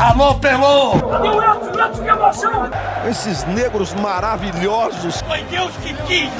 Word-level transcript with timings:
Alô, 0.00 0.34
Pelô! 0.36 0.92
O 0.92 1.42
Edson? 1.42 1.78
Edson, 1.78 2.02
que 2.02 2.08
emoção! 2.08 2.70
Esses 3.06 3.44
negros 3.44 3.92
maravilhosos. 3.92 5.20
Foi 5.20 5.42
Deus 5.44 5.70
que 5.76 5.92
quis, 6.04 6.30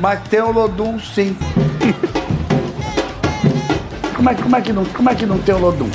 Mas 0.00 0.28
tem 0.28 0.40
o 0.40 0.50
Lodum, 0.50 0.98
sim. 0.98 1.36
como, 4.16 4.28
é, 4.28 4.34
como, 4.34 4.56
é 4.56 4.60
que 4.60 4.72
não, 4.72 4.84
como 4.86 5.08
é 5.08 5.14
que 5.14 5.24
não 5.24 5.38
tem 5.38 5.54
o 5.54 5.58
Lodum? 5.58 5.88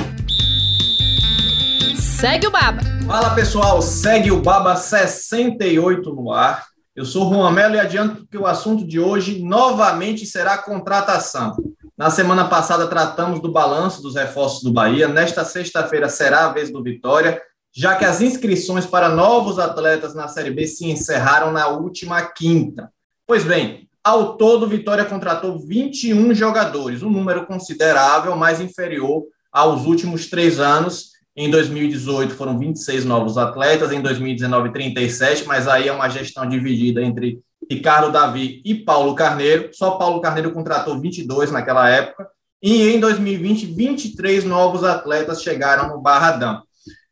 Segue 1.98 2.46
o 2.46 2.50
Baba. 2.50 2.80
Fala 3.06 3.34
pessoal, 3.34 3.82
segue 3.82 4.32
o 4.32 4.40
Baba 4.40 4.74
68 4.74 6.14
no 6.14 6.32
ar. 6.32 6.64
Eu 6.96 7.04
sou 7.04 7.30
Juan 7.30 7.50
Melo 7.50 7.74
e 7.74 7.80
adianto 7.80 8.26
que 8.26 8.38
o 8.38 8.46
assunto 8.46 8.86
de 8.86 8.98
hoje 8.98 9.42
novamente 9.42 10.24
será 10.24 10.56
contratação. 10.56 11.56
Na 11.96 12.10
semana 12.10 12.48
passada 12.48 12.86
tratamos 12.86 13.40
do 13.40 13.52
balanço 13.52 14.00
dos 14.00 14.14
reforços 14.14 14.62
do 14.62 14.72
Bahia. 14.72 15.08
Nesta 15.08 15.44
sexta-feira 15.44 16.08
será 16.08 16.46
a 16.46 16.52
vez 16.52 16.72
do 16.72 16.82
Vitória, 16.82 17.40
já 17.74 17.96
que 17.96 18.04
as 18.04 18.20
inscrições 18.20 18.86
para 18.86 19.08
novos 19.08 19.58
atletas 19.58 20.14
na 20.14 20.26
Série 20.28 20.50
B 20.50 20.66
se 20.66 20.90
encerraram 20.90 21.52
na 21.52 21.68
última 21.68 22.22
quinta. 22.22 22.90
Pois 23.26 23.44
bem, 23.44 23.88
ao 24.02 24.36
todo, 24.36 24.66
Vitória 24.66 25.04
contratou 25.04 25.58
21 25.58 26.34
jogadores, 26.34 27.02
um 27.02 27.10
número 27.10 27.46
considerável, 27.46 28.36
mais 28.36 28.60
inferior 28.60 29.24
aos 29.52 29.84
últimos 29.84 30.28
três 30.28 30.58
anos, 30.58 31.12
em 31.36 31.50
2018 31.50 32.34
foram 32.34 32.58
26 32.58 33.04
novos 33.04 33.38
atletas, 33.38 33.92
em 33.92 34.00
2019 34.00 34.72
37, 34.72 35.46
mas 35.46 35.68
aí 35.68 35.88
é 35.88 35.92
uma 35.92 36.08
gestão 36.08 36.48
dividida 36.48 37.02
entre 37.02 37.38
Ricardo 37.70 38.12
Davi 38.12 38.60
e 38.64 38.74
Paulo 38.74 39.14
Carneiro. 39.14 39.70
Só 39.72 39.92
Paulo 39.92 40.20
Carneiro 40.20 40.52
contratou 40.52 41.00
22 41.00 41.50
naquela 41.50 41.88
época. 41.88 42.28
E 42.62 42.88
em 42.90 43.00
2020, 43.00 43.66
23 43.66 44.44
novos 44.44 44.84
atletas 44.84 45.42
chegaram 45.42 45.88
no 45.88 46.00
Barradão. 46.00 46.62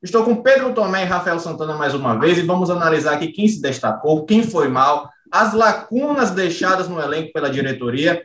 Estou 0.03 0.25
com 0.25 0.43
Pedro 0.43 0.73
Tomé 0.73 1.03
e 1.03 1.07
Rafael 1.07 1.39
Santana 1.39 1.75
mais 1.75 1.93
uma 1.93 2.19
vez 2.19 2.39
e 2.39 2.43
vamos 2.43 2.71
analisar 2.71 3.15
aqui 3.15 3.29
quem 3.29 3.47
se 3.47 3.61
destacou, 3.61 4.25
quem 4.25 4.43
foi 4.43 4.69
mal, 4.69 5.11
as 5.31 5.53
lacunas 5.53 6.31
deixadas 6.31 6.89
no 6.89 7.01
elenco 7.01 7.33
pela 7.33 7.51
diretoria. 7.51 8.25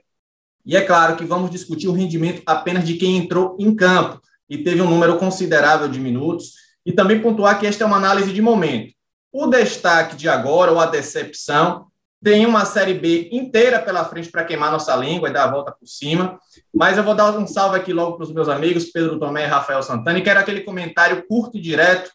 E 0.65 0.75
é 0.75 0.81
claro 0.81 1.15
que 1.15 1.25
vamos 1.25 1.51
discutir 1.51 1.87
o 1.87 1.93
rendimento 1.93 2.41
apenas 2.45 2.85
de 2.85 2.95
quem 2.95 3.17
entrou 3.17 3.57
em 3.59 3.75
campo 3.75 4.21
e 4.49 4.57
teve 4.57 4.81
um 4.81 4.89
número 4.89 5.17
considerável 5.17 5.87
de 5.87 5.99
minutos, 5.99 6.53
e 6.85 6.91
também 6.91 7.19
pontuar 7.19 7.59
que 7.59 7.65
esta 7.65 7.83
é 7.83 7.87
uma 7.87 7.97
análise 7.97 8.31
de 8.31 8.41
momento. 8.41 8.93
O 9.31 9.47
destaque 9.47 10.15
de 10.15 10.29
agora, 10.29 10.71
ou 10.71 10.79
a 10.79 10.85
decepção, 10.85 11.87
tem 12.25 12.43
uma 12.43 12.65
Série 12.65 12.95
B 12.95 13.29
inteira 13.31 13.79
pela 13.79 14.03
frente 14.03 14.31
para 14.31 14.43
queimar 14.43 14.71
nossa 14.71 14.95
língua 14.95 15.29
e 15.29 15.31
dar 15.31 15.43
a 15.43 15.51
volta 15.51 15.71
por 15.71 15.87
cima, 15.87 16.39
mas 16.73 16.97
eu 16.97 17.03
vou 17.03 17.13
dar 17.13 17.37
um 17.37 17.45
salve 17.45 17.77
aqui 17.77 17.93
logo 17.93 18.17
para 18.17 18.23
os 18.23 18.33
meus 18.33 18.49
amigos, 18.49 18.85
Pedro 18.85 19.19
Tomé 19.19 19.43
e 19.43 19.47
Rafael 19.47 19.83
Santana, 19.83 20.17
e 20.17 20.23
quero 20.23 20.39
aquele 20.39 20.61
comentário 20.61 21.23
curto 21.27 21.55
e 21.55 21.61
direto. 21.61 22.09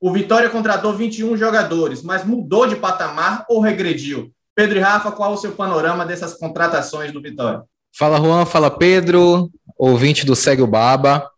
O 0.00 0.12
Vitória 0.12 0.48
contratou 0.48 0.92
21 0.92 1.36
jogadores, 1.36 2.04
mas 2.04 2.24
mudou 2.24 2.68
de 2.68 2.76
patamar 2.76 3.44
ou 3.48 3.60
regrediu? 3.60 4.30
Pedro 4.54 4.78
e 4.78 4.80
Rafa, 4.80 5.10
qual 5.10 5.32
o 5.32 5.36
seu 5.36 5.50
panorama 5.50 6.06
dessas 6.06 6.34
contratações 6.34 7.10
do 7.10 7.20
Vitória? 7.20 7.64
Fala 7.92 8.18
Juan, 8.18 8.46
fala 8.46 8.70
Pedro, 8.70 9.50
ouvinte 9.76 10.24
do 10.24 10.36
Segue 10.36 10.62
o 10.62 10.68
Baba 10.68 11.28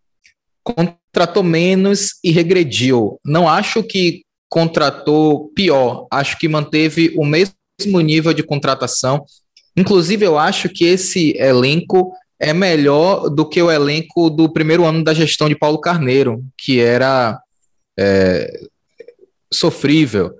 contratou 0.63 1.43
menos 1.43 2.19
e 2.23 2.31
regrediu. 2.31 3.19
Não 3.25 3.48
acho 3.48 3.83
que 3.83 4.25
contratou 4.47 5.48
pior, 5.55 6.07
acho 6.13 6.39
que 6.39 6.48
manteve 6.48 7.15
o 7.17 7.25
mesmo 7.25 7.55
nível 7.89 8.33
de 8.33 8.42
contratação. 8.42 9.25
Inclusive, 9.77 10.27
eu 10.27 10.39
acho 10.39 10.69
que 10.69 10.84
esse 10.84 11.36
elenco 11.39 12.12
é 12.39 12.53
melhor 12.53 13.28
do 13.28 13.47
que 13.47 13.62
o 13.62 13.70
elenco 13.70 14.31
do 14.31 14.48
primeiro 14.48 14.84
ano 14.84 15.05
da 15.05 15.14
gestão 15.14 15.48
de 15.48 15.55
Paulo 15.55 15.78
Carneiro, 15.78 16.42
que 16.56 16.81
era 16.81 17.39
é, 17.98 18.61
sofrível. 19.53 20.33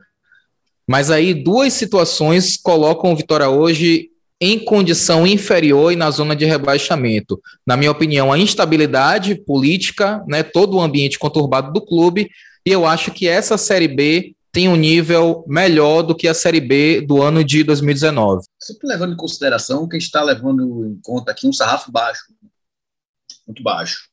Mas 0.89 1.11
aí 1.11 1.35
duas 1.35 1.73
situações 1.73 2.57
colocam 2.57 3.13
o 3.13 3.17
Vitória 3.17 3.49
hoje 3.49 4.11
em 4.41 4.59
condição 4.59 5.27
inferior 5.27 5.93
e 5.93 5.97
na 5.97 6.11
zona 6.11 6.35
de 6.35 6.47
rebaixamento. 6.47 7.39
Na 7.67 7.77
minha 7.77 7.91
opinião, 7.91 8.33
a 8.33 8.39
instabilidade 8.39 9.35
política, 9.35 10.25
né, 10.27 10.43
todo 10.43 10.79
o 10.79 10.81
ambiente 10.81 11.19
conturbado 11.19 11.73
do 11.73 11.85
clube, 11.85 12.31
e 12.65 12.73
eu 12.73 12.87
acho 12.87 13.11
que 13.11 13.29
essa 13.29 13.59
Série 13.59 13.89
B 13.89 14.35
tem 14.53 14.69
um 14.69 14.77
nível 14.77 15.45
melhor 15.47 16.03
do 16.03 16.15
que 16.15 16.27
a 16.27 16.35
Série 16.35 16.61
B 16.61 17.01
do 17.01 17.23
ano 17.23 17.45
de 17.45 17.63
2019. 17.63 18.45
Sempre 18.59 18.89
levando 18.89 19.15
em 19.15 19.17
consideração 19.17 19.89
que 19.89 19.97
a 19.97 19.99
gente 19.99 20.07
está 20.07 20.23
levando 20.23 20.87
em 20.87 21.01
conta 21.03 21.31
aqui 21.31 21.47
um 21.47 21.53
sarrafo 21.53 21.93
baixo, 21.93 22.23
muito 23.47 23.63
baixo, 23.63 24.09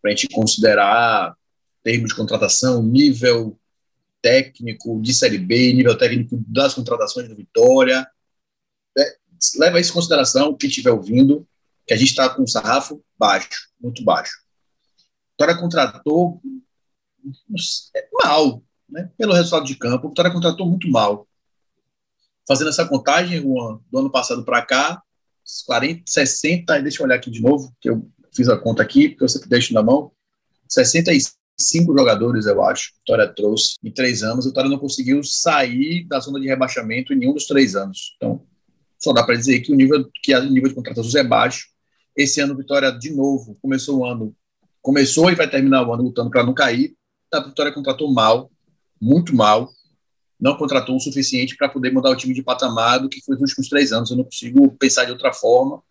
para 0.00 0.10
a 0.10 0.14
gente 0.14 0.28
considerar 0.28 1.34
termos 1.82 2.08
de 2.08 2.14
contratação, 2.14 2.82
nível 2.82 3.58
técnico 4.22 5.00
de 5.00 5.14
Série 5.14 5.38
B, 5.38 5.72
nível 5.72 5.96
técnico 5.96 6.42
das 6.48 6.74
contratações 6.74 7.28
do 7.28 7.36
Vitória, 7.36 8.08
leva 9.58 9.78
isso 9.78 9.90
em 9.90 9.94
consideração, 9.94 10.54
quem 10.54 10.68
estiver 10.68 10.90
ouvindo, 10.90 11.46
que 11.86 11.94
a 11.94 11.96
gente 11.96 12.08
está 12.08 12.28
com 12.28 12.42
um 12.42 12.46
sarrafo 12.46 13.02
baixo, 13.18 13.68
muito 13.80 14.02
baixo. 14.02 14.32
Vitória 15.32 15.60
contratou 15.60 16.40
é, 17.94 18.08
mal, 18.12 18.62
né? 18.88 19.10
pelo 19.16 19.32
resultado 19.32 19.64
de 19.64 19.76
campo, 19.76 20.06
o 20.06 20.08
Vitória 20.10 20.30
contratou 20.30 20.66
muito 20.66 20.88
mal. 20.88 21.26
Fazendo 22.46 22.70
essa 22.70 22.86
contagem, 22.86 23.42
Juan, 23.42 23.80
do 23.90 23.98
ano 23.98 24.10
passado 24.10 24.44
para 24.44 24.62
cá, 24.62 25.02
40, 25.66 26.02
60, 26.06 26.82
deixa 26.82 27.02
eu 27.02 27.06
olhar 27.06 27.16
aqui 27.16 27.30
de 27.30 27.40
novo, 27.40 27.74
que 27.80 27.90
eu 27.90 28.08
fiz 28.34 28.48
a 28.48 28.56
conta 28.56 28.82
aqui, 28.82 29.08
porque 29.08 29.24
eu 29.24 29.28
sempre 29.28 29.48
deixo 29.48 29.72
na 29.72 29.82
mão, 29.82 30.12
65 30.68 31.96
jogadores, 31.96 32.46
eu 32.46 32.62
acho, 32.62 32.92
a 32.94 32.98
Vitória 32.98 33.28
trouxe 33.28 33.76
em 33.82 33.90
três 33.90 34.22
anos. 34.22 34.44
A 34.44 34.48
Vitória 34.48 34.70
não 34.70 34.78
conseguiu 34.78 35.22
sair 35.22 36.04
da 36.04 36.20
zona 36.20 36.40
de 36.40 36.46
rebaixamento 36.46 37.12
em 37.12 37.16
nenhum 37.16 37.34
dos 37.34 37.46
três 37.46 37.74
anos. 37.74 38.14
Então, 38.16 38.42
só 38.98 39.12
dá 39.12 39.22
para 39.22 39.36
dizer 39.36 39.60
que 39.60 39.72
o 39.72 39.76
nível 39.76 40.08
que 40.22 40.34
o 40.34 40.50
nível 40.50 40.68
de 40.68 40.74
contratações 40.74 41.14
é 41.14 41.24
baixo. 41.24 41.68
Esse 42.16 42.40
ano, 42.40 42.56
Vitória, 42.56 42.90
de 42.90 43.10
novo, 43.10 43.56
começou 43.60 43.98
o 43.98 44.04
ano, 44.04 44.34
começou 44.80 45.30
e 45.30 45.34
vai 45.34 45.48
terminar 45.48 45.86
o 45.86 45.92
ano 45.92 46.04
lutando 46.04 46.30
para 46.30 46.44
não 46.44 46.54
cair. 46.54 46.94
A 47.32 47.40
Vitória 47.40 47.72
contratou 47.72 48.12
mal, 48.12 48.50
muito 49.00 49.34
mal, 49.34 49.70
não 50.38 50.56
contratou 50.56 50.96
o 50.96 51.00
suficiente 51.00 51.56
para 51.56 51.68
poder 51.68 51.92
mudar 51.92 52.10
o 52.10 52.16
time 52.16 52.34
de 52.34 52.42
patamar 52.42 53.00
do 53.00 53.08
que 53.08 53.22
foi 53.24 53.34
nos 53.34 53.50
últimos 53.50 53.68
três 53.68 53.92
anos. 53.92 54.10
Eu 54.10 54.18
não 54.18 54.24
consigo 54.24 54.70
pensar 54.78 55.04
de 55.04 55.12
outra 55.12 55.32
forma, 55.32 55.82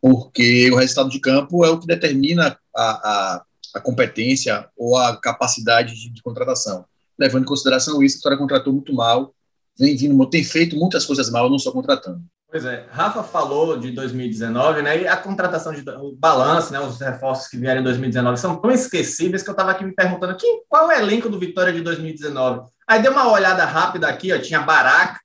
porque 0.00 0.70
o 0.70 0.76
resultado 0.76 1.08
de 1.08 1.18
campo 1.18 1.64
é 1.64 1.70
o 1.70 1.78
que 1.78 1.86
determina 1.86 2.58
a, 2.74 2.82
a, 2.82 3.44
a 3.74 3.80
competência 3.80 4.68
ou 4.76 4.96
a 4.96 5.16
capacidade 5.16 5.94
de, 5.94 6.10
de, 6.10 6.22
contratação. 6.22 6.84
Levando 7.18 7.42
em 7.42 7.46
consideração 7.46 8.02
isso, 8.02 8.16
a 8.16 8.18
Vitória 8.18 8.38
contratou 8.38 8.72
muito 8.72 8.94
mal, 8.94 9.34
vem 9.78 9.96
vindo, 9.96 10.26
tem 10.28 10.44
feito 10.44 10.76
muitas 10.76 11.04
coisas 11.04 11.30
mal, 11.30 11.50
não 11.50 11.58
só 11.58 11.70
contratando. 11.72 12.22
Pois 12.50 12.64
é, 12.64 12.84
Rafa 12.90 13.22
falou 13.22 13.78
de 13.78 13.92
2019, 13.92 14.82
né? 14.82 15.02
E 15.02 15.06
a 15.06 15.16
contratação 15.16 15.72
de 15.72 15.88
o 15.88 16.16
balanço, 16.16 16.72
né? 16.72 16.80
Os 16.80 16.98
reforços 16.98 17.46
que 17.46 17.56
vieram 17.56 17.80
em 17.80 17.84
2019 17.84 18.40
são 18.40 18.56
tão 18.56 18.72
esquecíveis 18.72 19.40
que 19.40 19.48
eu 19.48 19.52
estava 19.52 19.70
aqui 19.70 19.84
me 19.84 19.94
perguntando 19.94 20.36
quem, 20.36 20.62
qual 20.68 20.90
é 20.90 20.98
o 20.98 21.00
elenco 21.00 21.28
do 21.28 21.38
Vitória 21.38 21.72
de 21.72 21.80
2019. 21.80 22.68
Aí 22.88 23.00
dei 23.00 23.10
uma 23.10 23.30
olhada 23.30 23.64
rápida 23.64 24.08
aqui, 24.08 24.32
ó, 24.32 24.38
tinha 24.38 24.60
Baraca, 24.60 25.20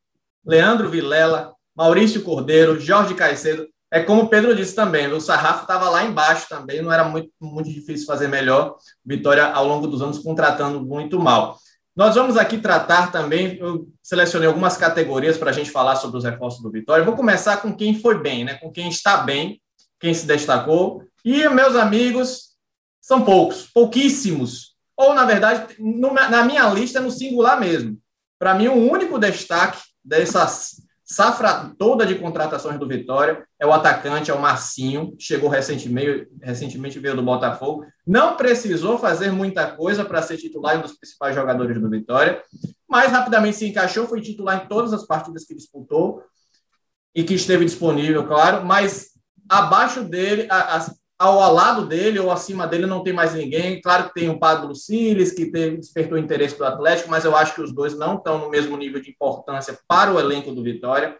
Leandro 0.46 0.88
Vilela, 0.88 1.52
Maurício 1.76 2.22
Cordeiro, 2.22 2.80
Jorge 2.80 3.16
Caicedo. 3.16 3.68
É 3.90 4.04
como 4.04 4.24
o 4.24 4.30
Pedro 4.30 4.56
disse 4.56 4.76
também, 4.76 5.12
o 5.12 5.20
sarrafo 5.20 5.62
estava 5.62 5.90
lá 5.90 6.04
embaixo 6.04 6.48
também, 6.48 6.82
não 6.82 6.92
era 6.92 7.06
muito, 7.06 7.32
muito 7.42 7.72
difícil 7.72 8.06
fazer 8.06 8.28
melhor. 8.28 8.76
Vitória, 9.04 9.46
ao 9.48 9.68
longo 9.68 9.88
dos 9.88 10.00
anos, 10.00 10.20
contratando 10.20 10.86
muito 10.86 11.20
mal. 11.20 11.58
Nós 11.96 12.16
vamos 12.16 12.36
aqui 12.36 12.58
tratar 12.58 13.10
também, 13.10 13.58
eu 13.58 13.88
selecionei 14.04 14.48
algumas 14.48 14.76
categorias 14.76 15.38
para 15.38 15.50
a 15.52 15.54
gente 15.54 15.72
falar 15.72 15.96
sobre 15.96 16.18
os 16.18 16.26
reforços 16.26 16.62
do 16.62 16.70
Vitória. 16.70 17.06
Vou 17.06 17.16
começar 17.16 17.58
com 17.58 17.74
quem 17.74 18.00
foi 18.02 18.20
bem, 18.22 18.44
né? 18.44 18.56
com 18.56 18.70
quem 18.70 18.90
está 18.90 19.18
bem, 19.18 19.62
quem 19.98 20.14
se 20.14 20.26
destacou. 20.26 21.04
E 21.24 21.48
meus 21.48 21.74
amigos 21.76 22.50
são 23.02 23.24
poucos, 23.24 23.68
pouquíssimos. 23.74 24.76
Ou, 24.98 25.14
na 25.14 25.24
verdade, 25.24 25.76
na 25.80 26.44
minha 26.44 26.68
lista, 26.70 27.00
é 27.00 27.02
no 27.02 27.10
singular 27.10 27.60
mesmo. 27.60 27.98
Para 28.38 28.54
mim, 28.54 28.68
o 28.68 28.92
único 28.92 29.18
destaque 29.18 29.80
dessas 30.04 30.85
Safra 31.06 31.72
toda 31.78 32.04
de 32.04 32.16
contratações 32.16 32.80
do 32.80 32.88
Vitória 32.88 33.46
é 33.60 33.66
o 33.66 33.72
atacante, 33.72 34.32
é 34.32 34.34
o 34.34 34.42
Marcinho, 34.42 35.16
chegou 35.20 35.48
recentemente, 35.48 36.28
recentemente 36.42 36.98
veio 36.98 37.16
do 37.16 37.22
Botafogo. 37.22 37.86
Não 38.08 38.36
precisou 38.36 38.98
fazer 38.98 39.32
muita 39.32 39.72
coisa 39.72 40.04
para 40.04 40.24
ser 40.24 40.38
titular 40.38 40.80
um 40.80 40.82
dos 40.82 40.94
principais 40.94 41.36
jogadores 41.36 41.80
do 41.80 41.90
Vitória, 41.90 42.42
mas 42.90 43.12
rapidamente 43.12 43.58
se 43.58 43.68
encaixou, 43.68 44.08
foi 44.08 44.20
titular 44.20 44.64
em 44.64 44.68
todas 44.68 44.94
as 44.94 45.06
partidas 45.06 45.46
que 45.46 45.54
disputou 45.54 46.24
e 47.14 47.24
que 47.24 47.36
esteve 47.36 47.66
disponível, 47.66 48.26
claro, 48.26 48.66
mas 48.66 49.12
abaixo 49.48 50.04
dele, 50.04 50.48
a, 50.50 50.86
ao 51.18 51.54
lado 51.54 51.86
dele 51.86 52.20
ou 52.20 52.32
acima 52.32 52.68
dele 52.68 52.86
não 52.86 53.04
tem 53.04 53.14
mais 53.14 53.34
ninguém. 53.34 53.82
Claro 53.82 54.08
que 54.10 54.14
tem 54.14 54.30
o 54.30 54.38
Pablo 54.38 54.76
Siles, 54.76 55.32
que 55.32 55.46
teve, 55.46 55.78
despertou 55.78 56.18
interesse 56.18 56.58
do 56.58 56.66
Atlético, 56.66 57.10
mas 57.10 57.24
eu 57.24 57.36
acho 57.36 57.56
que 57.56 57.62
os 57.62 57.74
dois 57.74 57.98
não 57.98 58.16
estão 58.16 58.38
no 58.38 58.50
mesmo 58.50 58.76
nível 58.76 59.02
de 59.02 59.12
importância 59.12 59.78
para 59.88 60.12
o 60.12 60.20
elenco 60.20 60.52
do 60.52 60.62
Vitória. 60.64 61.16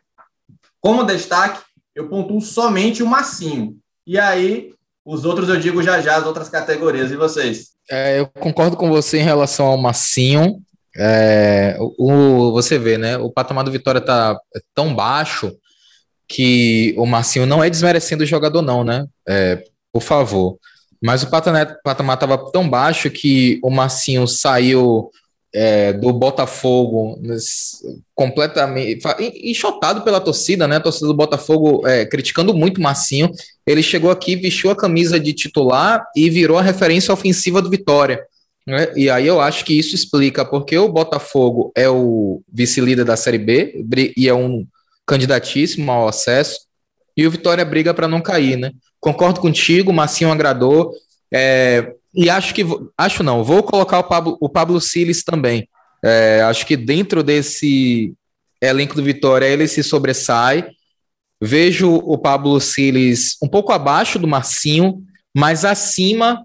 Como 0.82 1.06
destaque, 1.06 1.62
eu 1.96 2.10
pontuo 2.10 2.42
somente 2.42 3.02
o 3.02 3.08
Massinho. 3.08 3.78
E 4.06 4.20
aí 4.20 4.74
Os 5.06 5.24
outros 5.24 5.48
eu 5.48 5.58
digo 5.58 5.84
já 5.84 6.02
já, 6.02 6.18
as 6.18 6.26
outras 6.26 6.50
categorias. 6.50 7.12
E 7.12 7.16
vocês? 7.16 7.74
É, 7.90 8.20
eu 8.20 8.28
concordo 8.28 8.76
com 8.76 8.90
você 8.90 9.20
em 9.20 9.24
relação 9.24 9.68
ao 9.68 9.78
Massinho. 9.78 10.60
É, 10.98 11.78
o, 11.80 12.52
você 12.52 12.80
vê, 12.80 12.98
né? 12.98 13.18
O 13.18 13.30
patamar 13.30 13.64
do 13.64 13.72
Vitória 13.72 14.02
tá 14.02 14.40
tão 14.74 14.96
baixo 14.96 15.56
que 16.28 16.96
o 16.98 17.06
Marcinho 17.06 17.46
não 17.46 17.64
é 17.64 17.70
desmerecendo 17.70 18.24
o 18.24 18.26
jogador, 18.26 18.64
não, 18.64 18.84
né? 18.84 19.06
É, 19.28 19.64
por 19.96 20.02
favor. 20.02 20.58
Mas 21.02 21.24
o 21.24 21.30
patamar 21.30 22.16
estava 22.16 22.52
tão 22.52 22.70
baixo 22.70 23.10
que 23.10 23.62
o 23.64 23.70
Marcinho 23.70 24.28
saiu 24.28 25.10
é, 25.54 25.94
do 25.94 26.12
Botafogo 26.12 27.18
completamente 28.14 29.00
enxotado 29.42 30.02
pela 30.02 30.20
torcida, 30.20 30.68
né? 30.68 30.76
A 30.76 30.82
torcida 30.82 31.08
do 31.08 31.14
Botafogo 31.14 31.88
é, 31.88 32.06
criticando 32.06 32.54
muito 32.54 32.80
o 32.80 32.82
Marcinho. 32.82 33.32
Ele 33.66 33.82
chegou 33.82 34.12
aqui, 34.12 34.36
vestiu 34.36 34.70
a 34.70 34.76
camisa 34.76 35.18
de 35.18 35.32
titular 35.32 36.06
e 36.14 36.30
virou 36.30 36.58
a 36.58 36.62
referência 36.62 37.14
ofensiva 37.14 37.62
do 37.62 37.70
Vitória. 37.70 38.22
Né? 38.68 38.92
E 38.98 39.10
aí 39.10 39.26
eu 39.26 39.40
acho 39.40 39.64
que 39.64 39.80
isso 39.80 39.96
explica 39.96 40.44
porque 40.44 40.78
o 40.78 40.90
Botafogo 40.90 41.72
é 41.74 41.88
o 41.88 42.42
vice-líder 42.52 43.06
da 43.06 43.16
Série 43.16 43.38
B 43.38 43.86
e 44.18 44.28
é 44.28 44.34
um 44.34 44.68
candidatíssimo 45.06 45.90
ao 45.90 46.10
acesso, 46.10 46.66
e 47.16 47.26
o 47.26 47.32
Vitória 47.32 47.64
briga 47.64 47.94
para 47.94 48.08
não 48.08 48.20
cair, 48.20 48.58
né? 48.58 48.72
Concordo 49.06 49.40
contigo, 49.40 49.94
Massinho 49.94 50.32
agradou, 50.32 50.92
é, 51.32 51.94
e 52.12 52.28
acho 52.28 52.56
que, 52.56 52.66
acho 52.98 53.22
não, 53.22 53.44
vou 53.44 53.62
colocar 53.62 54.00
o 54.00 54.04
Pablo, 54.04 54.36
o 54.42 54.50
Pablo 54.50 54.82
Siles 54.82 55.24
também. 55.24 55.70
É, 56.04 56.42
acho 56.42 56.66
que 56.66 56.76
dentro 56.76 57.22
desse 57.22 58.16
elenco 58.60 58.96
do 58.96 59.04
Vitória 59.04 59.46
ele 59.46 59.68
se 59.68 59.84
sobressai. 59.84 60.72
Vejo 61.40 61.94
o 61.94 62.18
Pablo 62.18 62.60
Siles 62.60 63.38
um 63.44 63.48
pouco 63.48 63.72
abaixo 63.72 64.18
do 64.18 64.28
Marcinho, 64.28 65.04
mas 65.32 65.64
acima 65.64 66.44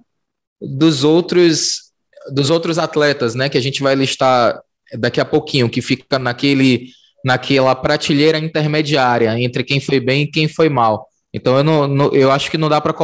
dos 0.61 1.03
outros 1.03 1.89
dos 2.31 2.51
outros 2.51 2.79
atletas, 2.79 3.35
né, 3.35 3.49
que 3.49 3.57
a 3.57 3.63
gente 3.63 3.83
vai 3.83 3.95
listar 3.95 4.61
daqui 4.99 5.19
a 5.19 5.25
pouquinho, 5.25 5.71
que 5.71 5.81
fica 5.81 6.19
naquele 6.19 6.91
naquela 7.25 7.75
prateleira 7.75 8.39
intermediária 8.39 9.41
entre 9.41 9.65
quem 9.65 9.81
foi 9.81 9.99
bem 9.99 10.25
e 10.25 10.31
quem 10.31 10.47
foi 10.47 10.69
mal. 10.69 11.10
Então 11.33 11.57
eu, 11.57 11.65
não, 11.65 11.87
não 11.87 12.13
eu 12.13 12.31
acho 12.31 12.51
que 12.51 12.59
não 12.59 12.69
dá 12.69 12.81
para 12.81 12.95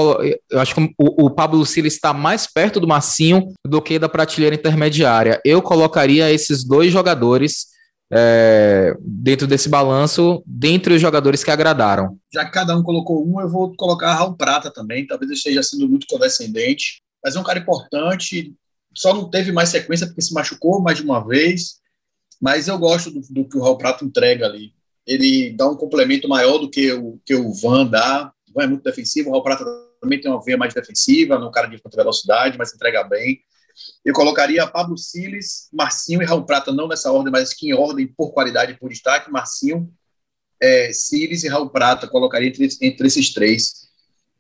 eu 0.51 0.61
acho 0.61 0.75
que 0.75 0.95
o, 0.99 1.27
o 1.27 1.31
Pablo 1.31 1.65
Silva 1.65 1.87
está 1.87 2.13
mais 2.13 2.47
perto 2.47 2.81
do 2.81 2.87
Massinho 2.87 3.53
do 3.65 3.81
que 3.81 3.99
da 3.99 4.09
prateleira 4.09 4.57
intermediária. 4.57 5.41
Eu 5.45 5.63
colocaria 5.63 6.31
esses 6.33 6.65
dois 6.65 6.93
jogadores 6.93 7.67
é, 8.11 8.97
dentro 9.01 9.47
desse 9.47 9.69
balanço, 9.69 10.43
dentre 10.47 10.95
os 10.95 11.01
jogadores 11.01 11.43
que 11.43 11.51
agradaram. 11.51 12.19
Já 12.33 12.45
que 12.45 12.53
cada 12.53 12.77
um 12.77 12.83
colocou 12.83 13.27
um, 13.27 13.41
eu 13.41 13.49
vou 13.49 13.75
colocar 13.77 14.15
Raul 14.15 14.37
Prata 14.37 14.71
também. 14.73 15.07
Talvez 15.07 15.31
esteja 15.31 15.63
sendo 15.63 15.89
muito 15.89 16.07
condescendente, 16.09 17.03
mas 17.25 17.37
é 17.37 17.41
um 17.41 17.45
cara 17.45 17.59
importante. 17.59 18.55
Só 18.95 19.15
não 19.15 19.31
teve 19.31 19.53
mais 19.53 19.69
sequência 19.69 20.07
porque 20.07 20.23
se 20.23 20.35
machucou 20.35 20.81
mais 20.81 20.99
de 20.99 21.05
uma 21.05 21.27
vez. 21.27 21.77
Mas 22.41 22.69
eu 22.69 22.79
gosto 22.79 23.11
do, 23.11 23.21
do 23.31 23.49
que 23.49 23.57
o 23.57 23.63
Raul 23.63 23.79
Prato 23.79 24.05
entrega 24.05 24.47
ali. 24.47 24.76
Ele 25.07 25.51
dá 25.51 25.69
um 25.69 25.77
complemento 25.77 26.29
maior 26.29 26.59
do 26.59 26.69
que 26.69 26.93
o 26.93 27.21
que 27.25 27.35
o 27.35 27.53
Van 27.55 27.87
dá. 27.87 28.33
O 28.49 28.53
Van 28.53 28.65
é 28.65 28.67
muito 28.67 28.83
defensivo, 28.83 29.29
o 29.29 29.33
Raul 29.33 29.45
Prato 29.45 29.65
também 30.01 30.21
tem 30.21 30.31
uma 30.31 30.43
veia 30.43 30.57
mais 30.57 30.75
defensiva, 30.75 31.39
não 31.39 31.47
é 31.47 31.49
um 31.49 31.53
cara 31.53 31.69
de 31.69 31.81
contra 31.81 32.03
velocidade, 32.03 32.59
mas 32.59 32.75
entrega 32.75 33.05
bem. 33.05 33.41
Eu 34.05 34.15
colocaria 34.15 34.67
Pablo 34.67 34.97
Siles, 34.97 35.69
Marcinho 35.73 36.23
e 36.23 36.25
Raul 36.25 36.45
Prata, 36.45 36.73
não 36.73 36.89
nessa 36.89 37.13
ordem, 37.13 37.31
mas 37.31 37.53
que 37.53 37.69
em 37.69 37.75
ordem 37.75 38.07
por 38.07 38.33
qualidade 38.33 38.73
e 38.73 38.77
por 38.77 38.89
destaque. 38.89 39.31
Marcinho, 39.31 39.93
é, 40.61 40.93
Siles 40.93 41.45
e 41.45 41.49
Raul 41.49 41.71
Prata, 41.71 42.09
colocaria 42.09 42.49
entre, 42.49 42.69
entre 42.81 43.07
esses 43.07 43.33
três. 43.33 43.87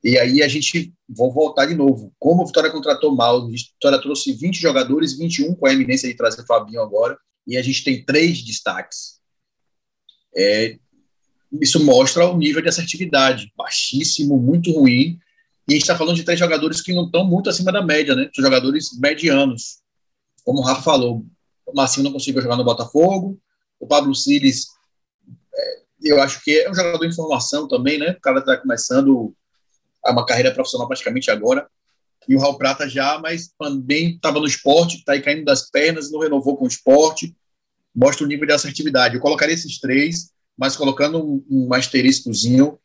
E 0.02 0.18
aí 0.18 0.42
a 0.42 0.48
gente, 0.48 0.94
vou 1.08 1.32
voltar 1.32 1.66
de 1.66 1.74
novo. 1.74 2.12
Como 2.18 2.42
o 2.42 2.46
Vitória 2.46 2.70
contratou 2.70 3.14
mal, 3.14 3.40
o 3.40 3.50
Vitória 3.50 4.00
trouxe 4.00 4.32
20 4.32 4.56
jogadores, 4.56 5.18
21 5.18 5.54
com 5.54 5.66
a 5.66 5.72
eminência 5.72 6.08
de 6.08 6.16
trazer 6.16 6.44
Fabinho 6.46 6.80
agora 6.80 7.18
e 7.46 7.56
a 7.56 7.62
gente 7.62 7.84
tem 7.84 8.04
três 8.04 8.42
destaques. 8.42 9.15
É, 10.37 10.79
isso 11.61 11.85
mostra 11.85 12.27
o 12.27 12.37
nível 12.37 12.61
de 12.61 12.69
assertividade 12.69 13.53
baixíssimo, 13.56 14.37
muito 14.38 14.73
ruim. 14.73 15.19
E 15.69 15.73
a 15.73 15.73
gente 15.73 15.83
está 15.83 15.97
falando 15.97 16.17
de 16.17 16.25
três 16.25 16.38
jogadores 16.38 16.81
que 16.81 16.93
não 16.93 17.06
estão 17.06 17.25
muito 17.25 17.49
acima 17.49 17.73
da 17.73 17.83
média, 17.83 18.15
né? 18.15 18.31
São 18.35 18.44
jogadores 18.44 18.99
medianos. 18.99 19.79
Como 20.44 20.61
o 20.61 20.62
Rafa 20.62 20.83
falou, 20.83 21.25
o 21.67 21.75
Marcinho 21.75 22.05
não 22.05 22.12
conseguiu 22.12 22.43
jogar 22.43 22.56
no 22.56 22.65
Botafogo, 22.65 23.41
o 23.81 23.87
Pablo 23.87 24.15
Siles, 24.15 24.67
é, 25.55 25.83
eu 26.05 26.23
acho 26.23 26.43
que 26.44 26.61
é 26.61 26.71
um 26.71 26.75
jogador 26.75 27.05
em 27.05 27.12
formação 27.12 27.67
também, 27.67 27.99
né? 27.99 28.11
O 28.12 28.21
cara 28.21 28.38
está 28.38 28.56
começando 28.56 29.35
uma 30.06 30.25
carreira 30.25 30.53
profissional 30.53 30.87
praticamente 30.87 31.31
agora 31.31 31.69
e 32.29 32.35
o 32.35 32.41
Raul 32.41 32.59
Prata 32.59 32.88
já, 32.88 33.19
mas 33.19 33.53
também 33.59 34.15
estava 34.15 34.41
no 34.41 34.47
esporte, 34.47 34.97
está 34.97 35.12
aí 35.12 35.23
caindo 35.23 35.44
das 35.44 35.71
pernas, 35.71 36.11
não 36.11 36.21
renovou 36.21 36.56
com 36.56 36.65
o 36.65 36.69
esporte, 36.69 37.35
mostra 37.96 38.25
o 38.25 38.28
nível 38.28 38.46
de 38.46 38.52
assertividade. 38.52 39.14
Eu 39.14 39.20
colocaria 39.20 39.54
esses 39.54 39.81
três, 39.81 40.31
mas 40.56 40.76
colocando 40.76 41.19
um, 41.19 41.44
um 41.50 41.75
asteriscozinho, 41.75 42.78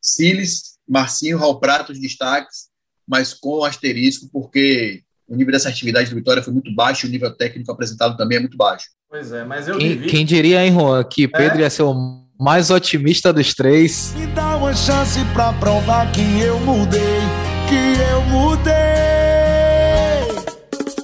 Siles, 0.00 0.78
Marcinho, 0.88 1.38
Raul 1.38 1.60
Prata, 1.60 1.92
os 1.92 2.00
destaques, 2.00 2.68
mas 3.06 3.34
com 3.34 3.64
asterisco, 3.64 4.28
porque 4.32 5.02
o 5.26 5.36
nível 5.36 5.52
de 5.52 5.56
assertividade 5.56 6.10
do 6.10 6.16
Vitória 6.16 6.42
foi 6.42 6.52
muito 6.52 6.74
baixo, 6.74 7.06
o 7.06 7.10
nível 7.10 7.30
técnico 7.34 7.70
apresentado 7.70 8.16
também 8.16 8.38
é 8.38 8.40
muito 8.40 8.56
baixo. 8.56 8.86
Pois 9.08 9.32
é, 9.32 9.44
mas 9.44 9.68
eu 9.68 9.76
quem, 9.76 9.90
vivi... 9.90 10.06
quem 10.08 10.24
diria, 10.24 10.64
hein, 10.64 10.72
Juan, 10.72 11.04
que 11.04 11.24
é? 11.24 11.28
Pedro 11.28 11.60
ia 11.60 11.70
ser 11.70 11.82
o 11.82 11.94
mais 12.38 12.70
otimista 12.70 13.32
dos 13.32 13.54
três. 13.54 14.14
Me 14.14 14.26
dá 14.28 14.56
uma 14.56 14.74
chance 14.74 15.18
pra 15.34 15.52
provar 15.54 16.10
que 16.12 16.40
eu 16.40 16.58
mudei 16.60 17.48
que 17.68 18.00
eu 18.10 18.22
mudei. 18.22 18.87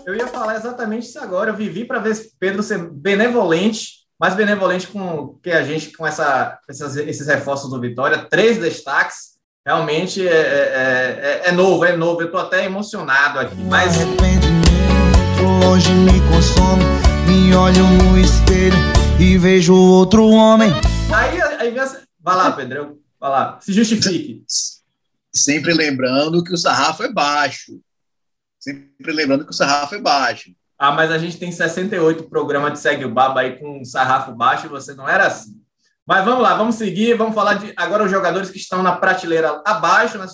Eu 0.06 0.14
ia 0.14 0.26
falar 0.26 0.56
exatamente 0.56 1.06
isso 1.06 1.18
agora. 1.18 1.50
Eu 1.50 1.56
vivi 1.56 1.84
para 1.84 1.98
ver 1.98 2.14
Pedro 2.38 2.62
ser 2.62 2.78
benevolente, 2.90 4.04
mais 4.20 4.34
benevolente 4.34 4.86
com 4.86 5.38
que 5.42 5.50
a 5.50 5.62
gente 5.62 5.96
com 5.96 6.06
essa, 6.06 6.58
essas, 6.68 6.96
esses 6.96 7.26
reforços 7.26 7.70
do 7.70 7.80
Vitória. 7.80 8.26
Três 8.28 8.58
destaques. 8.58 9.34
Realmente 9.66 10.26
é, 10.28 10.30
é, 10.30 11.42
é, 11.46 11.48
é 11.48 11.52
novo, 11.52 11.86
é 11.86 11.96
novo. 11.96 12.20
Eu 12.20 12.26
estou 12.26 12.40
até 12.40 12.66
emocionado 12.66 13.38
aqui. 13.38 13.54
Mas. 13.64 13.94
Longe 15.62 15.90
me 15.90 16.20
consome. 16.28 16.84
Me 17.26 17.54
olho 17.54 17.86
no 17.86 18.18
espelho 18.18 18.76
e 19.18 19.38
vejo 19.38 19.74
outro 19.74 20.28
homem. 20.28 20.70
Aí, 21.14 21.40
aí 21.40 21.70
vem 21.70 21.80
essa... 21.80 22.02
Vai 22.20 22.36
lá, 22.36 22.52
Pedro. 22.52 23.00
Vai 23.18 23.30
lá. 23.30 23.58
Se 23.62 23.72
justifique. 23.72 24.44
Sempre 25.32 25.72
lembrando 25.72 26.44
que 26.44 26.52
o 26.52 26.58
sarrafo 26.58 27.02
é 27.04 27.10
baixo. 27.10 27.80
Sempre 28.64 29.12
lembrando 29.12 29.44
que 29.44 29.50
o 29.50 29.54
sarrafo 29.54 29.94
é 29.94 30.00
baixo. 30.00 30.50
Ah, 30.78 30.90
mas 30.90 31.10
a 31.10 31.18
gente 31.18 31.36
tem 31.36 31.52
68 31.52 32.30
programas 32.30 32.72
de 32.72 32.78
Segue 32.78 33.04
o 33.04 33.12
Baba 33.12 33.40
aí 33.40 33.58
com 33.58 33.84
sarrafo 33.84 34.32
baixo 34.32 34.64
e 34.64 34.70
você 34.70 34.94
não 34.94 35.06
era 35.06 35.26
assim. 35.26 35.62
Mas 36.06 36.24
vamos 36.24 36.42
lá, 36.42 36.54
vamos 36.54 36.76
seguir, 36.76 37.14
vamos 37.14 37.34
falar 37.34 37.54
de 37.54 37.74
agora 37.76 38.04
os 38.04 38.10
jogadores 38.10 38.50
que 38.50 38.56
estão 38.56 38.82
na 38.82 38.96
prateleira 38.96 39.62
abaixo, 39.66 40.16
né? 40.16 40.26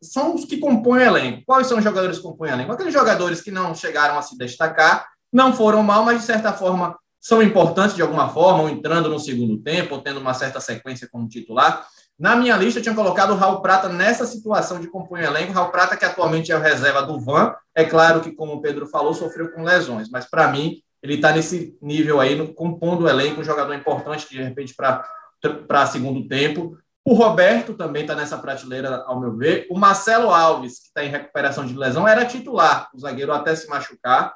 são 0.00 0.34
os 0.34 0.44
que 0.44 0.58
compõem 0.58 1.00
o 1.00 1.06
elenco. 1.06 1.42
Quais 1.44 1.66
são 1.66 1.78
os 1.78 1.84
jogadores 1.84 2.18
que 2.18 2.22
compõem 2.22 2.50
o 2.50 2.54
elenco? 2.54 2.72
Aqueles 2.72 2.92
jogadores 2.92 3.40
que 3.40 3.50
não 3.50 3.74
chegaram 3.74 4.16
a 4.16 4.22
se 4.22 4.38
destacar, 4.38 5.08
não 5.32 5.52
foram 5.52 5.82
mal, 5.82 6.04
mas 6.04 6.20
de 6.20 6.26
certa 6.26 6.52
forma 6.52 6.96
são 7.20 7.42
importantes 7.42 7.96
de 7.96 8.02
alguma 8.02 8.28
forma, 8.28 8.62
ou 8.62 8.68
entrando 8.68 9.08
no 9.08 9.18
segundo 9.18 9.58
tempo, 9.58 9.96
ou 9.96 10.02
tendo 10.02 10.20
uma 10.20 10.34
certa 10.34 10.60
sequência 10.60 11.08
como 11.10 11.28
titular. 11.28 11.86
Na 12.22 12.36
minha 12.36 12.56
lista, 12.56 12.78
eu 12.78 12.82
tinha 12.84 12.94
colocado 12.94 13.32
o 13.32 13.34
Raul 13.34 13.60
Prata 13.60 13.88
nessa 13.88 14.24
situação 14.24 14.78
de 14.78 14.86
compor 14.86 15.18
um 15.18 15.22
elenco. 15.22 15.52
Raul 15.52 15.72
Prata, 15.72 15.96
que 15.96 16.04
atualmente 16.04 16.52
é 16.52 16.56
o 16.56 16.60
reserva 16.60 17.02
do 17.02 17.18
Van. 17.18 17.52
É 17.74 17.84
claro 17.84 18.20
que, 18.20 18.30
como 18.30 18.52
o 18.52 18.62
Pedro 18.62 18.86
falou, 18.86 19.12
sofreu 19.12 19.50
com 19.50 19.64
lesões, 19.64 20.08
mas 20.08 20.24
para 20.24 20.46
mim, 20.46 20.80
ele 21.02 21.14
está 21.14 21.32
nesse 21.32 21.76
nível 21.82 22.20
aí, 22.20 22.36
no, 22.36 22.54
compondo 22.54 23.02
o 23.02 23.08
elenco, 23.08 23.40
um 23.40 23.44
jogador 23.44 23.74
importante, 23.74 24.30
de 24.30 24.40
repente, 24.40 24.72
para 24.72 25.86
segundo 25.86 26.28
tempo. 26.28 26.78
O 27.04 27.12
Roberto 27.12 27.74
também 27.74 28.02
está 28.02 28.14
nessa 28.14 28.38
prateleira, 28.38 29.02
ao 29.04 29.18
meu 29.18 29.36
ver. 29.36 29.66
O 29.68 29.76
Marcelo 29.76 30.30
Alves, 30.30 30.78
que 30.78 30.86
está 30.86 31.04
em 31.04 31.10
recuperação 31.10 31.66
de 31.66 31.76
lesão, 31.76 32.06
era 32.06 32.24
titular, 32.24 32.88
o 32.94 33.00
zagueiro 33.00 33.32
até 33.32 33.56
se 33.56 33.68
machucar. 33.68 34.32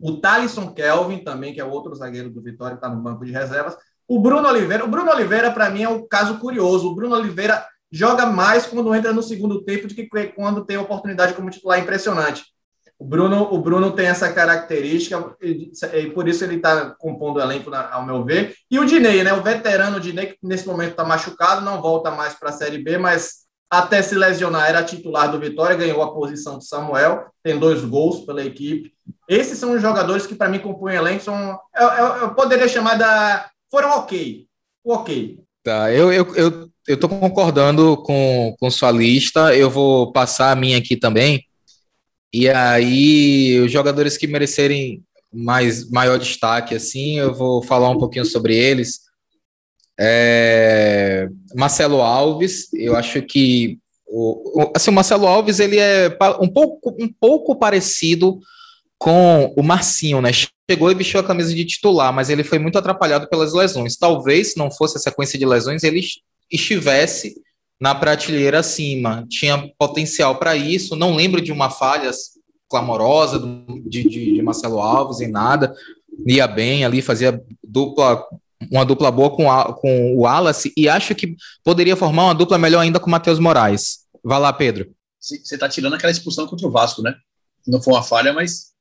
O 0.00 0.16
Thalisson 0.16 0.72
Kelvin 0.72 1.18
também, 1.18 1.52
que 1.52 1.60
é 1.60 1.64
outro 1.64 1.94
zagueiro 1.94 2.30
do 2.30 2.40
Vitória, 2.40 2.76
está 2.76 2.88
no 2.88 3.02
banco 3.02 3.22
de 3.22 3.32
reservas. 3.32 3.76
O 4.12 4.18
Bruno 4.18 4.46
Oliveira, 4.46 4.84
o 4.84 4.88
Bruno 4.88 5.10
Oliveira, 5.10 5.50
para 5.50 5.70
mim, 5.70 5.84
é 5.84 5.88
um 5.88 6.06
caso 6.06 6.38
curioso. 6.38 6.86
O 6.86 6.94
Bruno 6.94 7.16
Oliveira 7.16 7.66
joga 7.90 8.26
mais 8.26 8.66
quando 8.66 8.94
entra 8.94 9.10
no 9.10 9.22
segundo 9.22 9.64
tempo 9.64 9.88
do 9.88 9.94
que 9.94 10.06
quando 10.36 10.66
tem 10.66 10.76
oportunidade 10.76 11.32
como 11.32 11.48
titular. 11.48 11.78
Impressionante. 11.78 12.44
O 12.98 13.06
Bruno, 13.06 13.44
o 13.50 13.58
Bruno 13.58 13.90
tem 13.92 14.08
essa 14.08 14.30
característica 14.30 15.34
e 15.40 16.10
por 16.10 16.28
isso 16.28 16.44
ele 16.44 16.56
está 16.56 16.94
compondo 16.98 17.38
o 17.38 17.40
elenco, 17.40 17.74
ao 17.74 18.04
meu 18.04 18.22
ver. 18.22 18.54
E 18.70 18.78
o 18.78 18.84
Dinei, 18.84 19.24
né? 19.24 19.32
O 19.32 19.42
veterano 19.42 19.98
Dinei, 19.98 20.26
que 20.26 20.36
nesse 20.42 20.66
momento 20.66 20.90
está 20.90 21.04
machucado, 21.06 21.64
não 21.64 21.80
volta 21.80 22.10
mais 22.10 22.34
para 22.34 22.50
a 22.50 22.52
Série 22.52 22.84
B, 22.84 22.98
mas 22.98 23.46
até 23.70 24.02
se 24.02 24.14
lesionar 24.14 24.68
era 24.68 24.84
titular 24.84 25.32
do 25.32 25.40
Vitória, 25.40 25.74
ganhou 25.74 26.02
a 26.02 26.12
posição 26.12 26.58
do 26.58 26.64
Samuel, 26.64 27.28
tem 27.42 27.58
dois 27.58 27.82
gols 27.82 28.26
pela 28.26 28.44
equipe. 28.44 28.92
Esses 29.26 29.56
são 29.56 29.72
os 29.72 29.80
jogadores 29.80 30.26
que, 30.26 30.34
para 30.34 30.50
mim, 30.50 30.58
compõem 30.58 30.96
o 30.96 30.98
elenco. 30.98 31.24
São, 31.24 31.58
eu, 31.74 31.88
eu, 31.88 32.06
eu 32.16 32.34
poderia 32.34 32.68
chamar 32.68 32.98
da 32.98 33.50
foram 33.72 33.90
ok. 33.98 34.46
Ok. 34.84 35.38
Tá, 35.64 35.92
eu, 35.92 36.12
eu, 36.12 36.36
eu 36.36 36.72
eu 36.86 36.98
tô 36.98 37.08
concordando 37.08 37.96
com, 37.98 38.54
com 38.58 38.70
sua 38.70 38.90
lista. 38.90 39.54
Eu 39.54 39.70
vou 39.70 40.12
passar 40.12 40.50
a 40.50 40.56
minha 40.56 40.78
aqui 40.78 40.96
também. 40.96 41.44
E 42.32 42.48
aí, 42.48 43.60
os 43.60 43.70
jogadores 43.70 44.16
que 44.16 44.26
merecerem 44.26 45.02
mais 45.32 45.88
maior 45.90 46.18
destaque, 46.18 46.74
assim, 46.74 47.18
eu 47.18 47.34
vou 47.34 47.62
falar 47.62 47.88
um 47.90 47.98
pouquinho 47.98 48.24
sobre 48.24 48.56
eles. 48.56 49.00
É, 49.98 51.28
Marcelo 51.54 52.00
Alves, 52.00 52.72
eu 52.72 52.96
acho 52.96 53.22
que 53.22 53.78
o, 54.06 54.70
assim, 54.74 54.90
o 54.90 54.94
Marcelo 54.94 55.26
Alves 55.26 55.60
ele 55.60 55.78
é 55.78 56.08
um 56.40 56.48
pouco, 56.48 56.94
um 56.98 57.10
pouco 57.20 57.56
parecido 57.56 58.40
com 59.02 59.52
o 59.56 59.64
Marcinho, 59.64 60.20
né? 60.20 60.30
Chegou 60.70 60.88
e 60.88 60.94
vestiu 60.94 61.18
a 61.18 61.24
camisa 61.24 61.52
de 61.52 61.64
titular, 61.64 62.12
mas 62.12 62.30
ele 62.30 62.44
foi 62.44 62.60
muito 62.60 62.78
atrapalhado 62.78 63.28
pelas 63.28 63.52
lesões. 63.52 63.96
Talvez, 63.96 64.52
se 64.52 64.58
não 64.58 64.70
fosse 64.70 64.96
a 64.96 65.00
sequência 65.00 65.36
de 65.36 65.44
lesões, 65.44 65.82
ele 65.82 66.00
estivesse 66.48 67.34
na 67.80 67.96
prateleira 67.96 68.60
acima. 68.60 69.26
Tinha 69.28 69.68
potencial 69.76 70.38
para 70.38 70.54
isso. 70.54 70.94
Não 70.94 71.16
lembro 71.16 71.40
de 71.40 71.50
uma 71.50 71.68
falha 71.68 72.12
clamorosa 72.70 73.40
de, 73.84 74.04
de, 74.04 74.34
de, 74.34 74.42
Marcelo 74.42 74.78
Alves 74.78 75.20
em 75.20 75.28
nada. 75.28 75.74
Ia 76.24 76.46
bem 76.46 76.84
ali, 76.84 77.02
fazia 77.02 77.42
dupla, 77.60 78.24
uma 78.70 78.84
dupla 78.84 79.10
boa 79.10 79.34
com, 79.34 79.50
a, 79.50 79.72
com 79.72 80.14
o 80.14 80.20
Wallace 80.20 80.72
e 80.76 80.88
acho 80.88 81.12
que 81.12 81.34
poderia 81.64 81.96
formar 81.96 82.26
uma 82.26 82.34
dupla 82.36 82.56
melhor 82.56 82.82
ainda 82.82 83.00
com 83.00 83.08
o 83.08 83.10
Matheus 83.10 83.40
Moraes. 83.40 84.02
Vai 84.22 84.38
lá, 84.38 84.52
Pedro. 84.52 84.94
Você 85.18 85.54
está 85.54 85.68
tirando 85.68 85.94
aquela 85.94 86.12
expulsão 86.12 86.46
contra 86.46 86.68
o 86.68 86.70
Vasco, 86.70 87.02
né? 87.02 87.12
Não 87.66 87.82
foi 87.82 87.94
uma 87.94 88.02
falha, 88.02 88.32
mas. 88.32 88.71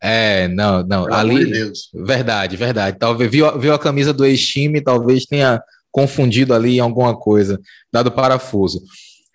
É, 0.00 0.48
não, 0.48 0.82
não. 0.82 1.04
Pelo 1.04 1.14
ali. 1.14 1.44
De 1.44 1.52
Deus. 1.52 1.90
Verdade, 1.92 2.56
verdade. 2.56 2.98
Talvez 2.98 3.30
viu, 3.30 3.58
viu 3.58 3.74
a 3.74 3.78
camisa 3.78 4.12
do 4.12 4.24
ex-time, 4.24 4.80
talvez 4.80 5.26
tenha 5.26 5.62
confundido 5.92 6.54
ali 6.54 6.76
em 6.76 6.80
alguma 6.80 7.16
coisa, 7.16 7.60
dado 7.92 8.12
parafuso. 8.12 8.82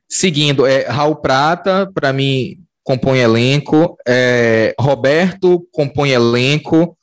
Seguindo, 0.10 0.66
é 0.66 0.88
Raul 0.88 1.16
Prata, 1.16 1.90
para 1.94 2.14
mim, 2.14 2.58
compõe 2.84 3.20
elenco. 3.20 3.98
É, 4.08 4.74
Roberto 4.80 5.68
compõe 5.72 6.12
elenco. 6.12 6.98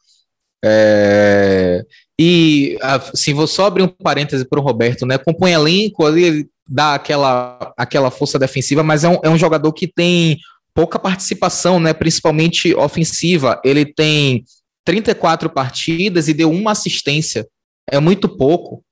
É, 0.65 1.85
e 2.19 2.79
assim, 2.81 3.35
vou 3.35 3.47
só 3.47 3.67
abrir 3.67 3.83
um 3.83 3.89
parêntese 3.89 4.45
para 4.45 4.61
o 4.61 4.63
Roberto, 4.63 5.05
né? 5.05 5.19
Compõe 5.19 5.53
elenco 5.53 6.07
ali, 6.07 6.49
dá 6.69 6.95
aquela, 6.95 7.73
aquela 7.77 8.11
força 8.11 8.39
defensiva, 8.39 8.83
mas 8.83 9.03
é 9.05 9.09
um, 9.09 9.19
é 9.25 9.29
um 9.29 9.37
jogador 9.39 9.73
que 9.73 9.89
tem 9.89 10.39
pouca 10.75 10.99
participação, 10.99 11.79
né? 11.79 11.93
Principalmente 11.93 12.75
ofensiva. 12.75 13.61
Ele 13.65 13.85
tem 13.85 14.45
34 14.85 15.51
partidas 15.51 16.29
e 16.29 16.35
deu 16.35 16.51
uma 16.51 16.73
assistência. 16.73 17.47
É 17.91 17.99
muito 17.99 18.29
pouco. 18.29 18.85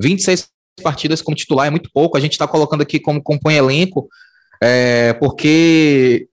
26 0.00 0.48
partidas 0.82 1.20
como 1.20 1.36
titular 1.36 1.66
é 1.66 1.70
muito 1.70 1.90
pouco. 1.92 2.16
A 2.16 2.20
gente 2.20 2.32
está 2.32 2.46
colocando 2.46 2.82
aqui 2.82 2.98
como 2.98 3.22
compõe 3.22 3.54
elenco, 3.54 4.08
é, 4.62 5.12
porque, 5.14 6.28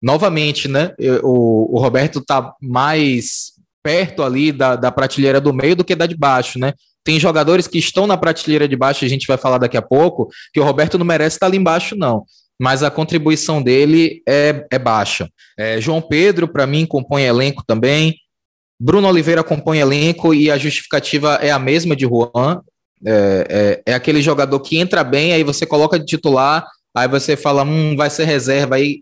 novamente, 0.00 0.68
né? 0.68 0.94
O, 1.22 1.76
o 1.76 1.80
Roberto 1.80 2.18
está 2.18 2.54
mais 2.60 3.52
perto 3.82 4.22
ali 4.22 4.52
da, 4.52 4.76
da 4.76 4.92
prateleira 4.92 5.40
do 5.40 5.52
meio 5.52 5.74
do 5.74 5.84
que 5.84 5.96
da 5.96 6.06
de 6.06 6.16
baixo, 6.16 6.58
né? 6.58 6.72
Tem 7.04 7.18
jogadores 7.18 7.66
que 7.66 7.78
estão 7.78 8.06
na 8.06 8.16
prateleira 8.16 8.68
de 8.68 8.76
baixo, 8.76 9.04
a 9.04 9.08
gente 9.08 9.26
vai 9.26 9.36
falar 9.36 9.58
daqui 9.58 9.76
a 9.76 9.82
pouco, 9.82 10.28
que 10.52 10.60
o 10.60 10.64
Roberto 10.64 10.96
não 10.96 11.04
merece 11.04 11.36
estar 11.36 11.46
ali 11.46 11.58
embaixo, 11.58 11.96
não. 11.96 12.24
Mas 12.62 12.84
a 12.84 12.92
contribuição 12.92 13.60
dele 13.60 14.22
é, 14.24 14.64
é 14.70 14.78
baixa. 14.78 15.28
É, 15.58 15.80
João 15.80 16.00
Pedro, 16.00 16.46
para 16.46 16.64
mim, 16.64 16.86
compõe 16.86 17.24
elenco 17.24 17.64
também. 17.66 18.14
Bruno 18.80 19.08
Oliveira 19.08 19.42
compõe 19.42 19.80
elenco 19.80 20.32
e 20.32 20.48
a 20.48 20.56
justificativa 20.56 21.40
é 21.42 21.50
a 21.50 21.58
mesma 21.58 21.96
de 21.96 22.04
Juan. 22.04 22.60
É, 23.04 23.82
é, 23.84 23.90
é, 23.90 23.94
aquele 23.94 24.22
jogador 24.22 24.60
que 24.60 24.78
entra 24.78 25.02
bem, 25.02 25.32
aí 25.32 25.42
você 25.42 25.66
coloca 25.66 25.98
de 25.98 26.06
titular, 26.06 26.64
aí 26.94 27.08
você 27.08 27.36
fala, 27.36 27.64
hum, 27.64 27.96
vai 27.96 28.08
ser 28.08 28.26
reserva, 28.26 28.76
aí 28.76 29.00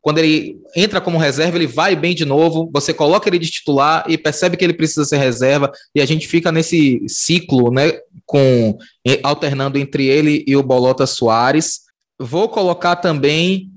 quando 0.00 0.16
ele 0.16 0.56
entra 0.74 0.98
como 0.98 1.18
reserva, 1.18 1.58
ele 1.58 1.66
vai 1.66 1.94
bem 1.94 2.14
de 2.14 2.24
novo, 2.24 2.70
você 2.72 2.94
coloca 2.94 3.28
ele 3.28 3.38
de 3.38 3.50
titular 3.50 4.06
e 4.08 4.16
percebe 4.16 4.56
que 4.56 4.64
ele 4.64 4.72
precisa 4.72 5.04
ser 5.04 5.18
reserva, 5.18 5.70
e 5.94 6.00
a 6.00 6.06
gente 6.06 6.26
fica 6.26 6.50
nesse 6.50 7.02
ciclo, 7.06 7.70
né, 7.70 7.98
com 8.24 8.78
alternando 9.22 9.78
entre 9.78 10.06
ele 10.06 10.42
e 10.46 10.56
o 10.56 10.62
Bolota 10.62 11.06
Soares. 11.06 11.83
Vou 12.18 12.48
colocar 12.48 12.96
também 12.96 13.70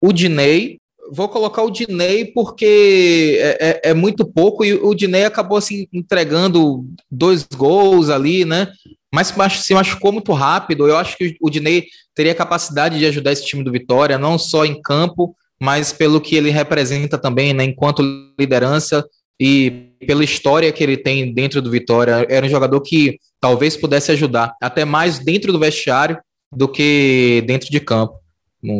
o 0.00 0.12
Dinei, 0.12 0.78
vou 1.10 1.28
colocar 1.28 1.62
o 1.62 1.70
Dinei 1.70 2.26
porque 2.26 3.38
é, 3.40 3.58
é, 3.60 3.90
é, 3.90 3.94
muito 3.94 4.24
pouco 4.24 4.64
e 4.64 4.74
o 4.74 4.94
Dinei 4.94 5.24
acabou 5.24 5.58
assim 5.58 5.86
entregando 5.92 6.86
dois 7.10 7.46
gols 7.56 8.10
ali, 8.10 8.44
né? 8.44 8.68
Mas 9.12 9.34
se 9.60 9.74
machucou 9.74 10.12
muito 10.12 10.32
rápido. 10.32 10.86
Eu 10.86 10.96
acho 10.96 11.16
que 11.16 11.36
o 11.40 11.50
Dinei 11.50 11.86
teria 12.14 12.34
capacidade 12.34 12.98
de 12.98 13.06
ajudar 13.06 13.32
esse 13.32 13.46
time 13.46 13.64
do 13.64 13.72
Vitória, 13.72 14.18
não 14.18 14.38
só 14.38 14.64
em 14.64 14.80
campo, 14.80 15.34
mas 15.60 15.92
pelo 15.92 16.20
que 16.20 16.36
ele 16.36 16.50
representa 16.50 17.16
também, 17.16 17.52
né, 17.52 17.64
enquanto 17.64 18.02
liderança 18.38 19.04
e 19.40 19.88
pela 20.06 20.22
história 20.22 20.70
que 20.72 20.82
ele 20.82 20.96
tem 20.96 21.32
dentro 21.32 21.62
do 21.62 21.70
Vitória. 21.70 22.26
Era 22.28 22.44
um 22.44 22.50
jogador 22.50 22.80
que 22.82 23.18
talvez 23.40 23.76
pudesse 23.76 24.12
ajudar, 24.12 24.54
até 24.60 24.84
mais 24.84 25.18
dentro 25.18 25.52
do 25.52 25.58
vestiário 25.58 26.18
do 26.52 26.68
que 26.68 27.42
dentro 27.46 27.70
de 27.70 27.80
campo. 27.80 28.18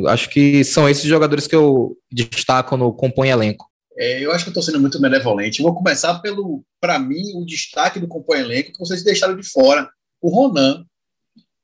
Acho 0.08 0.28
que 0.28 0.64
são 0.64 0.88
esses 0.88 1.04
jogadores 1.04 1.46
que 1.46 1.54
eu 1.54 1.96
destaco 2.10 2.76
no 2.76 2.92
compõe 2.92 3.28
elenco. 3.28 3.68
É, 3.96 4.24
eu 4.24 4.32
acho 4.32 4.44
que 4.44 4.50
estou 4.50 4.62
sendo 4.62 4.80
muito 4.80 5.00
benevolente. 5.00 5.62
vou 5.62 5.74
começar 5.74 6.18
pelo, 6.20 6.64
para 6.80 6.98
mim, 6.98 7.22
o 7.34 7.44
destaque 7.44 7.98
do 7.98 8.06
compõe 8.06 8.38
elenco 8.38 8.72
que 8.72 8.78
vocês 8.78 9.02
deixaram 9.02 9.36
de 9.36 9.42
fora. 9.42 9.90
O 10.20 10.30
Ronan. 10.30 10.84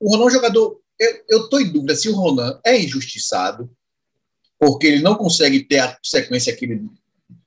O 0.01 0.11
Ronan 0.11 0.25
é 0.25 0.27
um 0.27 0.31
jogador. 0.31 0.81
Eu 1.29 1.45
estou 1.45 1.61
em 1.61 1.71
dúvida 1.71 1.95
se 1.95 2.09
o 2.09 2.15
Ronan 2.15 2.59
é 2.65 2.79
injustiçado, 2.79 3.71
porque 4.59 4.87
ele 4.87 5.03
não 5.03 5.15
consegue 5.15 5.65
ter 5.65 5.79
a 5.79 5.97
sequência 6.03 6.55
que, 6.55 6.65
ele, 6.65 6.83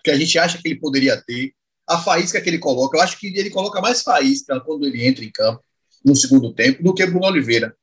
que 0.03 0.11
a 0.11 0.17
gente 0.17 0.37
acha 0.39 0.57
que 0.57 0.67
ele 0.67 0.79
poderia 0.79 1.21
ter. 1.21 1.53
A 1.85 1.97
faísca 1.97 2.41
que 2.41 2.49
ele 2.49 2.59
coloca, 2.59 2.97
eu 2.97 3.01
acho 3.01 3.17
que 3.17 3.27
ele 3.27 3.49
coloca 3.49 3.79
mais 3.79 4.01
faísca 4.01 4.59
quando 4.59 4.85
ele 4.85 5.05
entra 5.05 5.23
em 5.23 5.31
campo 5.31 5.61
no 6.03 6.15
segundo 6.15 6.53
tempo 6.53 6.83
do 6.83 6.93
que 6.93 7.05
Bruno 7.05 7.27
Oliveira. 7.27 7.73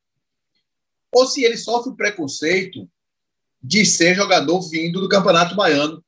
Ou 1.14 1.26
se 1.26 1.44
ele 1.44 1.56
sofre 1.56 1.92
o 1.92 1.96
preconceito 1.96 2.88
de 3.62 3.86
ser 3.86 4.14
jogador 4.14 4.60
vindo 4.68 5.00
do 5.00 5.08
Campeonato 5.08 5.56
Baiano. 5.56 6.04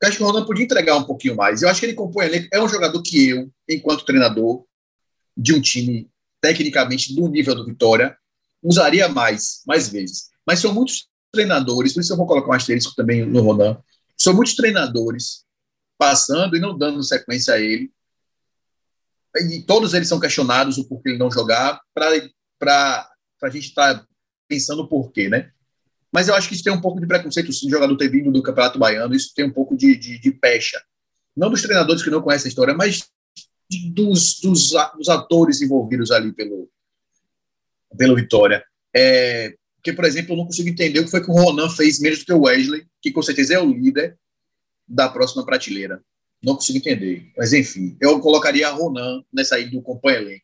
Eu 0.00 0.08
acho 0.08 0.16
que 0.16 0.22
o 0.22 0.26
Ronaldo 0.26 0.46
podia 0.46 0.64
entregar 0.64 0.96
um 0.96 1.02
pouquinho 1.02 1.34
mais. 1.34 1.60
Eu 1.60 1.68
acho 1.68 1.80
que 1.80 1.86
ele 1.86 1.94
compõe 1.94 2.26
elenco. 2.26 2.48
É 2.52 2.62
um 2.62 2.68
jogador 2.68 3.02
que 3.02 3.30
eu, 3.30 3.50
enquanto 3.68 4.04
treinador 4.04 4.64
de 5.36 5.52
um 5.54 5.60
time 5.60 6.08
tecnicamente 6.40 7.14
do 7.14 7.26
nível 7.26 7.54
do 7.54 7.64
Vitória, 7.64 8.16
usaria 8.62 9.08
mais, 9.08 9.62
mais 9.66 9.88
vezes. 9.88 10.30
Mas 10.46 10.60
são 10.60 10.72
muitos 10.72 11.08
treinadores, 11.32 11.92
por 11.92 12.00
isso 12.00 12.12
eu 12.12 12.16
vou 12.16 12.26
colocar 12.26 12.50
um 12.50 12.54
asterisco 12.54 12.94
também 12.94 13.26
no 13.26 13.40
Ronan, 13.40 13.76
são 14.16 14.32
muitos 14.32 14.54
treinadores 14.54 15.44
passando 15.98 16.56
e 16.56 16.60
não 16.60 16.76
dando 16.76 17.02
sequência 17.02 17.54
a 17.54 17.60
ele. 17.60 17.90
E 19.50 19.62
todos 19.62 19.94
eles 19.94 20.06
são 20.06 20.20
questionados 20.20 20.78
o 20.78 20.86
porquê 20.86 21.08
ele 21.08 21.18
não 21.18 21.30
jogar, 21.30 21.80
para 21.92 22.08
a 23.42 23.50
gente 23.50 23.68
estar 23.68 23.98
tá 23.98 24.06
pensando 24.48 24.82
o 24.82 24.88
porquê, 24.88 25.28
né? 25.28 25.50
Mas 26.12 26.28
eu 26.28 26.34
acho 26.34 26.48
que 26.48 26.54
isso 26.54 26.62
tem 26.62 26.72
um 26.72 26.80
pouco 26.80 27.00
de 27.00 27.06
preconceito, 27.06 27.48
o 27.48 27.70
jogador 27.70 27.96
ter 27.96 28.08
vindo 28.08 28.30
do 28.30 28.42
Campeonato 28.42 28.78
Baiano, 28.78 29.14
isso 29.14 29.34
tem 29.34 29.44
um 29.44 29.52
pouco 29.52 29.76
de, 29.76 29.96
de, 29.96 30.18
de 30.18 30.30
pecha. 30.30 30.80
Não 31.36 31.50
dos 31.50 31.62
treinadores 31.62 32.02
que 32.02 32.10
não 32.10 32.22
conhecem 32.22 32.46
a 32.46 32.50
história, 32.50 32.72
mas 32.72 33.08
de, 33.68 33.90
dos, 33.90 34.40
dos, 34.40 34.70
dos, 34.96 35.08
atores 35.08 35.60
envolvidos 35.60 36.10
ali 36.12 36.32
pelo, 36.32 36.70
pelo 37.98 38.14
Vitória. 38.14 38.64
É, 38.94 39.56
porque, 39.76 39.92
por 39.92 40.04
exemplo, 40.04 40.32
eu 40.32 40.36
não 40.36 40.46
consigo 40.46 40.68
entender 40.68 41.00
o 41.00 41.04
que 41.04 41.10
foi 41.10 41.22
que 41.22 41.30
o 41.30 41.34
Ronan 41.34 41.68
fez 41.68 41.98
menos 41.98 42.20
do 42.20 42.26
que 42.26 42.32
o 42.32 42.42
Wesley, 42.42 42.86
que 43.02 43.10
com 43.10 43.20
certeza 43.20 43.54
é 43.54 43.58
o 43.58 43.72
líder 43.72 44.16
da 44.86 45.08
próxima 45.08 45.44
prateleira. 45.44 46.00
Não 46.42 46.54
consigo 46.54 46.78
entender. 46.78 47.32
Mas, 47.36 47.52
enfim, 47.52 47.96
eu 48.00 48.20
colocaria 48.20 48.68
a 48.68 48.70
Ronan 48.70 49.24
nessa 49.32 49.56
aí 49.56 49.68
do 49.68 49.82
companheiro. 49.82 50.40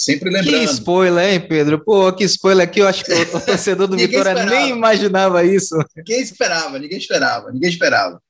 Sempre 0.00 0.30
lembrando. 0.30 0.58
Que 0.58 0.64
spoiler, 0.64 1.30
hein, 1.30 1.40
Pedro? 1.40 1.78
Pô, 1.84 2.10
que 2.10 2.24
spoiler 2.24 2.66
aqui. 2.66 2.80
Eu 2.80 2.88
acho 2.88 3.04
que 3.04 3.12
o 3.12 3.40
torcedor 3.40 3.86
do 3.86 3.98
Vitória 3.98 4.30
esperava. 4.30 4.50
nem 4.50 4.70
imaginava 4.70 5.44
isso. 5.44 5.76
Ninguém 5.94 6.22
esperava, 6.22 6.78
ninguém 6.78 6.96
esperava, 6.96 7.52
ninguém 7.52 7.68
esperava. 7.68 8.22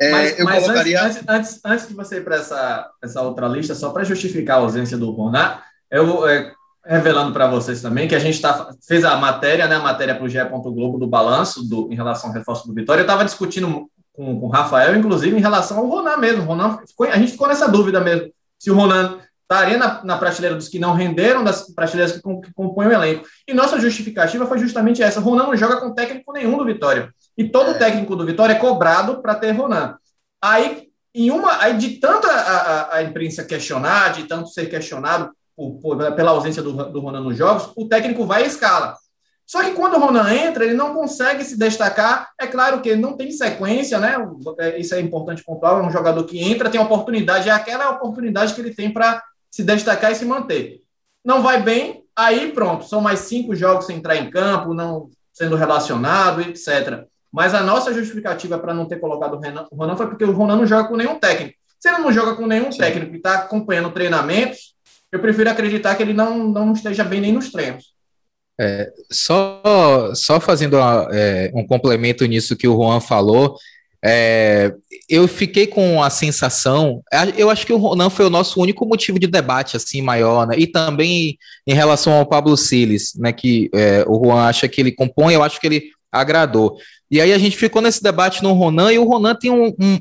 É, 0.00 0.10
mas, 0.10 0.38
eu 0.40 0.44
mas 0.44 0.62
colocaria... 0.64 1.00
antes, 1.00 1.22
antes, 1.28 1.60
antes, 1.64 1.86
de 1.86 1.94
você 1.94 2.16
ir 2.16 2.24
para 2.24 2.36
essa, 2.38 2.90
essa 3.00 3.22
outra 3.22 3.46
lista, 3.46 3.76
só 3.76 3.90
para 3.90 4.02
justificar 4.02 4.56
a 4.56 4.60
ausência 4.62 4.98
do 4.98 5.12
Ronan, 5.12 5.58
eu 5.88 6.26
é, 6.26 6.52
revelando 6.84 7.32
para 7.32 7.46
vocês 7.46 7.80
também 7.80 8.08
que 8.08 8.16
a 8.16 8.18
gente 8.18 8.40
tá, 8.40 8.68
fez 8.84 9.04
a 9.04 9.16
matéria, 9.16 9.68
né, 9.68 9.76
a 9.76 9.80
matéria 9.80 10.16
para 10.16 10.24
o 10.24 10.28
GE. 10.28 10.38
Globo 10.48 10.98
do 10.98 11.06
balanço 11.06 11.62
do, 11.62 11.92
em 11.92 11.94
relação 11.94 12.30
ao 12.30 12.34
reforço 12.34 12.66
do 12.66 12.74
Vitória. 12.74 13.02
Eu 13.02 13.04
estava 13.04 13.24
discutindo 13.24 13.88
com, 14.12 14.40
com 14.40 14.46
o 14.46 14.50
Rafael, 14.50 14.96
inclusive, 14.96 15.36
em 15.36 15.40
relação 15.40 15.78
ao 15.78 15.86
Ronan 15.86 16.16
mesmo. 16.16 16.42
Ronan 16.42 16.80
ficou, 16.84 17.06
a 17.06 17.18
gente 17.18 17.30
ficou 17.30 17.46
nessa 17.46 17.68
dúvida 17.68 18.00
mesmo, 18.00 18.32
se 18.58 18.68
o 18.68 18.74
Ronan 18.74 19.20
estaria 19.50 19.78
na, 19.78 20.04
na 20.04 20.18
prateleira 20.18 20.54
dos 20.54 20.68
que 20.68 20.78
não 20.78 20.92
renderam, 20.92 21.42
das 21.42 21.72
prateleiras 21.74 22.12
que, 22.12 22.20
que 22.20 22.52
compõem 22.54 22.88
o 22.88 22.92
elenco. 22.92 23.26
E 23.48 23.54
nossa 23.54 23.80
justificativa 23.80 24.46
foi 24.46 24.58
justamente 24.58 25.02
essa. 25.02 25.20
Ronan 25.20 25.44
não 25.44 25.56
joga 25.56 25.80
com 25.80 25.94
técnico 25.94 26.32
nenhum 26.32 26.58
do 26.58 26.66
Vitória. 26.66 27.12
E 27.36 27.48
todo 27.48 27.70
é. 27.70 27.74
técnico 27.74 28.14
do 28.14 28.26
Vitória 28.26 28.52
é 28.52 28.58
cobrado 28.58 29.22
para 29.22 29.34
ter 29.34 29.52
Ronan. 29.52 29.96
Aí, 30.42 30.88
em 31.14 31.30
uma, 31.30 31.62
aí 31.62 31.78
de 31.78 31.96
tanto 31.98 32.28
a, 32.28 32.34
a, 32.34 32.96
a 32.96 33.02
imprensa 33.02 33.42
questionar, 33.42 34.12
de 34.12 34.24
tanto 34.24 34.50
ser 34.50 34.68
questionado, 34.68 35.30
por, 35.56 35.80
por, 35.80 36.12
pela 36.12 36.30
ausência 36.30 36.62
do, 36.62 36.72
do 36.72 37.00
Ronan 37.00 37.22
nos 37.22 37.36
jogos, 37.36 37.72
o 37.74 37.88
técnico 37.88 38.26
vai 38.26 38.44
à 38.44 38.46
escala. 38.46 38.96
Só 39.46 39.64
que 39.64 39.70
quando 39.70 39.94
o 39.94 39.98
Ronan 39.98 40.30
entra, 40.30 40.62
ele 40.62 40.74
não 40.74 40.92
consegue 40.92 41.42
se 41.42 41.56
destacar. 41.56 42.28
É 42.38 42.46
claro 42.46 42.82
que 42.82 42.94
não 42.94 43.16
tem 43.16 43.30
sequência, 43.30 43.98
né? 43.98 44.14
É, 44.58 44.78
isso 44.78 44.94
é 44.94 45.00
importante 45.00 45.42
pontuar. 45.42 45.82
É 45.82 45.82
um 45.82 45.90
jogador 45.90 46.22
que 46.24 46.38
entra, 46.38 46.68
tem 46.68 46.78
oportunidade, 46.78 47.48
é 47.48 47.52
aquela 47.52 47.88
oportunidade 47.92 48.52
que 48.52 48.60
ele 48.60 48.74
tem 48.74 48.92
para 48.92 49.24
se 49.58 49.64
destacar 49.64 50.12
e 50.12 50.14
se 50.14 50.24
manter. 50.24 50.82
Não 51.24 51.42
vai 51.42 51.60
bem, 51.60 52.04
aí 52.14 52.52
pronto, 52.52 52.84
são 52.84 53.00
mais 53.00 53.18
cinco 53.18 53.56
jogos 53.56 53.86
sem 53.86 53.96
entrar 53.96 54.14
em 54.14 54.30
campo, 54.30 54.72
não 54.72 55.10
sendo 55.32 55.56
relacionado, 55.56 56.40
etc. 56.42 57.04
Mas 57.32 57.54
a 57.54 57.60
nossa 57.60 57.92
justificativa 57.92 58.56
para 58.56 58.72
não 58.72 58.86
ter 58.86 59.00
colocado 59.00 59.34
o 59.34 59.76
Ronan 59.76 59.96
foi 59.96 60.06
porque 60.06 60.22
o 60.22 60.30
Ronan 60.30 60.54
não 60.54 60.64
joga 60.64 60.88
com 60.88 60.96
nenhum 60.96 61.18
técnico. 61.18 61.58
Se 61.76 61.88
ele 61.88 61.98
não 61.98 62.12
joga 62.12 62.36
com 62.36 62.46
nenhum 62.46 62.70
Sim. 62.70 62.78
técnico 62.78 63.12
e 63.14 63.16
está 63.16 63.34
acompanhando 63.34 63.90
treinamentos, 63.90 64.76
eu 65.10 65.18
prefiro 65.18 65.50
acreditar 65.50 65.96
que 65.96 66.04
ele 66.04 66.14
não, 66.14 66.38
não 66.46 66.72
esteja 66.72 67.02
bem 67.02 67.20
nem 67.20 67.32
nos 67.32 67.50
treinos. 67.50 67.92
É, 68.60 68.92
só, 69.10 70.12
só 70.14 70.38
fazendo 70.38 70.76
uma, 70.76 71.08
é, 71.10 71.50
um 71.52 71.66
complemento 71.66 72.24
nisso 72.26 72.56
que 72.56 72.68
o 72.68 72.76
Juan 72.76 73.00
falou, 73.00 73.56
é, 74.04 74.72
eu 75.08 75.26
fiquei 75.26 75.66
com 75.66 76.02
a 76.02 76.10
sensação, 76.10 77.02
eu 77.36 77.50
acho 77.50 77.66
que 77.66 77.72
o 77.72 77.78
Ronan 77.78 78.10
foi 78.10 78.24
o 78.26 78.30
nosso 78.30 78.60
único 78.60 78.86
motivo 78.86 79.18
de 79.18 79.26
debate 79.26 79.76
assim 79.76 80.00
maior, 80.00 80.46
né? 80.46 80.54
E 80.56 80.66
também 80.66 81.36
em 81.66 81.74
relação 81.74 82.12
ao 82.12 82.26
Pablo 82.26 82.56
Siles, 82.56 83.12
né? 83.16 83.32
Que 83.32 83.68
é, 83.74 84.04
o 84.06 84.24
Juan 84.24 84.44
acha 84.44 84.68
que 84.68 84.80
ele 84.80 84.92
compõe, 84.92 85.34
eu 85.34 85.42
acho 85.42 85.60
que 85.60 85.66
ele 85.66 85.90
agradou. 86.12 86.76
E 87.10 87.20
aí 87.20 87.32
a 87.32 87.38
gente 87.38 87.56
ficou 87.56 87.82
nesse 87.82 88.02
debate 88.02 88.42
no 88.42 88.52
Ronan 88.52 88.92
e 88.92 88.98
o 88.98 89.04
Ronan 89.04 89.34
tem 89.34 89.50
um, 89.50 89.74
um 89.78 89.98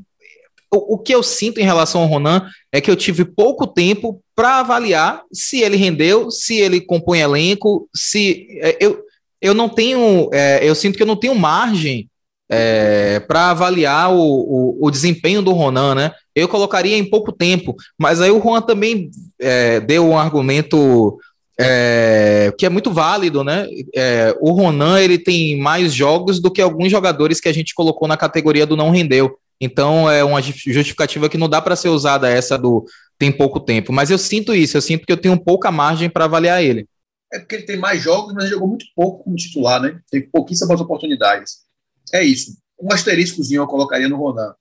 o, 0.72 0.96
o 0.96 0.98
que 0.98 1.16
eu 1.16 1.24
sinto 1.24 1.60
em 1.60 1.64
relação 1.64 2.02
ao 2.02 2.08
Ronan 2.08 2.48
é 2.72 2.82
que 2.82 2.92
eu 2.92 2.96
tive 2.96 3.26
pouco 3.26 3.66
tempo 3.66 4.22
para 4.36 4.60
avaliar 4.60 5.24
se 5.32 5.62
ele 5.62 5.78
rendeu, 5.78 6.30
se 6.30 6.56
ele 6.56 6.82
compõe 6.82 7.20
elenco, 7.20 7.90
se 7.96 8.48
é, 8.62 8.78
eu, 8.80 9.02
eu 9.42 9.54
não 9.54 9.70
tenho, 9.70 10.30
é, 10.34 10.60
eu 10.62 10.76
sinto 10.76 10.98
que 10.98 11.04
eu 11.04 11.08
não 11.08 11.16
tenho 11.16 11.34
margem 11.34 12.10
é, 12.50 13.20
para 13.20 13.50
avaliar 13.50 14.12
o, 14.12 14.20
o, 14.20 14.78
o, 14.88 14.92
desempenho 14.92 15.42
do 15.42 15.52
Ronan, 15.52 15.96
né? 15.96 16.12
Eu 16.36 16.48
colocaria 16.48 16.98
em 16.98 17.10
pouco 17.10 17.32
tempo, 17.32 17.76
mas 17.98 18.22
aí 18.22 18.32
o 18.32 18.42
Juan 18.42 18.62
também 18.62 19.10
é, 19.40 19.80
deu 19.82 20.08
um 20.08 20.18
argumento 20.18 21.18
é, 21.60 22.54
que 22.58 22.66
é 22.66 22.70
muito 22.70 22.94
válido, 22.94 23.44
né? 23.44 23.68
É, 23.96 24.36
o 24.40 24.52
Ronan 24.52 25.00
ele 25.00 25.18
tem 25.18 25.60
mais 25.60 25.94
jogos 25.94 26.40
do 26.40 26.52
que 26.52 26.62
alguns 26.62 26.92
jogadores 26.92 27.42
que 27.42 27.50
a 27.50 27.54
gente 27.54 27.74
colocou 27.74 28.08
na 28.08 28.16
categoria 28.16 28.66
do 28.66 28.78
não 28.78 28.92
rendeu. 28.92 29.38
Então 29.60 30.10
é 30.10 30.24
uma 30.24 30.42
justificativa 30.42 31.28
que 31.28 31.38
não 31.38 31.50
dá 31.50 31.60
para 31.60 31.76
ser 31.76 31.90
usada 31.90 32.30
essa 32.30 32.58
do 32.58 32.86
tem 33.18 33.32
pouco 33.32 33.60
tempo. 33.60 33.92
Mas 33.92 34.12
eu 34.12 34.18
sinto 34.18 34.54
isso, 34.54 34.78
eu 34.78 34.82
sinto 34.82 35.06
que 35.06 35.12
eu 35.12 35.18
tenho 35.18 35.38
pouca 35.38 35.72
margem 35.72 36.10
para 36.10 36.26
avaliar 36.26 36.64
ele. 36.64 36.88
É 37.34 37.40
porque 37.40 37.56
ele 37.56 37.66
tem 37.66 37.78
mais 37.78 38.02
jogos, 38.02 38.34
mas 38.34 38.50
jogou 38.50 38.68
muito 38.68 38.86
pouco 38.96 39.24
como 39.24 39.36
titular, 39.36 39.82
né? 39.82 40.00
Tem 40.10 40.22
pouquíssimas 40.22 40.80
oportunidades. 40.80 41.67
É 42.14 42.24
isso. 42.24 42.58
Um 42.80 42.92
asteriscozinho 42.92 43.62
eu 43.62 43.68
colocaria 43.68 44.08
no 44.08 44.18
Ronan. 44.18 44.54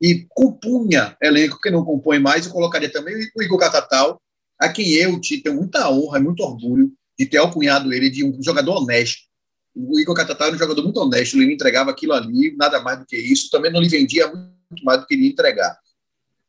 E 0.00 0.26
compunha 0.30 1.16
elenco 1.22 1.60
que 1.60 1.70
não 1.70 1.84
compõe 1.84 2.18
mais, 2.18 2.46
eu 2.46 2.52
colocaria 2.52 2.90
também 2.90 3.14
o 3.36 3.42
Igor 3.42 3.58
Catatal, 3.58 4.20
a 4.58 4.68
quem 4.68 4.92
eu 4.94 5.20
tenho 5.20 5.56
muita 5.56 5.88
honra 5.90 6.18
e 6.18 6.22
muito 6.22 6.42
orgulho 6.42 6.92
de 7.18 7.26
ter 7.26 7.38
alcunhado 7.38 7.92
ele 7.92 8.10
de 8.10 8.24
um 8.24 8.42
jogador 8.42 8.78
honesto 8.78 9.22
o 9.74 9.98
Igor 9.98 10.14
Catatá 10.14 10.46
era 10.46 10.54
um 10.54 10.58
jogador 10.58 10.82
muito 10.82 11.00
honesto, 11.00 11.40
ele 11.40 11.52
entregava 11.52 11.90
aquilo 11.90 12.12
ali, 12.12 12.54
nada 12.56 12.80
mais 12.80 12.98
do 12.98 13.06
que 13.06 13.16
isso, 13.16 13.50
também 13.50 13.72
não 13.72 13.80
lhe 13.80 13.88
vendia 13.88 14.26
muito 14.28 14.84
mais 14.84 15.00
do 15.00 15.06
que 15.06 15.14
ele 15.14 15.26
entregar. 15.26 15.76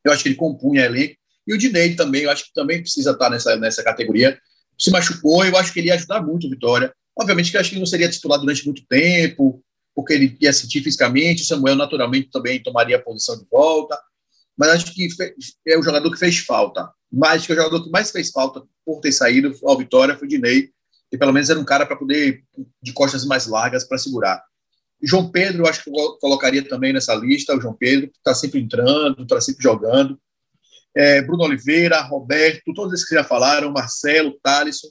Eu 0.03 0.11
acho 0.11 0.23
que 0.23 0.29
ele 0.29 0.35
compunha 0.35 0.83
elenco. 0.83 1.15
E 1.47 1.53
o 1.53 1.57
Dinei 1.57 1.95
também, 1.95 2.23
eu 2.23 2.31
acho 2.31 2.45
que 2.45 2.53
também 2.53 2.81
precisa 2.81 3.11
estar 3.11 3.29
nessa, 3.29 3.55
nessa 3.55 3.83
categoria. 3.83 4.37
Se 4.77 4.91
machucou, 4.91 5.45
eu 5.45 5.57
acho 5.57 5.73
que 5.73 5.79
ele 5.79 5.87
ia 5.87 5.95
ajudar 5.95 6.21
muito 6.21 6.47
o 6.47 6.49
Vitória. 6.49 6.93
Obviamente 7.17 7.51
que 7.51 7.57
eu 7.57 7.61
acho 7.61 7.69
que 7.69 7.75
ele 7.75 7.81
não 7.81 7.87
seria 7.87 8.09
titular 8.09 8.39
durante 8.39 8.65
muito 8.65 8.85
tempo, 8.87 9.63
porque 9.95 10.13
ele 10.13 10.37
ia 10.39 10.51
sentir 10.51 10.81
fisicamente, 10.81 11.43
o 11.43 11.45
Samuel 11.45 11.75
naturalmente 11.75 12.29
também 12.31 12.61
tomaria 12.61 12.97
a 12.97 13.01
posição 13.01 13.37
de 13.37 13.45
volta, 13.49 13.97
mas 14.57 14.69
acho 14.69 14.93
que 14.93 15.07
é 15.67 15.77
o 15.77 15.83
jogador 15.83 16.11
que 16.11 16.17
fez 16.17 16.39
falta. 16.39 16.89
Mas 17.11 17.45
que 17.45 17.53
o 17.53 17.55
jogador 17.55 17.83
que 17.83 17.91
mais 17.91 18.11
fez 18.11 18.31
falta 18.31 18.63
por 18.85 18.99
ter 18.99 19.11
saído 19.11 19.55
ao 19.63 19.77
Vitória 19.77 20.17
foi 20.17 20.27
o 20.27 20.29
Dinei, 20.29 20.71
e 21.11 21.17
pelo 21.17 21.31
menos 21.31 21.49
era 21.49 21.59
um 21.59 21.65
cara 21.65 21.85
para 21.85 21.95
poder, 21.95 22.43
de 22.81 22.91
costas 22.91 23.23
mais 23.23 23.45
largas, 23.45 23.83
para 23.83 23.99
segurar. 23.99 24.43
João 25.01 25.29
Pedro, 25.29 25.67
acho 25.67 25.83
que 25.83 25.89
eu 25.89 26.17
colocaria 26.19 26.67
também 26.67 26.93
nessa 26.93 27.13
lista, 27.13 27.55
o 27.55 27.61
João 27.61 27.75
Pedro, 27.75 28.07
que 28.07 28.17
está 28.17 28.33
sempre 28.33 28.59
entrando, 28.59 29.21
está 29.21 29.39
sempre 29.39 29.61
jogando. 29.61 30.17
É, 30.95 31.21
Bruno 31.21 31.43
Oliveira, 31.43 32.01
Roberto, 32.01 32.73
todos 32.73 32.93
esses 32.93 33.07
que 33.07 33.15
já 33.15 33.23
falaram, 33.23 33.71
Marcelo, 33.71 34.39
Thalisson, 34.41 34.87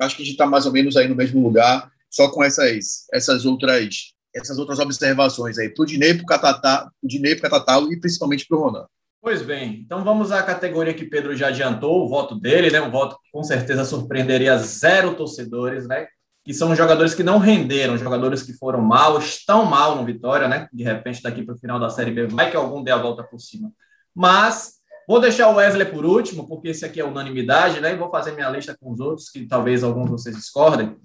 acho 0.00 0.16
que 0.16 0.22
a 0.22 0.24
gente 0.24 0.34
está 0.34 0.46
mais 0.46 0.66
ou 0.66 0.72
menos 0.72 0.96
aí 0.96 1.06
no 1.06 1.14
mesmo 1.14 1.42
lugar, 1.42 1.90
só 2.10 2.30
com 2.30 2.42
essas, 2.42 3.06
essas 3.12 3.44
outras 3.44 4.12
essas 4.34 4.58
outras 4.58 4.78
observações 4.78 5.58
aí, 5.58 5.68
para 5.68 5.82
o 5.82 5.86
Dinei, 5.86 6.14
para 6.14 6.22
o 6.22 6.26
Catatal 6.26 7.92
e 7.92 7.98
principalmente 7.98 8.46
para 8.46 8.56
o 8.56 8.60
Ronan. 8.60 8.86
Pois 9.22 9.42
bem, 9.42 9.82
então 9.84 10.02
vamos 10.02 10.32
à 10.32 10.42
categoria 10.42 10.94
que 10.94 11.04
Pedro 11.04 11.36
já 11.36 11.48
adiantou, 11.48 12.04
o 12.04 12.08
voto 12.08 12.34
dele, 12.34 12.70
né? 12.70 12.80
Um 12.80 12.90
voto 12.90 13.16
que 13.22 13.30
com 13.30 13.42
certeza 13.44 13.84
surpreenderia 13.84 14.56
zero 14.56 15.14
torcedores, 15.14 15.86
né? 15.86 16.06
Que 16.42 16.54
são 16.54 16.74
jogadores 16.74 17.12
que 17.12 17.22
não 17.22 17.36
renderam, 17.36 17.98
jogadores 17.98 18.42
que 18.42 18.54
foram 18.54 18.80
mal, 18.80 19.18
estão 19.18 19.66
mal 19.66 19.94
no 19.94 20.06
Vitória, 20.06 20.48
né? 20.48 20.66
De 20.72 20.82
repente, 20.82 21.22
daqui 21.22 21.42
para 21.42 21.54
o 21.54 21.58
final 21.58 21.78
da 21.78 21.90
Série 21.90 22.12
B, 22.12 22.28
vai 22.28 22.50
que 22.50 22.56
algum 22.56 22.82
dê 22.82 22.90
a 22.90 22.96
volta 22.96 23.22
por 23.22 23.38
cima. 23.38 23.70
Mas 24.14 24.76
vou 25.06 25.20
deixar 25.20 25.50
o 25.50 25.56
Wesley 25.56 25.84
por 25.84 26.06
último, 26.06 26.48
porque 26.48 26.68
esse 26.68 26.86
aqui 26.86 26.98
é 26.98 27.04
unanimidade, 27.04 27.78
né? 27.78 27.92
E 27.92 27.96
vou 27.96 28.10
fazer 28.10 28.32
minha 28.32 28.48
lista 28.48 28.74
com 28.80 28.90
os 28.90 29.00
outros, 29.00 29.28
que 29.28 29.46
talvez 29.46 29.84
alguns 29.84 30.06
de 30.06 30.12
vocês 30.12 30.34
discordem. 30.34 30.96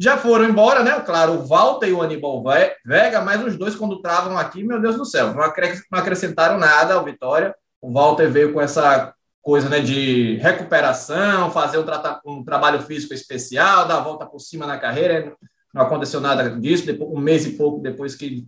Já 0.00 0.16
foram 0.16 0.44
embora, 0.44 0.82
né? 0.84 1.00
Claro, 1.00 1.32
o 1.32 1.46
Walter 1.46 1.88
e 1.88 1.92
o 1.92 2.00
Aníbal 2.00 2.42
Vega, 2.84 3.20
mas 3.20 3.44
os 3.44 3.56
dois, 3.56 3.74
quando 3.74 4.00
travam 4.00 4.38
aqui, 4.38 4.62
meu 4.62 4.80
Deus 4.80 4.96
do 4.96 5.04
céu, 5.04 5.34
não 5.34 5.98
acrescentaram 5.98 6.56
nada 6.56 6.94
ao 6.94 7.04
Vitória. 7.04 7.54
O 7.80 7.92
Walter 7.92 8.30
veio 8.30 8.52
com 8.52 8.60
essa 8.60 9.12
coisa 9.42 9.68
né, 9.68 9.80
de 9.80 10.36
recuperação, 10.36 11.50
fazer 11.50 11.78
um, 11.78 11.82
tra 11.82 12.20
um 12.26 12.44
trabalho 12.44 12.82
físico 12.82 13.14
especial, 13.14 13.88
dar 13.88 13.96
a 13.96 14.02
volta 14.02 14.26
por 14.26 14.38
cima 14.38 14.66
na 14.66 14.78
carreira. 14.78 15.34
Não 15.74 15.82
aconteceu 15.82 16.20
nada 16.20 16.48
disso. 16.50 16.86
Depois, 16.86 17.10
um 17.10 17.18
mês 17.18 17.46
e 17.46 17.52
pouco 17.52 17.80
depois 17.80 18.14
que 18.14 18.46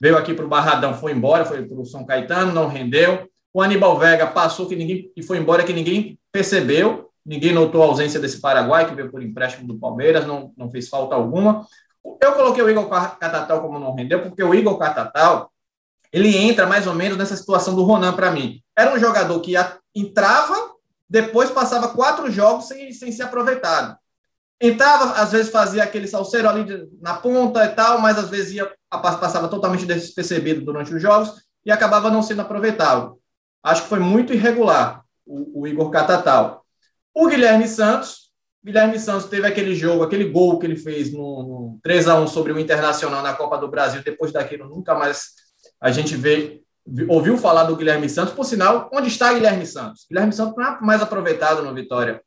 veio 0.00 0.16
aqui 0.16 0.32
para 0.32 0.44
o 0.44 0.48
Barradão, 0.48 0.94
foi 0.94 1.12
embora, 1.12 1.44
foi 1.44 1.66
para 1.66 1.78
o 1.78 1.84
São 1.84 2.06
Caetano, 2.06 2.52
não 2.52 2.68
rendeu. 2.68 3.28
O 3.52 3.60
Aníbal 3.60 3.98
Vega 3.98 4.26
passou 4.26 4.66
que 4.68 4.76
ninguém 4.76 5.10
e 5.16 5.22
foi 5.22 5.38
embora 5.38 5.64
que 5.64 5.72
ninguém 5.72 6.18
percebeu. 6.30 7.05
Ninguém 7.26 7.52
notou 7.52 7.82
a 7.82 7.86
ausência 7.86 8.20
desse 8.20 8.40
Paraguai, 8.40 8.88
que 8.88 8.94
veio 8.94 9.10
por 9.10 9.20
empréstimo 9.20 9.66
do 9.66 9.76
Palmeiras, 9.76 10.24
não, 10.24 10.52
não 10.56 10.70
fez 10.70 10.88
falta 10.88 11.16
alguma. 11.16 11.66
Eu 12.22 12.32
coloquei 12.34 12.62
o 12.62 12.70
Igor 12.70 12.88
Catatal 12.88 13.60
como 13.60 13.80
não 13.80 13.96
rendeu, 13.96 14.22
porque 14.22 14.44
o 14.44 14.54
Igor 14.54 14.78
Catatal, 14.78 15.50
ele 16.12 16.36
entra 16.36 16.66
mais 16.66 16.86
ou 16.86 16.94
menos 16.94 17.18
nessa 17.18 17.36
situação 17.36 17.74
do 17.74 17.82
Ronan 17.82 18.12
para 18.12 18.30
mim. 18.30 18.62
Era 18.78 18.94
um 18.94 18.98
jogador 18.98 19.40
que 19.40 19.54
entrava, 19.92 20.54
depois 21.10 21.50
passava 21.50 21.88
quatro 21.88 22.30
jogos 22.30 22.68
sem, 22.68 22.92
sem 22.92 23.10
ser 23.10 23.24
aproveitado. 23.24 23.98
Entrava, 24.60 25.20
às 25.20 25.32
vezes 25.32 25.50
fazia 25.50 25.82
aquele 25.82 26.06
salseiro 26.06 26.48
ali 26.48 26.88
na 27.00 27.14
ponta 27.14 27.64
e 27.64 27.68
tal, 27.70 28.00
mas 28.00 28.16
às 28.18 28.30
vezes 28.30 28.52
ia, 28.52 28.72
passava 28.88 29.48
totalmente 29.48 29.84
despercebido 29.84 30.64
durante 30.64 30.94
os 30.94 31.02
jogos 31.02 31.34
e 31.64 31.72
acabava 31.72 32.08
não 32.08 32.22
sendo 32.22 32.42
aproveitado. 32.42 33.18
Acho 33.64 33.82
que 33.82 33.88
foi 33.88 33.98
muito 33.98 34.32
irregular 34.32 35.04
o, 35.26 35.62
o 35.62 35.66
Igor 35.66 35.90
Catatal. 35.90 36.65
O 37.18 37.28
Guilherme 37.28 37.66
Santos, 37.66 38.30
Guilherme 38.62 38.98
Santos 39.00 39.30
teve 39.30 39.46
aquele 39.46 39.74
jogo, 39.74 40.04
aquele 40.04 40.28
gol 40.28 40.58
que 40.58 40.66
ele 40.66 40.76
fez 40.76 41.10
no, 41.10 41.18
no 41.18 41.80
3 41.82 42.08
a 42.08 42.20
1 42.20 42.26
sobre 42.26 42.52
o 42.52 42.58
Internacional 42.58 43.22
na 43.22 43.32
Copa 43.32 43.56
do 43.56 43.68
Brasil. 43.68 44.02
Depois 44.04 44.32
daquilo, 44.32 44.68
nunca 44.68 44.94
mais 44.94 45.30
a 45.80 45.90
gente 45.90 46.14
vê, 46.14 46.60
ouviu 47.08 47.38
falar 47.38 47.64
do 47.64 47.74
Guilherme 47.74 48.06
Santos. 48.06 48.34
Por 48.34 48.44
sinal, 48.44 48.90
onde 48.92 49.08
está 49.08 49.32
Guilherme 49.32 49.64
Santos? 49.64 50.04
Guilherme 50.10 50.30
Santos 50.30 50.54
não 50.58 50.62
é 50.62 50.78
mais 50.82 51.00
aproveitado 51.00 51.62
no 51.62 51.72
Vitória. 51.72 52.20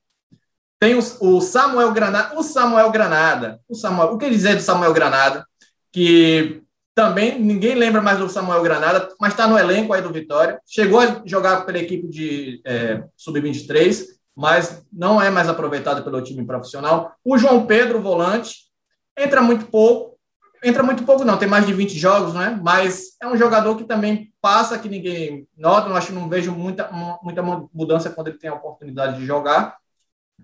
Tem 0.80 0.96
o, 0.96 1.04
o 1.20 1.40
Samuel 1.40 1.92
Granada, 1.92 2.36
o 2.36 2.42
Samuel 2.42 2.90
Granada, 2.90 3.60
o 3.70 3.76
Samuel, 3.76 4.14
o 4.14 4.18
que 4.18 4.28
dizer 4.28 4.56
do 4.56 4.62
Samuel 4.64 4.92
Granada? 4.92 5.46
Que 5.92 6.64
também 6.96 7.40
ninguém 7.40 7.76
lembra 7.76 8.02
mais 8.02 8.18
do 8.18 8.28
Samuel 8.28 8.64
Granada, 8.64 9.08
mas 9.22 9.34
está 9.34 9.48
no 9.48 9.56
elenco 9.56 9.94
aí 9.94 10.02
do 10.02 10.12
Vitória. 10.12 10.60
Chegou 10.66 11.00
a 11.00 11.22
jogar 11.26 11.64
pela 11.64 11.78
equipe 11.78 12.08
de 12.08 12.60
é, 12.66 13.04
sub-23 13.16 14.18
mas 14.40 14.86
não 14.90 15.22
é 15.22 15.30
mais 15.30 15.50
aproveitado 15.50 16.02
pelo 16.02 16.22
time 16.22 16.46
profissional. 16.46 17.14
O 17.26 17.38
João 17.38 17.66
Pedro, 17.66 18.02
volante, 18.02 18.70
entra 19.18 19.42
muito 19.42 19.66
pouco, 19.66 20.18
entra 20.64 20.82
muito 20.82 21.04
pouco 21.04 21.26
não, 21.26 21.38
tem 21.38 21.48
mais 21.48 21.66
de 21.66 21.74
20 21.74 22.00
jogos, 22.00 22.34
né? 22.34 22.58
Mas 22.64 23.18
é 23.22 23.28
um 23.28 23.36
jogador 23.36 23.76
que 23.76 23.84
também 23.84 24.34
passa 24.42 24.80
que 24.80 24.88
ninguém 24.88 25.46
nota, 25.58 25.90
eu 25.90 25.96
acho 25.96 26.08
que 26.08 26.14
não 26.14 26.30
vejo 26.30 26.54
muita, 26.54 26.90
muita 27.22 27.42
mudança 27.74 28.10
quando 28.12 28.30
ele 28.30 28.38
tem 28.38 28.50
a 28.50 28.54
oportunidade 28.54 29.18
de 29.18 29.26
jogar. 29.26 29.76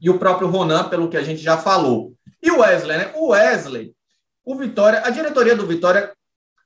E 0.02 0.10
o 0.10 0.20
próprio 0.20 0.50
Ronan, 0.50 0.90
pelo 0.90 1.08
que 1.08 1.16
a 1.16 1.24
gente 1.24 1.42
já 1.42 1.58
falou. 1.58 2.14
E 2.44 2.52
o 2.52 2.60
Wesley, 2.60 2.98
né? 2.98 3.14
O 3.16 3.30
Wesley, 3.30 3.96
o 4.44 4.56
Vitória, 4.56 5.04
a 5.06 5.10
diretoria 5.10 5.56
do 5.56 5.66
Vitória 5.66 6.12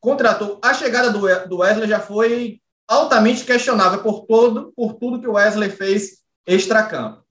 contratou, 0.01 0.59
a 0.63 0.73
chegada 0.73 1.11
do 1.47 1.57
Wesley 1.57 1.87
já 1.87 1.99
foi 1.99 2.59
altamente 2.87 3.45
questionável 3.45 4.01
por 4.01 4.25
todo, 4.25 4.73
por 4.75 4.95
tudo 4.95 5.21
que 5.21 5.27
o 5.27 5.33
Wesley 5.33 5.69
fez 5.69 6.18
extracampo. 6.45 7.23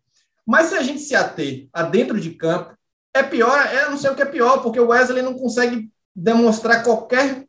Mas 0.47 0.66
se 0.66 0.75
a 0.75 0.83
gente 0.83 1.01
se 1.01 1.14
ater 1.14 1.68
a 1.73 1.83
dentro 1.83 2.18
de 2.18 2.31
campo, 2.31 2.75
é 3.14 3.23
pior, 3.23 3.59
é, 3.59 3.90
não 3.90 3.99
sei 3.99 4.11
o 4.11 4.14
que 4.14 4.23
é 4.23 4.27
pior, 4.27 4.62
porque 4.62 4.81
o 4.81 4.88
Wesley 4.88 5.23
não 5.23 5.35
consegue 5.35 5.90
demonstrar 6.14 6.83
qualquer 6.83 7.44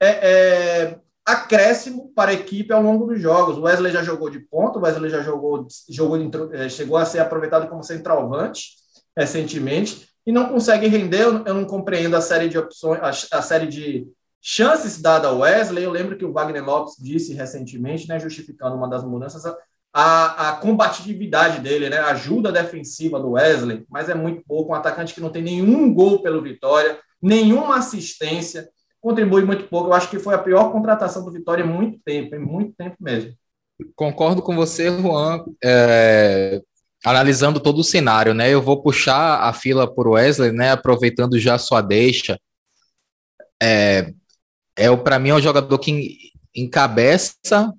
é, 0.00 0.08
é, 0.08 0.98
acréscimo 1.24 2.12
para 2.14 2.30
a 2.30 2.34
equipe 2.34 2.72
ao 2.72 2.82
longo 2.82 3.06
dos 3.06 3.20
jogos. 3.20 3.56
O 3.56 3.62
Wesley 3.62 3.92
já 3.92 4.02
jogou 4.02 4.30
de 4.30 4.40
ponto, 4.40 4.78
o 4.78 4.82
Wesley 4.82 5.10
já 5.10 5.22
jogou, 5.22 5.66
jogou 5.88 6.18
é, 6.52 6.68
chegou 6.68 6.96
a 6.96 7.04
ser 7.04 7.20
aproveitado 7.20 7.68
como 7.68 7.82
centralvante 7.82 8.70
recentemente 9.16 10.08
e 10.26 10.32
não 10.32 10.48
consegue 10.48 10.86
render. 10.86 11.22
Eu 11.22 11.54
não 11.54 11.64
compreendo 11.64 12.16
a 12.16 12.20
série 12.20 12.48
de 12.48 12.58
opções, 12.58 13.00
a, 13.00 13.38
a 13.38 13.42
série 13.42 13.66
de 13.66 14.06
chances 14.40 15.00
dada 15.00 15.28
ao 15.28 15.38
Wesley. 15.38 15.84
Eu 15.84 15.90
lembro 15.90 16.16
que 16.16 16.24
o 16.24 16.32
Wagner 16.32 16.64
Lopes 16.64 16.94
disse 16.98 17.32
recentemente, 17.32 18.06
né, 18.06 18.20
justificando 18.20 18.76
uma 18.76 18.88
das 18.88 19.02
mudanças, 19.02 19.42
a, 19.96 20.48
a 20.48 20.52
combatividade 20.56 21.60
dele, 21.60 21.88
né, 21.88 21.98
a 21.98 22.08
ajuda 22.08 22.50
defensiva 22.50 23.20
do 23.20 23.30
Wesley, 23.30 23.86
mas 23.88 24.08
é 24.08 24.14
muito 24.14 24.42
pouco. 24.44 24.72
Um 24.72 24.74
atacante 24.74 25.14
que 25.14 25.20
não 25.20 25.30
tem 25.30 25.40
nenhum 25.40 25.94
gol 25.94 26.20
pelo 26.20 26.42
Vitória, 26.42 26.98
nenhuma 27.22 27.76
assistência 27.76 28.68
contribui 29.00 29.44
muito 29.44 29.68
pouco. 29.68 29.90
Eu 29.90 29.94
acho 29.94 30.10
que 30.10 30.18
foi 30.18 30.34
a 30.34 30.38
pior 30.38 30.72
contratação 30.72 31.24
do 31.24 31.30
Vitória 31.30 31.62
em 31.62 31.68
muito 31.68 32.00
tempo, 32.04 32.34
em 32.34 32.40
muito 32.40 32.74
tempo 32.76 32.96
mesmo. 33.00 33.32
Concordo 33.94 34.42
com 34.42 34.56
você, 34.56 34.90
Juan. 34.90 35.44
É, 35.62 36.60
analisando 37.04 37.60
todo 37.60 37.78
o 37.78 37.84
cenário, 37.84 38.34
né? 38.34 38.50
Eu 38.50 38.60
vou 38.60 38.82
puxar 38.82 39.42
a 39.42 39.52
fila 39.52 39.92
por 39.92 40.08
Wesley, 40.08 40.50
né? 40.50 40.72
Aproveitando 40.72 41.38
já 41.38 41.56
sua 41.56 41.80
deixa. 41.80 42.36
É, 43.62 44.12
é 44.76 44.96
para 44.96 45.20
mim 45.20 45.28
é 45.28 45.34
um 45.34 45.40
jogador 45.40 45.78
que 45.78 46.32
encabeça 46.52 47.72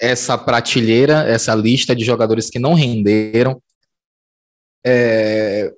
essa 0.00 0.36
prateleira, 0.36 1.24
essa 1.28 1.54
lista 1.54 1.94
de 1.94 2.04
jogadores 2.04 2.50
que 2.50 2.58
não 2.58 2.74
renderam. 2.74 3.60
É, 4.86 5.72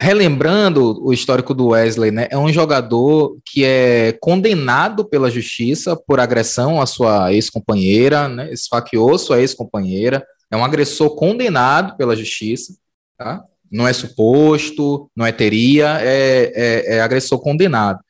relembrando 0.00 1.02
o 1.04 1.12
histórico 1.12 1.52
do 1.52 1.68
Wesley, 1.68 2.10
né, 2.10 2.26
é 2.30 2.38
um 2.38 2.50
jogador 2.50 3.36
que 3.44 3.64
é 3.64 4.16
condenado 4.20 5.04
pela 5.04 5.30
justiça 5.30 5.94
por 5.94 6.18
agressão 6.18 6.80
à 6.80 6.86
sua 6.86 7.32
ex-companheira, 7.34 8.26
né, 8.26 8.50
esfaqueou 8.50 9.18
sua 9.18 9.40
ex-companheira, 9.40 10.26
é 10.50 10.56
um 10.56 10.64
agressor 10.64 11.14
condenado 11.14 11.96
pela 11.98 12.16
justiça, 12.16 12.74
tá? 13.16 13.44
Não 13.70 13.86
é 13.86 13.92
suposto, 13.92 15.08
não 15.14 15.24
é 15.24 15.30
teria, 15.30 15.98
é, 16.00 16.50
é, 16.54 16.96
é 16.96 17.00
agressor 17.00 17.38
condenado. 17.38 18.00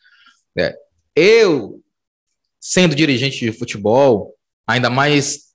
É. 0.56 0.74
Eu, 1.14 1.82
sendo 2.58 2.94
dirigente 2.94 3.38
de 3.40 3.52
futebol, 3.52 4.34
ainda 4.66 4.88
mais 4.88 5.49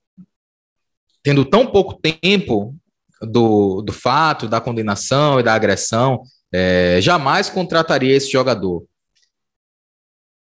tendo 1.25 1.43
tão 1.43 1.65
pouco 1.65 1.95
tempo 1.95 2.75
do, 3.19 3.81
do 3.81 3.91
fato, 3.91 4.47
da 4.47 4.61
condenação 4.61 5.39
e 5.39 5.43
da 5.43 5.55
agressão, 5.55 6.21
é, 6.53 6.99
jamais 7.01 7.49
contrataria 7.49 8.15
esse 8.15 8.31
jogador. 8.31 8.85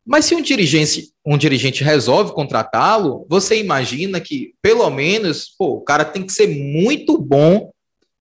Mas 0.05 0.25
se 0.25 0.35
um 0.35 0.41
dirigente, 0.41 1.09
um 1.25 1.37
dirigente 1.37 1.85
resolve 1.85 2.33
contratá-lo, 2.33 3.25
você 3.29 3.57
imagina 3.57 4.19
que, 4.19 4.55
pelo 4.61 4.89
menos, 4.89 5.55
pô, 5.57 5.75
o 5.75 5.81
cara 5.81 6.03
tem 6.03 6.25
que 6.25 6.33
ser 6.33 6.47
muito 6.47 7.17
bom 7.17 7.71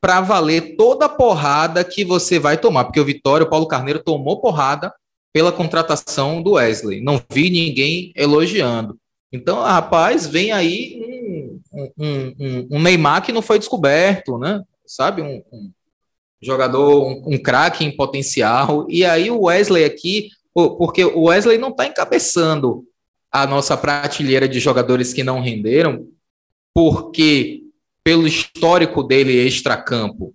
para 0.00 0.20
valer 0.20 0.76
toda 0.76 1.06
a 1.06 1.08
porrada 1.08 1.82
que 1.82 2.04
você 2.04 2.38
vai 2.38 2.56
tomar. 2.56 2.84
Porque 2.84 3.00
o 3.00 3.04
Vitório, 3.04 3.44
o 3.44 3.50
Paulo 3.50 3.66
Carneiro, 3.66 4.04
tomou 4.04 4.40
porrada 4.40 4.94
pela 5.32 5.50
contratação 5.50 6.40
do 6.40 6.52
Wesley. 6.52 7.00
Não 7.00 7.20
vi 7.28 7.50
ninguém 7.50 8.12
elogiando. 8.14 8.96
Então, 9.32 9.60
rapaz, 9.60 10.26
vem 10.26 10.52
aí 10.52 11.02
um, 11.04 11.15
um, 11.98 12.66
um, 12.70 12.82
Neymar 12.82 13.24
que 13.24 13.32
não 13.32 13.42
foi 13.42 13.58
descoberto, 13.58 14.38
né? 14.38 14.62
Sabe? 14.86 15.22
Um, 15.22 15.42
um 15.52 15.72
jogador, 16.40 17.06
um, 17.06 17.34
um 17.34 17.38
craque 17.38 17.84
em 17.84 17.94
potencial. 17.94 18.86
E 18.88 19.04
aí 19.04 19.30
o 19.30 19.42
Wesley 19.42 19.84
aqui, 19.84 20.30
porque 20.54 21.04
o 21.04 21.24
Wesley 21.24 21.58
não 21.58 21.70
está 21.70 21.86
encabeçando 21.86 22.84
a 23.30 23.46
nossa 23.46 23.76
prateleira 23.76 24.48
de 24.48 24.58
jogadores 24.58 25.12
que 25.12 25.22
não 25.22 25.40
renderam, 25.40 26.06
porque 26.72 27.62
pelo 28.02 28.26
histórico 28.26 29.02
dele 29.02 29.36
extra-campo, 29.46 30.34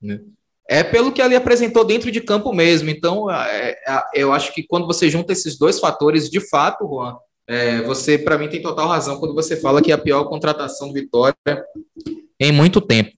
né? 0.00 0.20
é 0.68 0.84
pelo 0.84 1.10
que 1.10 1.22
ele 1.22 1.34
apresentou 1.34 1.82
dentro 1.82 2.12
de 2.12 2.20
campo 2.20 2.52
mesmo. 2.52 2.90
Então, 2.90 3.30
é, 3.30 3.70
é, 3.86 4.02
eu 4.14 4.32
acho 4.32 4.52
que 4.52 4.62
quando 4.62 4.86
você 4.86 5.08
junta 5.08 5.32
esses 5.32 5.58
dois 5.58 5.80
fatores, 5.80 6.28
de 6.28 6.40
fato, 6.40 6.86
Juan, 6.86 7.16
é, 7.48 7.80
você, 7.80 8.18
para 8.18 8.36
mim, 8.36 8.48
tem 8.48 8.60
total 8.60 8.88
razão 8.88 9.18
quando 9.18 9.34
você 9.34 9.56
fala 9.56 9.80
que 9.80 9.90
é 9.90 9.94
a 9.94 9.98
pior 9.98 10.24
contratação 10.24 10.88
do 10.88 10.94
Vitória 10.94 11.34
em 12.38 12.52
muito 12.52 12.78
tempo. 12.78 13.10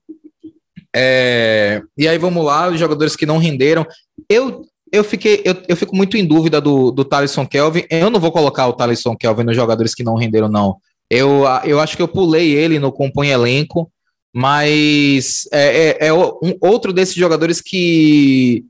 É, 0.95 1.81
e 1.97 2.07
aí 2.07 2.17
vamos 2.17 2.43
lá, 2.45 2.69
os 2.69 2.79
jogadores 2.79 3.15
que 3.15 3.25
não 3.25 3.37
renderam. 3.37 3.85
Eu, 4.29 4.65
eu, 4.91 5.03
fiquei, 5.03 5.41
eu, 5.43 5.55
eu 5.67 5.75
fico 5.75 5.95
muito 5.95 6.15
em 6.15 6.25
dúvida 6.25 6.61
do, 6.61 6.91
do 6.91 7.03
Thaleson 7.03 7.45
Kelvin. 7.45 7.83
Eu 7.89 8.09
não 8.09 8.21
vou 8.21 8.31
colocar 8.31 8.67
o 8.67 8.73
Thaleson 8.73 9.17
Kelvin 9.17 9.43
nos 9.43 9.55
jogadores 9.55 9.93
que 9.93 10.03
não 10.03 10.15
renderam, 10.15 10.47
não. 10.47 10.77
Eu, 11.09 11.43
eu 11.65 11.79
acho 11.81 11.97
que 11.97 12.01
eu 12.01 12.07
pulei 12.07 12.55
ele 12.55 12.79
no 12.79 12.89
compõe 12.89 13.31
elenco, 13.31 13.91
mas 14.33 15.45
é, 15.51 15.89
é, 15.89 16.07
é 16.07 16.13
um, 16.13 16.55
outro 16.61 16.93
desses 16.93 17.15
jogadores 17.15 17.59
que 17.59 18.63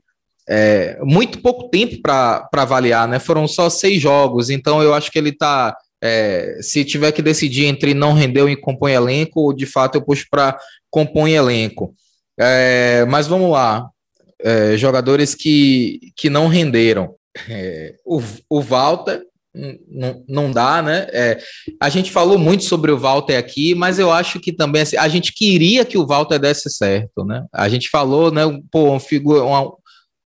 é, 0.48 0.98
muito 1.02 1.40
pouco 1.40 1.68
tempo 1.68 2.00
para 2.02 2.48
avaliar, 2.52 3.06
né? 3.06 3.18
Foram 3.18 3.46
só 3.46 3.70
seis 3.70 4.00
jogos, 4.00 4.50
então 4.50 4.82
eu 4.82 4.94
acho 4.94 5.10
que 5.10 5.18
ele 5.18 5.30
está. 5.30 5.76
É, 6.04 6.58
se 6.60 6.84
tiver 6.84 7.12
que 7.12 7.22
decidir 7.22 7.66
entre 7.66 7.94
não 7.94 8.12
render 8.12 8.48
e 8.48 8.56
compõe 8.56 8.92
elenco, 8.92 9.52
de 9.52 9.66
fato 9.66 9.96
eu 9.96 10.02
puxo 10.02 10.26
para 10.28 10.58
compõe 10.90 11.32
elenco. 11.32 11.94
É, 12.38 13.04
mas 13.08 13.28
vamos 13.28 13.52
lá. 13.52 13.88
É, 14.40 14.76
jogadores 14.76 15.34
que, 15.34 16.00
que 16.16 16.28
não 16.28 16.48
renderam. 16.48 17.14
É, 17.48 17.94
o, 18.04 18.20
o 18.50 18.60
Walter 18.60 19.22
não, 19.88 20.24
não 20.26 20.50
dá, 20.50 20.80
né? 20.80 21.06
É, 21.12 21.38
a 21.80 21.88
gente 21.88 22.10
falou 22.10 22.38
muito 22.38 22.64
sobre 22.64 22.90
o 22.90 22.98
Walter 22.98 23.36
aqui, 23.36 23.74
mas 23.74 23.98
eu 23.98 24.10
acho 24.10 24.40
que 24.40 24.52
também 24.52 24.82
assim, 24.82 24.96
a 24.96 25.08
gente 25.08 25.32
queria 25.32 25.84
que 25.84 25.98
o 25.98 26.06
Walter 26.06 26.38
desse 26.38 26.70
certo, 26.70 27.24
né? 27.24 27.44
A 27.52 27.68
gente 27.68 27.88
falou, 27.90 28.30
né? 28.30 28.42
Pô, 28.70 28.90
um 28.92 29.00
figura, 29.00 29.42
uma, 29.42 29.72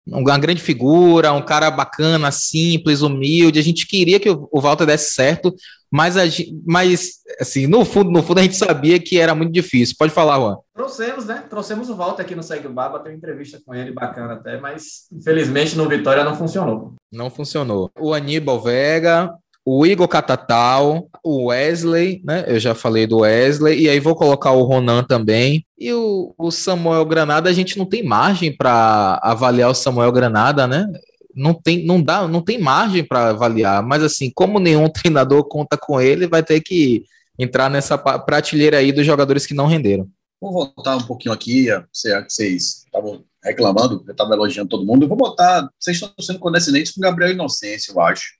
uma 0.07 0.39
grande 0.39 0.61
figura, 0.61 1.33
um 1.33 1.41
cara 1.41 1.69
bacana, 1.69 2.31
simples, 2.31 3.01
humilde. 3.01 3.59
A 3.59 3.63
gente 3.63 3.85
queria 3.85 4.19
que 4.19 4.29
o, 4.29 4.61
Walter 4.61 4.85
desse 4.85 5.13
certo, 5.13 5.53
mas, 5.91 6.17
a, 6.17 6.23
mas 6.65 7.17
assim, 7.39 7.67
no 7.67 7.83
fundo, 7.83 8.11
no 8.11 8.23
fundo 8.23 8.39
a 8.39 8.43
gente 8.43 8.55
sabia 8.55 8.99
que 8.99 9.19
era 9.19 9.35
muito 9.35 9.51
difícil. 9.51 9.95
Pode 9.97 10.13
falar, 10.13 10.37
Juan. 10.37 10.57
Trouxemos, 10.73 11.25
né? 11.25 11.43
Trouxemos 11.49 11.89
o 11.89 11.95
Walter 11.95 12.21
aqui 12.21 12.35
no 12.35 12.43
Segue 12.43 12.67
o 12.67 12.73
Baba, 12.73 12.99
tem 12.99 13.11
uma 13.11 13.17
entrevista 13.17 13.59
com 13.65 13.73
ele 13.73 13.91
bacana 13.91 14.33
até, 14.33 14.59
mas 14.59 15.07
infelizmente 15.11 15.77
no 15.77 15.87
Vitória 15.87 16.23
não 16.23 16.35
funcionou. 16.35 16.93
Não 17.11 17.29
funcionou. 17.29 17.89
O 17.99 18.13
Aníbal 18.13 18.61
Vega, 18.61 19.33
o 19.69 19.85
Igor 19.85 20.07
Catatal, 20.07 21.09
o 21.21 21.47
Wesley, 21.47 22.21
né? 22.23 22.45
Eu 22.47 22.57
já 22.57 22.73
falei 22.73 23.05
do 23.05 23.17
Wesley, 23.17 23.81
e 23.81 23.89
aí 23.89 23.99
vou 23.99 24.15
colocar 24.15 24.51
o 24.51 24.63
Ronan 24.63 25.03
também. 25.03 25.65
E 25.77 25.91
o, 25.91 26.33
o 26.37 26.49
Samuel 26.51 27.03
Granada, 27.03 27.49
a 27.49 27.53
gente 27.53 27.77
não 27.77 27.85
tem 27.85 28.01
margem 28.01 28.55
para 28.55 29.19
avaliar 29.21 29.69
o 29.69 29.75
Samuel 29.75 30.09
Granada, 30.13 30.65
né? 30.65 30.87
Não 31.35 31.53
tem, 31.53 31.85
não 31.85 32.01
dá, 32.01 32.25
não 32.29 32.41
tem 32.41 32.57
margem 32.57 33.03
para 33.03 33.31
avaliar, 33.31 33.83
mas 33.83 34.01
assim, 34.03 34.31
como 34.33 34.57
nenhum 34.57 34.87
treinador 34.87 35.43
conta 35.43 35.75
com 35.75 35.99
ele, 35.99 36.27
vai 36.27 36.41
ter 36.41 36.61
que 36.61 37.03
entrar 37.37 37.69
nessa 37.69 37.97
prateleira 37.97 38.77
aí 38.77 38.93
dos 38.93 39.05
jogadores 39.05 39.45
que 39.45 39.53
não 39.53 39.67
renderam. 39.67 40.07
Vou 40.39 40.53
voltar 40.53 40.95
um 40.95 41.03
pouquinho 41.03 41.33
aqui, 41.33 41.67
vocês 41.91 42.85
estavam 42.85 43.21
reclamando, 43.43 44.01
eu 44.07 44.11
estava 44.13 44.33
elogiando 44.33 44.69
todo 44.69 44.85
mundo. 44.85 45.03
Eu 45.03 45.09
vou 45.09 45.17
botar, 45.17 45.69
vocês 45.77 45.97
estão 45.97 46.13
sendo 46.21 46.39
condescendentes 46.39 46.93
com 46.93 47.01
o 47.01 47.03
Gabriel 47.03 47.33
Inocêncio, 47.33 47.91
eu 47.93 47.99
acho 47.99 48.36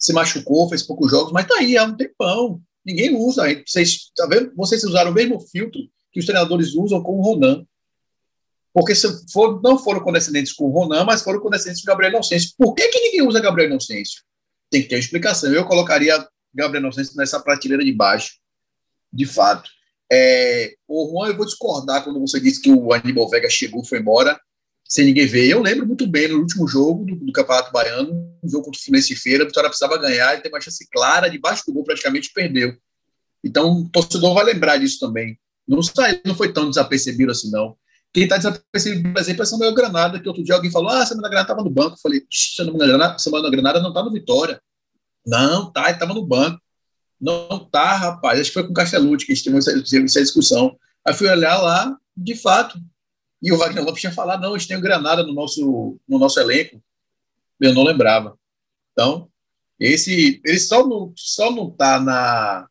se 0.00 0.14
machucou, 0.14 0.68
fez 0.68 0.82
poucos 0.82 1.10
jogos, 1.10 1.30
mas 1.30 1.46
tá 1.46 1.56
aí 1.58 1.76
há 1.76 1.84
um 1.84 1.94
tempão. 1.94 2.60
Ninguém 2.84 3.14
usa. 3.14 3.42
Vocês, 3.66 4.10
tá 4.16 4.26
vendo? 4.26 4.50
Vocês 4.56 4.82
usaram 4.82 5.10
o 5.10 5.14
mesmo 5.14 5.38
filtro 5.38 5.78
que 6.10 6.18
os 6.18 6.24
treinadores 6.24 6.74
usam 6.74 7.02
com 7.02 7.18
o 7.18 7.22
Ronan. 7.22 7.64
Porque 8.72 8.94
se 8.94 9.06
for, 9.30 9.60
não 9.62 9.78
foram 9.78 10.00
condescendentes 10.00 10.54
com 10.54 10.64
o 10.64 10.70
Ronan, 10.70 11.04
mas 11.04 11.22
foram 11.22 11.38
condescendentes 11.38 11.82
com 11.82 11.90
o 11.90 11.92
Gabriel 11.92 12.12
Inocêncio. 12.12 12.52
Por 12.56 12.74
que, 12.74 12.88
que 12.88 13.00
ninguém 13.00 13.28
usa 13.28 13.40
Gabriel 13.40 13.68
Inocêncio? 13.68 14.22
Tem 14.70 14.80
que 14.80 14.88
ter 14.88 14.94
uma 14.94 15.00
explicação. 15.00 15.52
Eu 15.52 15.66
colocaria 15.66 16.26
Gabriel 16.54 16.82
Inocêncio 16.82 17.14
nessa 17.16 17.38
prateleira 17.38 17.84
de 17.84 17.92
baixo, 17.92 18.38
de 19.12 19.26
fato. 19.26 19.68
É, 20.10 20.72
o 20.88 21.10
Juan, 21.10 21.28
eu 21.28 21.36
vou 21.36 21.44
discordar 21.44 22.02
quando 22.02 22.20
você 22.20 22.40
disse 22.40 22.62
que 22.62 22.72
o 22.72 22.92
Aníbal 22.92 23.28
Vega 23.28 23.50
chegou 23.50 23.84
foi 23.84 23.98
embora 23.98 24.40
sem 24.90 25.04
ninguém 25.04 25.26
ver. 25.26 25.48
Eu 25.48 25.62
lembro 25.62 25.86
muito 25.86 26.04
bem 26.04 26.26
no 26.26 26.40
último 26.40 26.66
jogo 26.66 27.04
do, 27.04 27.14
do 27.14 27.32
Campeonato 27.32 27.70
Baiano, 27.70 28.10
um 28.42 28.48
jogo 28.48 28.64
contra 28.64 28.80
o 28.80 28.82
Fluminense 28.82 29.14
Feira, 29.14 29.44
a 29.44 29.46
Vitória 29.46 29.70
precisava 29.70 29.96
ganhar 29.96 30.36
e 30.36 30.42
ter 30.42 30.48
uma 30.48 30.60
chance 30.60 30.84
clara, 30.90 31.30
debaixo 31.30 31.62
do 31.64 31.72
gol 31.72 31.84
praticamente 31.84 32.32
perdeu. 32.34 32.76
Então, 33.42 33.82
o 33.82 33.88
torcedor 33.88 34.34
vai 34.34 34.44
lembrar 34.44 34.78
disso 34.78 34.98
também. 34.98 35.38
Não, 35.66 35.80
saiu, 35.80 36.20
não 36.26 36.34
foi 36.34 36.52
tão 36.52 36.68
desapercebido 36.68 37.30
assim, 37.30 37.52
não. 37.52 37.76
Quem 38.12 38.24
está 38.24 38.36
desapercebido, 38.36 39.12
por 39.12 39.20
exemplo, 39.20 39.42
é 39.44 39.46
Samuel 39.46 39.74
Granada, 39.74 40.18
que 40.18 40.26
outro 40.26 40.42
dia 40.42 40.56
alguém 40.56 40.72
falou: 40.72 40.90
Ah, 40.90 41.06
Samuel 41.06 41.30
Granada 41.30 41.44
estava 41.44 41.62
no 41.62 41.70
banco. 41.70 41.94
Eu 41.94 42.00
falei: 42.02 42.24
Samuel 42.28 42.76
Granada, 42.76 43.18
Samuel 43.18 43.50
Granada 43.50 43.80
não 43.80 43.90
está 43.90 44.02
no 44.02 44.12
Vitória. 44.12 44.60
Não, 45.24 45.70
tá, 45.70 45.84
ele 45.84 45.92
estava 45.92 46.12
no 46.12 46.26
banco. 46.26 46.60
Não 47.20 47.64
tá, 47.70 47.94
rapaz. 47.96 48.40
Acho 48.40 48.50
que 48.50 48.54
foi 48.54 48.64
com 48.64 48.72
o 48.72 48.74
Castellucci 48.74 49.24
que 49.24 49.32
a 49.32 49.34
gente 49.36 49.44
teve 49.44 49.58
essa, 49.58 49.70
essa 50.04 50.22
discussão. 50.22 50.76
Aí 51.06 51.14
fui 51.14 51.28
olhar 51.28 51.58
lá, 51.58 51.96
de 52.16 52.34
fato. 52.34 52.76
E 53.42 53.52
o 53.52 53.56
Wagner 53.56 53.84
Lopes 53.84 54.00
tinha 54.00 54.12
falado, 54.12 54.42
não, 54.42 54.54
a 54.54 54.58
gente 54.58 54.68
tem 54.68 54.80
Granada 54.80 55.22
no 55.22 55.32
nosso, 55.32 55.98
no 56.06 56.18
nosso 56.18 56.38
elenco. 56.38 56.82
Eu 57.58 57.72
não 57.72 57.82
lembrava. 57.82 58.38
Então, 58.92 59.30
esse, 59.78 60.40
ele 60.44 60.58
só 60.58 60.86
não, 60.86 61.12
só 61.16 61.50
não 61.50 61.70
tá 61.70 61.98
na, 61.98 62.68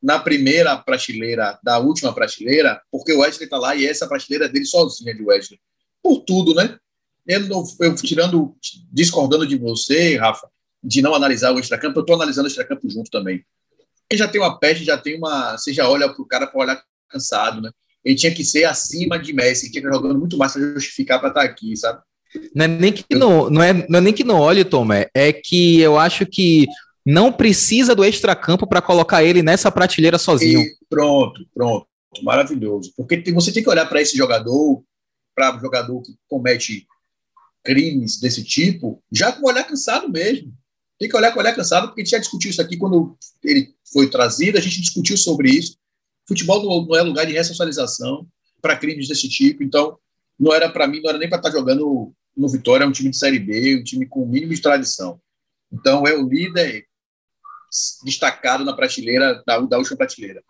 na 0.00 0.18
primeira 0.20 0.76
prateleira, 0.76 1.58
da 1.62 1.78
última 1.78 2.12
prateleira, 2.12 2.80
porque 2.90 3.12
o 3.12 3.20
Wesley 3.20 3.44
está 3.44 3.58
lá 3.58 3.74
e 3.74 3.84
essa 3.84 4.06
prateleira 4.06 4.44
é 4.44 4.48
dele 4.48 4.64
sozinha 4.64 5.14
de 5.14 5.24
Wesley. 5.24 5.58
Por 6.00 6.20
tudo, 6.20 6.54
né? 6.54 6.78
Eu, 7.26 7.40
eu 7.80 7.94
tirando, 7.96 8.56
discordando 8.92 9.44
de 9.44 9.58
você, 9.58 10.16
Rafa, 10.16 10.48
de 10.82 11.02
não 11.02 11.14
analisar 11.14 11.52
o 11.52 11.58
extracampo, 11.58 11.98
eu 11.98 12.02
estou 12.02 12.14
analisando 12.14 12.46
o 12.46 12.48
extracampo 12.48 12.88
junto 12.88 13.10
também. 13.10 13.44
Ele 14.08 14.18
já 14.18 14.28
tem 14.28 14.40
uma 14.40 14.56
peste, 14.56 14.84
já 14.84 14.96
tem 14.96 15.18
uma. 15.18 15.58
Você 15.58 15.72
já 15.72 15.88
olha 15.88 16.08
para 16.08 16.22
o 16.22 16.26
cara 16.26 16.46
para 16.46 16.60
olhar 16.60 16.84
cansado, 17.08 17.60
né? 17.60 17.72
Ele 18.06 18.14
tinha 18.14 18.32
que 18.32 18.44
ser 18.44 18.64
acima 18.64 19.18
de 19.18 19.32
Messi, 19.32 19.68
tinha 19.68 19.82
que 19.82 19.88
estar 19.88 19.92
jogando 19.92 20.20
muito 20.20 20.38
mais 20.38 20.52
para 20.52 20.62
justificar 20.62 21.18
para 21.18 21.30
estar 21.30 21.40
tá 21.40 21.46
aqui, 21.46 21.76
sabe? 21.76 22.00
Não 22.54 22.64
é 22.64 22.68
nem 22.68 22.92
que 22.92 23.04
não, 23.10 23.50
não, 23.50 23.60
é, 23.60 23.72
não 23.88 23.98
é 23.98 24.00
nem 24.00 24.12
que 24.12 24.22
não 24.22 24.38
olhe, 24.38 24.64
Tom, 24.64 24.92
é, 24.92 25.10
é 25.12 25.32
que 25.32 25.80
eu 25.80 25.98
acho 25.98 26.24
que 26.24 26.68
não 27.04 27.32
precisa 27.32 27.96
do 27.96 28.04
extracampo 28.04 28.64
para 28.64 28.80
colocar 28.80 29.24
ele 29.24 29.42
nessa 29.42 29.72
prateleira 29.72 30.18
sozinho. 30.18 30.60
E 30.60 30.76
pronto, 30.88 31.44
pronto. 31.52 31.88
Maravilhoso. 32.22 32.92
Porque 32.96 33.20
você 33.32 33.50
tem 33.50 33.62
que 33.62 33.68
olhar 33.68 33.86
para 33.86 34.00
esse 34.00 34.16
jogador, 34.16 34.84
para 35.34 35.56
o 35.56 35.60
jogador 35.60 36.00
que 36.02 36.14
comete 36.28 36.86
crimes 37.64 38.20
desse 38.20 38.44
tipo, 38.44 39.02
já 39.10 39.32
com 39.32 39.46
o 39.46 39.48
olhar 39.48 39.64
cansado 39.64 40.08
mesmo. 40.08 40.52
Tem 40.96 41.08
que 41.08 41.16
olhar 41.16 41.32
com 41.32 41.40
o 41.40 41.42
olhar 41.42 41.54
cansado, 41.56 41.88
porque 41.88 42.02
a 42.02 42.04
gente 42.04 42.12
já 42.12 42.18
discutiu 42.18 42.50
isso 42.50 42.62
aqui 42.62 42.76
quando 42.76 43.18
ele 43.42 43.74
foi 43.92 44.08
trazido, 44.08 44.58
a 44.58 44.60
gente 44.60 44.80
discutiu 44.80 45.16
sobre 45.16 45.50
isso. 45.50 45.76
Futebol 46.26 46.86
não 46.86 46.96
é 46.96 47.02
lugar 47.02 47.26
de 47.26 47.32
ressocialização 47.32 48.26
para 48.60 48.76
crimes 48.76 49.08
desse 49.08 49.28
tipo, 49.28 49.62
então 49.62 49.98
não 50.38 50.52
era 50.52 50.68
para 50.68 50.86
mim, 50.86 51.00
não 51.00 51.10
era 51.10 51.18
nem 51.18 51.28
para 51.28 51.38
estar 51.38 51.50
tá 51.50 51.56
jogando 51.56 52.12
no 52.36 52.48
Vitória, 52.48 52.84
é 52.84 52.86
um 52.86 52.92
time 52.92 53.10
de 53.10 53.16
Série 53.16 53.38
B, 53.38 53.80
um 53.80 53.84
time 53.84 54.06
com 54.06 54.22
o 54.22 54.28
mínimo 54.28 54.54
de 54.54 54.60
tradição. 54.60 55.20
Então 55.72 56.06
é 56.06 56.14
o 56.14 56.28
líder 56.28 56.86
destacado 58.04 58.64
na 58.64 58.74
prateleira, 58.74 59.42
da, 59.46 59.58
da 59.60 59.78
última 59.78 59.96
prateleira. 59.96 60.42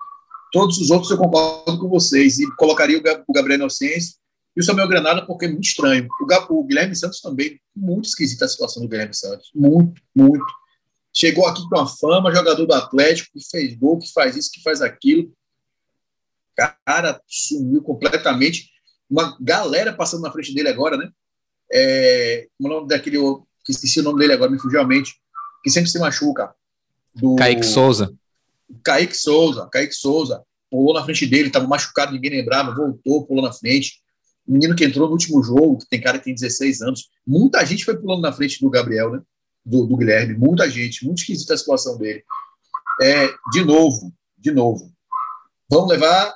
Todos 0.53 0.79
os 0.79 0.91
outros 0.91 1.11
eu 1.11 1.19
concordo 1.19 1.79
com 1.79 1.89
vocês 1.89 2.39
e 2.39 2.57
colocaria 2.57 2.99
o 2.99 3.33
Gabriel 3.33 3.59
Inocêncio 3.59 4.17
e 4.57 4.61
o 4.61 4.65
Samuel 4.65 4.89
Granada 4.89 5.27
porque 5.27 5.47
é 5.47 5.49
muito 5.49 5.65
estranho. 5.65 6.09
O, 6.21 6.55
o 6.59 6.65
Guilherme 6.65 6.97
Santos 6.97 7.21
também, 7.21 7.61
muito 7.75 8.07
esquisita 8.07 8.45
a 8.45 8.49
situação 8.49 8.83
do 8.83 8.89
Guilherme 8.89 9.15
Santos. 9.15 9.51
Muito, 9.55 10.01
muito. 10.15 10.45
Chegou 11.13 11.47
aqui 11.47 11.67
com 11.69 11.79
a 11.79 11.87
fama, 11.87 12.35
jogador 12.35 12.67
do 12.67 12.75
Atlético, 12.75 13.31
que 13.33 13.51
fez 13.51 13.75
gol, 13.75 13.99
que 13.99 14.13
faz 14.13 14.37
isso, 14.37 14.51
que 14.53 14.63
faz 14.63 14.83
aquilo. 14.83 15.33
Cara, 16.57 17.21
sumiu 17.27 17.83
completamente. 17.83 18.71
Uma 19.09 19.37
galera 19.41 19.93
passando 19.93 20.23
na 20.23 20.33
frente 20.33 20.55
dele 20.55 20.69
agora, 20.69 20.97
né? 20.97 21.11
É, 21.73 22.49
o 22.59 22.69
nome 22.69 22.89
daquele, 22.89 23.19
que 23.65 23.73
esqueci 23.73 24.01
o 24.01 24.03
nome 24.03 24.19
dele 24.19 24.33
agora, 24.33 24.51
me 24.51 24.59
fugiu 24.59 24.81
a 24.81 24.87
mente, 24.87 25.15
que 25.63 25.71
sempre 25.71 25.91
se 25.91 25.99
machuca. 25.99 26.55
Do, 27.15 27.37
Kaique 27.37 27.65
Souza. 27.65 28.13
Kaique 28.83 29.17
Souza, 29.17 29.69
Kaique 29.71 29.95
Souza. 29.95 30.43
Pulou 30.71 30.95
na 30.95 31.05
frente 31.05 31.27
dele, 31.27 31.49
estava 31.49 31.67
machucado, 31.67 32.13
ninguém 32.13 32.31
lembrava, 32.31 32.75
voltou, 32.75 33.25
pulou 33.27 33.45
na 33.45 33.53
frente 33.53 34.05
menino 34.47 34.77
que 34.77 34.85
entrou 34.85 35.07
no 35.07 35.13
último 35.13 35.43
jogo, 35.43 35.79
que 35.79 35.89
tem 35.89 36.01
cara 36.01 36.19
que 36.19 36.27
tem 36.27 36.35
16 36.35 36.83
anos. 36.83 37.11
Muita 37.27 37.65
gente 37.65 37.85
foi 37.85 37.97
pulando 37.97 38.23
na 38.23 38.33
frente 38.33 38.61
do 38.61 38.71
Gabriel, 38.71 39.11
né? 39.11 39.21
Do, 39.65 39.85
do 39.85 39.97
Guilherme, 39.97 40.35
muita 40.35 40.71
gente, 40.71 41.05
muito 41.05 41.19
esquisita 41.19 41.55
a 41.55 41.59
situação 41.59 41.99
dele. 41.99 42.23
É, 43.03 43.29
de 43.51 43.65
novo, 43.65 44.13
de 44.39 44.53
novo. 44.53 44.93
Vamos 45.69 45.89
levar. 45.89 46.33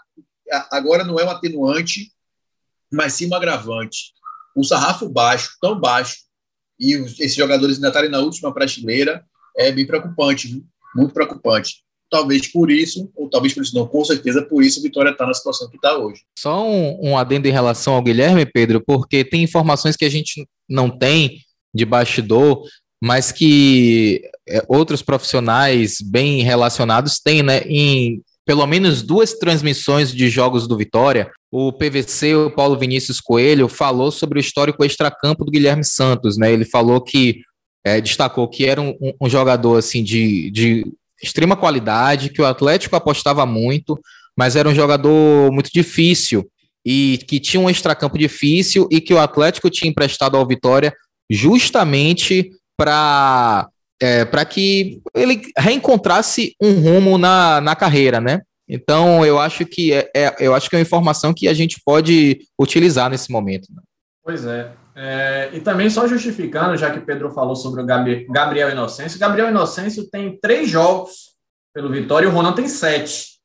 Agora 0.71 1.05
não 1.05 1.19
é 1.19 1.25
um 1.25 1.31
atenuante, 1.31 2.11
mas 2.93 3.15
sim 3.15 3.29
um 3.29 3.35
agravante. 3.35 4.13
O 4.57 4.65
sarrafo 4.65 5.09
baixo, 5.09 5.57
tão 5.61 5.79
baixo, 5.79 6.17
e 6.79 6.95
esses 6.95 7.35
jogadores 7.35 7.77
ainda 7.77 7.89
estarem 7.89 8.11
na 8.11 8.21
última 8.21 8.53
prateleira, 8.53 9.25
é 9.57 9.71
bem 9.71 9.87
preocupante, 9.87 10.49
viu? 10.49 10.65
muito 10.95 11.13
preocupante. 11.13 11.83
Talvez 12.11 12.51
por 12.51 12.71
isso, 12.71 13.09
ou 13.15 13.31
talvez 13.31 13.55
por 13.55 13.63
isso 13.63 13.75
não, 13.75 13.87
com 13.87 14.05
certeza 14.05 14.43
por 14.43 14.65
isso 14.65 14.81
o 14.81 14.83
Vitória 14.83 15.11
está 15.11 15.25
na 15.25 15.35
situação 15.35 15.69
que 15.71 15.77
está 15.77 15.97
hoje. 15.97 16.23
Só 16.37 16.69
um, 16.69 17.11
um 17.11 17.17
adendo 17.17 17.47
em 17.47 17.53
relação 17.53 17.95
ao 17.95 18.03
Guilherme, 18.03 18.45
Pedro, 18.45 18.83
porque 18.85 19.25
tem 19.25 19.45
informações 19.45 19.97
que 19.97 20.05
a 20.05 20.11
gente 20.11 20.45
não 20.69 20.91
tem 20.91 21.39
de 21.73 21.85
bastidor, 21.85 22.65
mas 23.01 23.31
que 23.31 24.23
é, 24.49 24.65
outros 24.69 25.03
profissionais 25.03 25.99
bem 26.03 26.43
relacionados 26.43 27.21
têm, 27.21 27.45
né? 27.45 27.61
Em 27.61 28.21
pelo 28.51 28.67
menos 28.67 29.01
duas 29.01 29.35
transmissões 29.35 30.13
de 30.13 30.29
jogos 30.29 30.67
do 30.67 30.77
Vitória, 30.77 31.31
o 31.53 31.73
PVC, 31.73 32.35
o 32.35 32.51
Paulo 32.51 32.77
Vinícius 32.77 33.21
Coelho, 33.21 33.69
falou 33.69 34.11
sobre 34.11 34.41
o 34.41 34.43
histórico 34.43 34.85
extracampo 34.85 35.45
do 35.45 35.53
Guilherme 35.53 35.85
Santos, 35.85 36.37
né? 36.37 36.53
Ele 36.53 36.65
falou 36.65 37.01
que 37.01 37.43
é, 37.87 38.01
destacou 38.01 38.49
que 38.49 38.67
era 38.67 38.81
um, 38.81 38.93
um, 39.23 39.29
jogador 39.29 39.79
assim 39.79 40.03
de, 40.03 40.51
de 40.51 40.85
extrema 41.23 41.57
qualidade, 41.57 42.31
que 42.31 42.43
o 42.43 42.45
Atlético 42.45 42.97
apostava 42.97 43.47
muito, 43.47 43.97
mas 44.37 44.57
era 44.57 44.69
um 44.69 44.75
jogador 44.75 45.53
muito 45.53 45.71
difícil 45.73 46.45
e 46.85 47.21
que 47.29 47.39
tinha 47.39 47.61
um 47.61 47.71
extracampo 47.71 48.19
difícil 48.19 48.89
e 48.91 49.01
que 49.01 49.15
o 49.15 49.21
Atlético 49.21 49.71
tinha 49.71 49.89
emprestado 49.89 50.37
ao 50.37 50.45
Vitória 50.45 50.93
justamente 51.31 52.51
para 52.77 53.69
é, 54.01 54.25
para 54.25 54.45
que 54.45 55.01
ele 55.15 55.43
reencontrasse 55.57 56.55
um 56.61 56.81
rumo 56.81 57.19
na, 57.19 57.61
na 57.61 57.77
carreira, 57.77 58.21
né? 58.21 58.43
Então 58.73 59.27
eu 59.27 59.39
acho 59.39 59.67
que 59.67 59.93
é, 59.93 60.11
é, 60.15 60.37
eu 60.39 60.55
acho 60.55 60.71
que 60.71 60.77
é 60.77 60.79
uma 60.79 60.83
informação 60.83 61.35
que 61.35 61.49
a 61.49 61.53
gente 61.53 61.81
pode 61.85 62.41
utilizar 62.59 63.11
nesse 63.11 63.31
momento. 63.31 63.67
Né? 63.75 63.83
Pois 64.23 64.47
é. 64.47 64.73
é. 64.95 65.51
E 65.53 65.61
também 65.61 65.91
só 65.91 66.07
justificando, 66.07 66.77
já 66.77 66.91
que 66.91 67.01
Pedro 67.01 67.33
falou 67.33 67.57
sobre 67.57 67.83
o 67.83 67.87
Gabriel 67.87 68.71
Inocêncio, 68.71 69.19
Gabriel 69.19 69.49
Inocêncio 69.49 70.09
tem 70.09 70.39
três 70.41 70.71
jogos 70.71 71.31
pelo 71.75 71.91
Vitória 71.91 72.27
e 72.27 72.29
o 72.29 72.33
Ronan 72.33 72.53
tem 72.53 72.69
sete. 72.69 73.41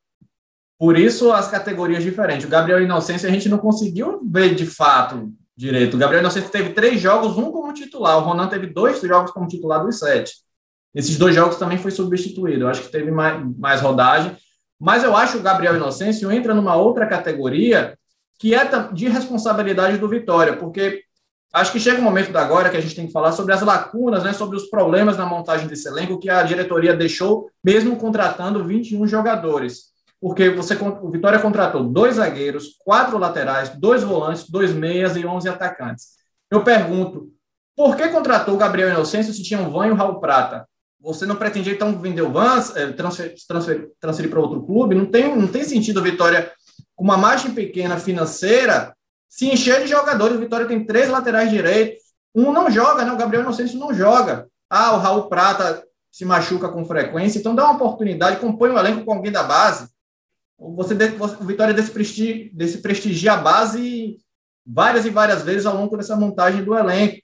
Por 0.78 0.98
isso 0.98 1.32
as 1.32 1.50
categorias 1.50 2.04
diferentes. 2.04 2.46
O 2.46 2.50
Gabriel 2.50 2.82
Inocêncio 2.82 3.28
a 3.28 3.32
gente 3.32 3.50
não 3.50 3.58
conseguiu 3.58 4.22
ver 4.32 4.54
de 4.54 4.65
fato 4.68 5.34
direito. 5.58 5.96
O 5.96 5.98
Gabriel 5.98 6.22
Inocêncio 6.22 6.52
teve 6.52 6.70
três 6.74 7.02
jogos, 7.02 7.36
um 7.36 7.52
como 7.52 7.74
titular. 7.74 8.18
O 8.18 8.22
Ronan 8.22 8.48
teve 8.48 8.68
dois 8.68 9.02
jogos 9.02 9.32
como 9.32 9.48
titular 9.48 9.84
dos 9.84 9.98
sete. 9.98 10.45
Esses 10.96 11.18
dois 11.18 11.36
jogos 11.36 11.58
também 11.58 11.78
foi 11.78 11.92
substituído. 11.92 12.64
Eu 12.64 12.70
acho 12.70 12.84
que 12.84 12.92
teve 12.92 13.12
mais, 13.12 13.46
mais 13.58 13.82
rodagem. 13.82 14.36
Mas 14.80 15.04
eu 15.04 15.16
acho 15.16 15.34
que 15.34 15.40
o 15.40 15.44
Gabriel 15.44 15.76
Inocêncio 15.76 16.32
entra 16.32 16.54
numa 16.54 16.76
outra 16.76 17.06
categoria 17.06 17.98
que 18.40 18.54
é 18.54 18.66
de 18.92 19.08
responsabilidade 19.08 19.98
do 19.98 20.10
Vitória, 20.10 20.58
porque 20.58 21.04
acho 21.54 21.72
que 21.72 21.80
chega 21.80 21.98
o 21.98 22.02
um 22.02 22.04
momento 22.04 22.32
da 22.32 22.42
agora 22.42 22.70
que 22.70 22.76
a 22.76 22.82
gente 22.82 22.96
tem 22.96 23.08
que 23.08 23.14
falar 23.14 23.32
sobre 23.32 23.54
as 23.54 23.62
lacunas, 23.62 24.24
né, 24.24 24.34
sobre 24.34 24.58
os 24.58 24.70
problemas 24.70 25.18
na 25.18 25.26
montagem 25.26 25.68
desse 25.68 25.88
elenco 25.88 26.20
que 26.20 26.30
a 26.30 26.44
diretoria 26.44 26.94
deixou, 26.94 27.50
mesmo 27.64 27.96
contratando 27.96 28.64
21 28.66 29.08
jogadores. 29.08 29.94
Porque 30.20 30.50
você, 30.50 30.76
o 30.76 31.10
Vitória 31.10 31.40
contratou 31.40 31.84
dois 31.84 32.16
zagueiros, 32.16 32.76
quatro 32.84 33.18
laterais, 33.18 33.70
dois 33.70 34.04
volantes, 34.04 34.50
dois 34.50 34.74
meias 34.74 35.16
e 35.16 35.26
11 35.26 35.48
atacantes. 35.48 36.16
Eu 36.52 36.64
pergunto, 36.64 37.30
por 37.76 37.96
que 37.96 38.08
contratou 38.10 38.56
o 38.56 38.58
Gabriel 38.58 38.90
Inocêncio 38.90 39.34
se 39.34 39.44
tinha 39.44 39.60
um 39.60 39.70
Van 39.70 39.88
e 39.88 39.92
o 39.92 39.96
Raul 39.96 40.20
Prata? 40.20 40.68
Você 41.06 41.28
não 41.28 41.36
pretendia, 41.36 41.72
então, 41.72 42.00
vender 42.00 42.24
o 42.24 42.32
Van, 42.32 42.58
eh, 42.76 42.88
transferir, 42.94 43.36
transferir, 44.00 44.30
para 44.30 44.39
outro 44.39 44.63
clube? 44.65 44.96
Não 44.96 45.06
tem, 45.06 45.36
não 45.36 45.48
tem 45.48 45.63
sentido 45.63 46.00
o 46.00 46.04
Vitória 46.04 46.52
com 46.96 47.04
uma 47.04 47.15
margem 47.15 47.54
pequena 47.54 48.00
financeira, 48.00 48.96
se 49.30 49.48
encher 49.48 49.84
de 49.84 49.88
jogadores. 49.88 50.36
O 50.36 50.39
Vitória 50.39 50.65
tem 50.65 50.84
três 50.84 51.08
laterais 51.08 51.52
direitos. 51.52 52.02
Um 52.34 52.52
não 52.52 52.72
joga, 52.72 53.06
né? 53.06 53.12
O 53.12 53.18
Gabriel 53.18 53.44
Inocêncio 53.44 53.78
não 53.78 53.94
joga. 53.94 54.48
Ah, 54.68 54.96
o 54.96 54.98
Raul 54.98 55.30
Prata 55.30 55.86
se 56.12 56.26
machuca 56.26 56.70
com 56.70 56.84
frequência. 56.84 57.38
Então 57.38 57.54
dá 57.54 57.65
uma 57.65 57.76
oportunidade, 57.76 58.39
compõe 58.39 58.72
o 58.72 58.80
elenco 58.80 59.06
com 59.06 59.13
alguém 59.13 59.32
da 59.32 59.44
base. 59.44 59.88
Você, 60.58 60.96
o 61.39 61.46
Vitória 61.46 61.74
desprestigia, 61.74 62.50
desprestigia 62.52 63.34
a 63.34 63.38
base 63.38 64.18
várias 64.65 65.06
e 65.06 65.12
várias 65.12 65.44
vezes 65.44 65.68
ao 65.68 65.76
longo 65.76 65.96
dessa 65.96 66.15
montagem 66.15 66.63
do 66.63 66.76
elenco. 66.76 67.18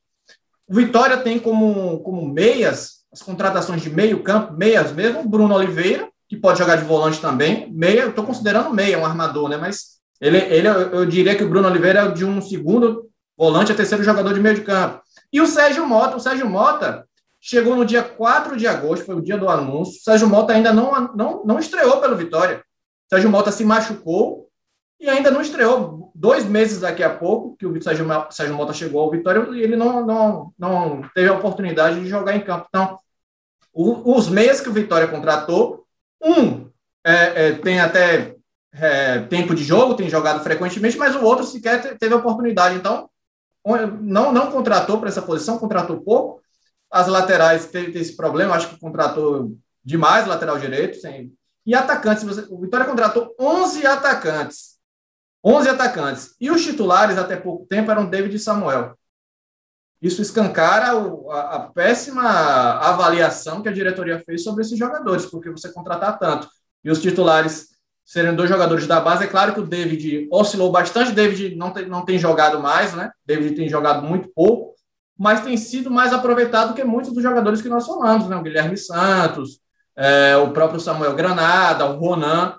O 0.67 0.75
Vitória 0.75 1.17
tem 1.17 1.39
como, 1.39 1.99
como 2.01 2.31
meias, 2.31 3.00
as 3.11 3.21
contratações 3.21 3.81
de 3.81 3.89
meio 3.89 4.23
campo, 4.23 4.53
meias 4.53 4.91
mesmo, 4.91 5.27
Bruno 5.27 5.53
Oliveira, 5.53 6.09
que 6.29 6.37
pode 6.37 6.59
jogar 6.59 6.77
de 6.77 6.85
volante 6.85 7.19
também. 7.19 7.69
Meia, 7.71 8.01
eu 8.01 8.09
estou 8.09 8.25
considerando 8.25 8.73
meia, 8.73 8.97
um 8.97 9.05
armador, 9.05 9.49
né? 9.49 9.57
Mas 9.57 9.99
ele, 10.19 10.37
ele, 10.37 10.67
eu 10.67 11.05
diria 11.05 11.35
que 11.35 11.43
o 11.43 11.49
Bruno 11.49 11.67
Oliveira 11.67 12.01
é 12.01 12.11
de 12.11 12.23
um 12.23 12.41
segundo 12.41 13.09
volante 13.37 13.71
a 13.71 13.75
terceiro 13.75 14.03
jogador 14.03 14.33
de 14.33 14.39
meio 14.39 14.55
de 14.55 14.61
campo. 14.61 15.01
E 15.33 15.41
o 15.41 15.47
Sérgio 15.47 15.85
Mota, 15.85 16.15
o 16.15 16.19
Sérgio 16.19 16.49
Mota 16.49 17.05
chegou 17.39 17.75
no 17.75 17.83
dia 17.83 18.03
4 18.03 18.55
de 18.55 18.67
agosto, 18.67 19.05
foi 19.05 19.15
o 19.15 19.21
dia 19.21 19.37
do 19.37 19.49
anúncio. 19.49 19.95
O 19.99 20.03
Sérgio 20.03 20.29
Mota 20.29 20.53
ainda 20.53 20.71
não, 20.71 21.13
não, 21.15 21.43
não 21.43 21.59
estreou 21.59 21.99
pelo 21.99 22.15
Vitória. 22.15 22.57
O 22.57 23.15
Sérgio 23.15 23.29
Mota 23.29 23.51
se 23.51 23.65
machucou 23.65 24.47
e 25.01 25.09
ainda 25.09 25.31
não 25.31 25.41
estreou. 25.41 26.11
Dois 26.13 26.45
meses 26.45 26.79
daqui 26.79 27.03
a 27.03 27.09
pouco, 27.09 27.57
que 27.57 27.65
o 27.65 27.81
Sérgio, 27.81 28.05
Sérgio 28.29 28.55
Mota 28.55 28.71
chegou 28.71 29.01
ao 29.01 29.09
Vitória, 29.09 29.47
e 29.51 29.61
ele 29.61 29.75
não, 29.75 30.05
não, 30.05 30.53
não 30.57 31.01
teve 31.15 31.27
a 31.27 31.33
oportunidade 31.33 31.99
de 31.99 32.07
jogar 32.07 32.35
em 32.35 32.41
campo. 32.41 32.67
Então, 32.69 32.99
o, 33.73 34.15
os 34.15 34.29
meias 34.29 34.61
que 34.61 34.69
o 34.69 34.73
Vitória 34.73 35.07
contratou 35.07 35.85
um 36.23 36.69
é, 37.03 37.47
é, 37.47 37.51
tem 37.53 37.79
até 37.79 38.35
é, 38.73 39.19
tempo 39.21 39.55
de 39.55 39.63
jogo, 39.63 39.95
tem 39.95 40.07
jogado 40.07 40.43
frequentemente, 40.43 40.97
mas 40.97 41.15
o 41.15 41.23
outro 41.23 41.45
sequer 41.45 41.97
teve 41.97 42.13
oportunidade. 42.13 42.75
Então, 42.75 43.09
não, 44.01 44.31
não 44.31 44.51
contratou 44.51 44.99
para 44.99 45.09
essa 45.09 45.21
posição, 45.23 45.57
contratou 45.57 46.01
pouco. 46.01 46.41
As 46.91 47.07
laterais 47.07 47.65
teve 47.65 47.97
esse 47.99 48.15
problema, 48.15 48.53
acho 48.53 48.69
que 48.69 48.79
contratou 48.79 49.57
demais 49.83 50.27
lateral 50.27 50.59
direito. 50.59 50.99
Sem... 50.99 51.33
E 51.65 51.73
atacantes, 51.73 52.23
o 52.49 52.59
Vitória 52.59 52.85
contratou 52.85 53.33
11 53.39 53.85
atacantes. 53.87 54.70
11 55.43 55.69
atacantes. 55.69 56.35
E 56.39 56.51
os 56.51 56.63
titulares, 56.63 57.17
até 57.17 57.35
pouco 57.35 57.65
tempo, 57.65 57.89
eram 57.91 58.09
David 58.09 58.35
e 58.35 58.39
Samuel. 58.39 58.95
Isso 60.01 60.21
escancara 60.21 60.91
a, 61.29 61.55
a 61.55 61.59
péssima 61.59 62.23
avaliação 62.23 63.61
que 63.61 63.69
a 63.69 63.73
diretoria 63.73 64.21
fez 64.25 64.43
sobre 64.43 64.63
esses 64.63 64.77
jogadores, 64.77 65.25
porque 65.25 65.49
você 65.49 65.71
contratar 65.71 66.17
tanto 66.17 66.47
e 66.83 66.89
os 66.89 67.01
titulares 67.01 67.69
serem 68.03 68.35
dois 68.35 68.49
jogadores 68.49 68.87
da 68.87 68.99
base. 68.99 69.23
É 69.23 69.27
claro 69.27 69.53
que 69.53 69.59
o 69.59 69.65
David 69.65 70.27
oscilou 70.31 70.71
bastante, 70.71 71.11
David 71.11 71.55
não 71.55 71.71
tem, 71.71 71.87
não 71.87 72.03
tem 72.03 72.17
jogado 72.17 72.59
mais, 72.59 72.93
né? 72.93 73.11
David 73.25 73.55
tem 73.55 73.69
jogado 73.69 74.05
muito 74.05 74.29
pouco, 74.33 74.73
mas 75.17 75.41
tem 75.41 75.55
sido 75.55 75.91
mais 75.91 76.11
aproveitado 76.11 76.73
que 76.73 76.83
muitos 76.83 77.13
dos 77.13 77.21
jogadores 77.21 77.61
que 77.61 77.69
nós 77.69 77.85
falamos, 77.85 78.27
né? 78.27 78.35
O 78.35 78.41
Guilherme 78.41 78.77
Santos, 78.77 79.59
é, 79.95 80.35
o 80.35 80.51
próprio 80.51 80.79
Samuel 80.79 81.15
Granada, 81.15 81.85
o 81.85 81.97
Ronan, 81.99 82.57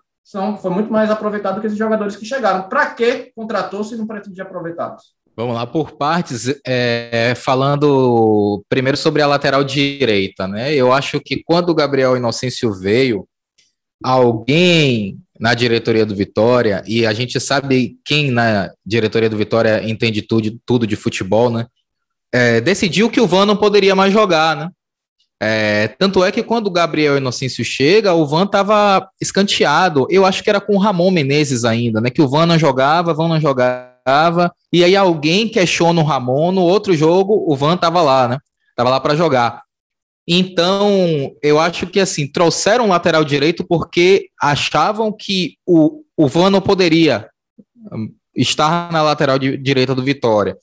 foi 0.61 0.71
muito 0.71 0.93
mais 0.93 1.11
aproveitado 1.11 1.61
que 1.61 1.67
esses 1.67 1.79
jogadores 1.79 2.17
que 2.17 2.25
chegaram. 2.25 2.69
Para 2.69 2.87
que 2.87 3.33
contratou 3.35 3.83
se 3.85 3.97
não 3.97 4.07
pretende 4.07 4.41
aproveitá-los? 4.41 5.15
Vamos 5.35 5.55
lá 5.55 5.67
por 5.67 5.93
partes, 5.93 6.55
é, 6.67 7.35
falando 7.35 8.63
primeiro 8.69 8.99
sobre 8.99 9.23
a 9.23 9.27
lateral 9.27 9.65
direita, 9.65 10.47
né? 10.47 10.75
Eu 10.75 10.93
acho 10.93 11.19
que 11.21 11.43
quando 11.43 11.71
o 11.71 11.75
Gabriel 11.75 12.17
Inocêncio 12.17 12.73
veio, 12.73 13.27
alguém 14.03 15.19
na 15.41 15.55
diretoria 15.55 16.05
do 16.05 16.15
Vitória, 16.15 16.85
e 16.87 17.07
a 17.07 17.13
gente 17.13 17.41
sabe 17.41 17.97
quem 18.05 18.31
na 18.31 18.71
diretoria 18.85 19.31
do 19.31 19.37
Vitória 19.37 19.83
entende 19.89 20.21
tudo, 20.23 20.61
tudo 20.67 20.87
de 20.87 20.97
futebol, 20.97 21.51
né? 21.51 21.67
É, 22.31 22.61
decidiu 22.61 23.11
que 23.11 23.21
o 23.21 23.27
Van 23.27 23.47
não 23.47 23.57
poderia 23.57 23.95
mais 23.95 24.13
jogar, 24.13 24.55
né? 24.57 24.71
É, 25.45 25.89
tanto 25.99 26.23
é 26.23 26.31
que 26.31 26.41
quando 26.41 26.69
o 26.69 26.71
Gabriel 26.71 27.17
Inocêncio 27.17 27.65
chega, 27.65 28.15
o 28.15 28.25
Van 28.25 28.45
estava 28.45 29.09
escanteado. 29.21 30.07
Eu 30.09 30.25
acho 30.25 30.41
que 30.41 30.49
era 30.49 30.61
com 30.61 30.77
o 30.77 30.79
Ramon 30.79 31.11
Menezes 31.11 31.65
ainda, 31.65 32.01
né? 32.01 32.11
Que 32.11 32.23
o 32.23 32.29
Van 32.29 32.47
não 32.47 32.57
jogava, 32.57 33.11
o 33.11 33.15
Van 33.17 33.27
não 33.27 33.41
jogava. 33.41 34.55
E 34.73 34.85
aí 34.85 34.95
alguém 34.95 35.49
questiona 35.49 36.01
o 36.01 36.05
Ramon. 36.05 36.53
No 36.53 36.63
outro 36.63 36.95
jogo, 36.95 37.45
o 37.45 37.57
Van 37.57 37.75
estava 37.75 38.01
lá, 38.01 38.29
né? 38.29 38.39
Tava 38.77 38.89
lá 38.89 39.01
para 39.01 39.17
jogar. 39.17 39.63
Então, 40.29 41.33
eu 41.43 41.59
acho 41.59 41.89
que 41.89 41.99
assim, 41.99 42.29
trouxeram 42.29 42.85
o 42.85 42.91
lateral 42.91 43.25
direito 43.25 43.65
porque 43.65 44.29
achavam 44.41 45.11
que 45.11 45.57
o, 45.67 46.05
o 46.17 46.29
Van 46.29 46.51
não 46.51 46.61
poderia 46.61 47.29
hum, 47.93 48.15
estar 48.37 48.93
na 48.93 49.03
lateral 49.03 49.41
de, 49.41 49.57
direita 49.57 49.93
do 49.93 50.05
Vitória. 50.05 50.57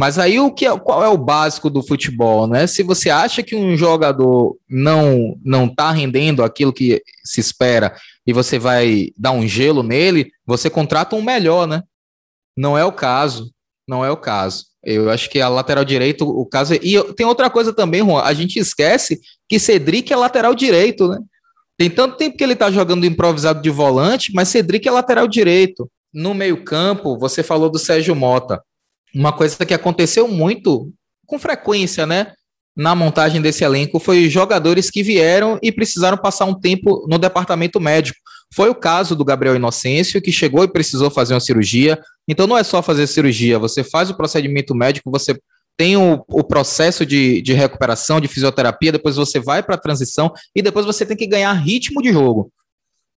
Mas 0.00 0.18
aí 0.18 0.40
o 0.40 0.50
que 0.50 0.64
é, 0.64 0.78
qual 0.78 1.04
é 1.04 1.08
o 1.10 1.18
básico 1.18 1.68
do 1.68 1.82
futebol, 1.82 2.46
né? 2.46 2.66
Se 2.66 2.82
você 2.82 3.10
acha 3.10 3.42
que 3.42 3.54
um 3.54 3.76
jogador 3.76 4.56
não 4.66 5.38
não 5.44 5.66
está 5.66 5.90
rendendo 5.90 6.42
aquilo 6.42 6.72
que 6.72 7.02
se 7.22 7.38
espera 7.38 7.94
e 8.26 8.32
você 8.32 8.58
vai 8.58 9.08
dar 9.14 9.32
um 9.32 9.46
gelo 9.46 9.82
nele, 9.82 10.32
você 10.46 10.70
contrata 10.70 11.14
um 11.14 11.20
melhor, 11.20 11.66
né? 11.66 11.82
Não 12.56 12.78
é 12.78 12.84
o 12.84 12.90
caso, 12.90 13.52
não 13.86 14.02
é 14.02 14.10
o 14.10 14.16
caso. 14.16 14.68
Eu 14.82 15.10
acho 15.10 15.28
que 15.28 15.38
a 15.38 15.50
lateral 15.50 15.84
direito, 15.84 16.26
o 16.26 16.46
caso. 16.46 16.72
É... 16.72 16.78
E 16.82 17.12
tem 17.12 17.26
outra 17.26 17.50
coisa 17.50 17.70
também, 17.70 18.00
Juan. 18.00 18.22
A 18.22 18.32
gente 18.32 18.58
esquece 18.58 19.20
que 19.46 19.58
Cedric 19.58 20.10
é 20.10 20.16
lateral 20.16 20.54
direito, 20.54 21.08
né? 21.08 21.18
Tem 21.76 21.90
tanto 21.90 22.16
tempo 22.16 22.38
que 22.38 22.44
ele 22.44 22.56
tá 22.56 22.70
jogando 22.70 23.04
improvisado 23.04 23.60
de 23.60 23.68
volante, 23.68 24.32
mas 24.34 24.48
Cedric 24.48 24.88
é 24.88 24.90
lateral 24.90 25.28
direito. 25.28 25.90
No 26.10 26.32
meio-campo, 26.32 27.18
você 27.18 27.42
falou 27.42 27.68
do 27.68 27.78
Sérgio 27.78 28.16
Mota. 28.16 28.62
Uma 29.14 29.32
coisa 29.32 29.64
que 29.64 29.74
aconteceu 29.74 30.28
muito, 30.28 30.92
com 31.26 31.38
frequência, 31.38 32.06
né? 32.06 32.32
Na 32.76 32.94
montagem 32.94 33.42
desse 33.42 33.64
elenco, 33.64 33.98
foi 33.98 34.28
jogadores 34.28 34.90
que 34.90 35.02
vieram 35.02 35.58
e 35.62 35.72
precisaram 35.72 36.16
passar 36.16 36.44
um 36.44 36.58
tempo 36.58 37.06
no 37.08 37.18
departamento 37.18 37.80
médico. 37.80 38.18
Foi 38.54 38.68
o 38.68 38.74
caso 38.74 39.14
do 39.14 39.24
Gabriel 39.24 39.56
Inocêncio, 39.56 40.22
que 40.22 40.32
chegou 40.32 40.64
e 40.64 40.72
precisou 40.72 41.10
fazer 41.10 41.34
uma 41.34 41.40
cirurgia. 41.40 41.98
Então 42.28 42.46
não 42.46 42.56
é 42.56 42.62
só 42.62 42.82
fazer 42.82 43.06
cirurgia, 43.06 43.58
você 43.58 43.82
faz 43.82 44.10
o 44.10 44.16
procedimento 44.16 44.74
médico, 44.74 45.10
você 45.10 45.36
tem 45.76 45.96
o, 45.96 46.22
o 46.28 46.44
processo 46.44 47.06
de, 47.06 47.40
de 47.40 47.54
recuperação, 47.54 48.20
de 48.20 48.28
fisioterapia, 48.28 48.92
depois 48.92 49.16
você 49.16 49.40
vai 49.40 49.62
para 49.62 49.76
a 49.76 49.78
transição 49.78 50.30
e 50.54 50.60
depois 50.60 50.84
você 50.84 51.06
tem 51.06 51.16
que 51.16 51.26
ganhar 51.26 51.52
ritmo 51.54 52.02
de 52.02 52.12
jogo. 52.12 52.52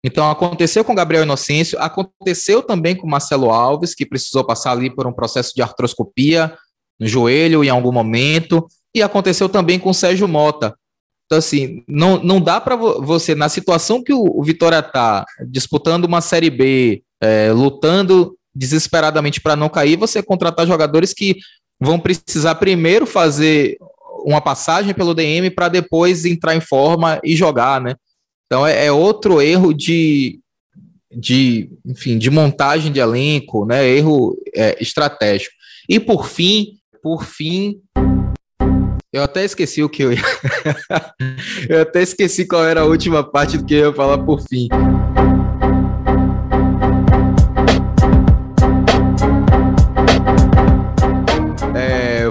Então 0.03 0.31
aconteceu 0.31 0.85
com 0.85 0.95
Gabriel 0.95 1.25
Inocêncio, 1.25 1.79
aconteceu 1.79 2.63
também 2.63 2.97
com 2.97 3.07
Marcelo 3.07 3.51
Alves, 3.51 3.95
que 3.95 4.07
precisou 4.07 4.45
passar 4.45 4.73
ali 4.73 4.89
por 4.89 5.07
um 5.07 5.13
processo 5.13 5.53
de 5.55 5.63
artroscopia 5.63 6.57
no 6.99 7.07
joelho 7.07 7.63
em 7.63 7.69
algum 7.69 7.93
momento, 7.93 8.67
e 8.95 9.03
aconteceu 9.03 9.49
também 9.49 9.79
com 9.79 9.93
Sérgio 9.93 10.27
Mota, 10.27 10.75
então, 11.31 11.39
assim, 11.39 11.85
não, 11.87 12.21
não 12.21 12.41
dá 12.41 12.61
para 12.61 12.75
você, 12.75 13.37
na 13.37 13.49
situação 13.49 14.03
que 14.03 14.13
o, 14.13 14.21
o 14.21 14.43
Vitória 14.43 14.81
está, 14.81 15.25
disputando 15.49 16.05
uma 16.05 16.21
Série 16.21 16.51
B, 16.51 17.05
é, 17.23 17.53
lutando 17.53 18.37
desesperadamente 18.53 19.41
para 19.41 19.55
não 19.55 19.69
cair, 19.69 19.95
você 19.95 20.21
contratar 20.25 20.67
jogadores 20.67 21.15
que 21.15 21.37
vão 21.79 22.01
precisar 22.01 22.57
primeiro 22.57 23.07
fazer 23.07 23.79
uma 24.25 24.41
passagem 24.41 24.93
pelo 24.93 25.15
DM 25.15 25.51
para 25.51 25.69
depois 25.69 26.25
entrar 26.25 26.57
em 26.57 26.61
forma 26.61 27.21
e 27.23 27.37
jogar, 27.37 27.81
né? 27.81 27.95
Então 28.51 28.67
é, 28.67 28.87
é, 28.87 28.91
outro 28.91 29.41
erro 29.41 29.73
de, 29.73 30.41
de, 31.09 31.71
enfim, 31.87 32.19
de 32.19 32.29
montagem 32.31 32.91
de 32.91 32.99
elenco, 32.99 33.65
né? 33.65 33.87
Erro 33.87 34.37
é, 34.53 34.77
estratégico. 34.83 35.55
E 35.89 36.01
por 36.01 36.27
fim, 36.27 36.73
por 37.01 37.25
fim, 37.25 37.81
eu 39.13 39.23
até 39.23 39.45
esqueci 39.45 39.85
o 39.85 39.89
que 39.89 40.03
eu 40.03 40.13
ia. 40.13 40.23
eu 41.71 41.83
até 41.83 42.03
esqueci 42.03 42.45
qual 42.45 42.65
era 42.65 42.81
a 42.81 42.87
última 42.87 43.23
parte 43.23 43.57
do 43.57 43.65
que 43.65 43.75
eu 43.75 43.91
ia 43.91 43.95
falar 43.95 44.19
por 44.19 44.41
fim. 44.43 44.67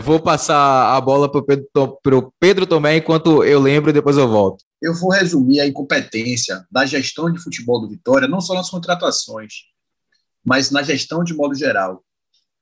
Vou 0.09 0.19
passar 0.19 0.95
a 0.95 0.99
bola 0.99 1.31
para 1.31 1.39
o 1.39 1.43
Pedro, 1.43 2.33
Pedro 2.39 2.65
Tomé 2.65 2.97
enquanto 2.97 3.43
eu 3.43 3.59
lembro 3.59 3.91
e 3.91 3.93
depois 3.93 4.17
eu 4.17 4.27
volto. 4.27 4.65
Eu 4.81 4.95
vou 4.95 5.11
resumir 5.11 5.59
a 5.59 5.67
incompetência 5.67 6.65
da 6.71 6.83
gestão 6.83 7.31
de 7.31 7.39
futebol 7.39 7.79
do 7.79 7.87
Vitória, 7.87 8.27
não 8.27 8.41
só 8.41 8.55
nas 8.55 8.71
contratações, 8.71 9.65
mas 10.43 10.71
na 10.71 10.81
gestão 10.81 11.23
de 11.23 11.35
modo 11.35 11.53
geral. 11.53 12.03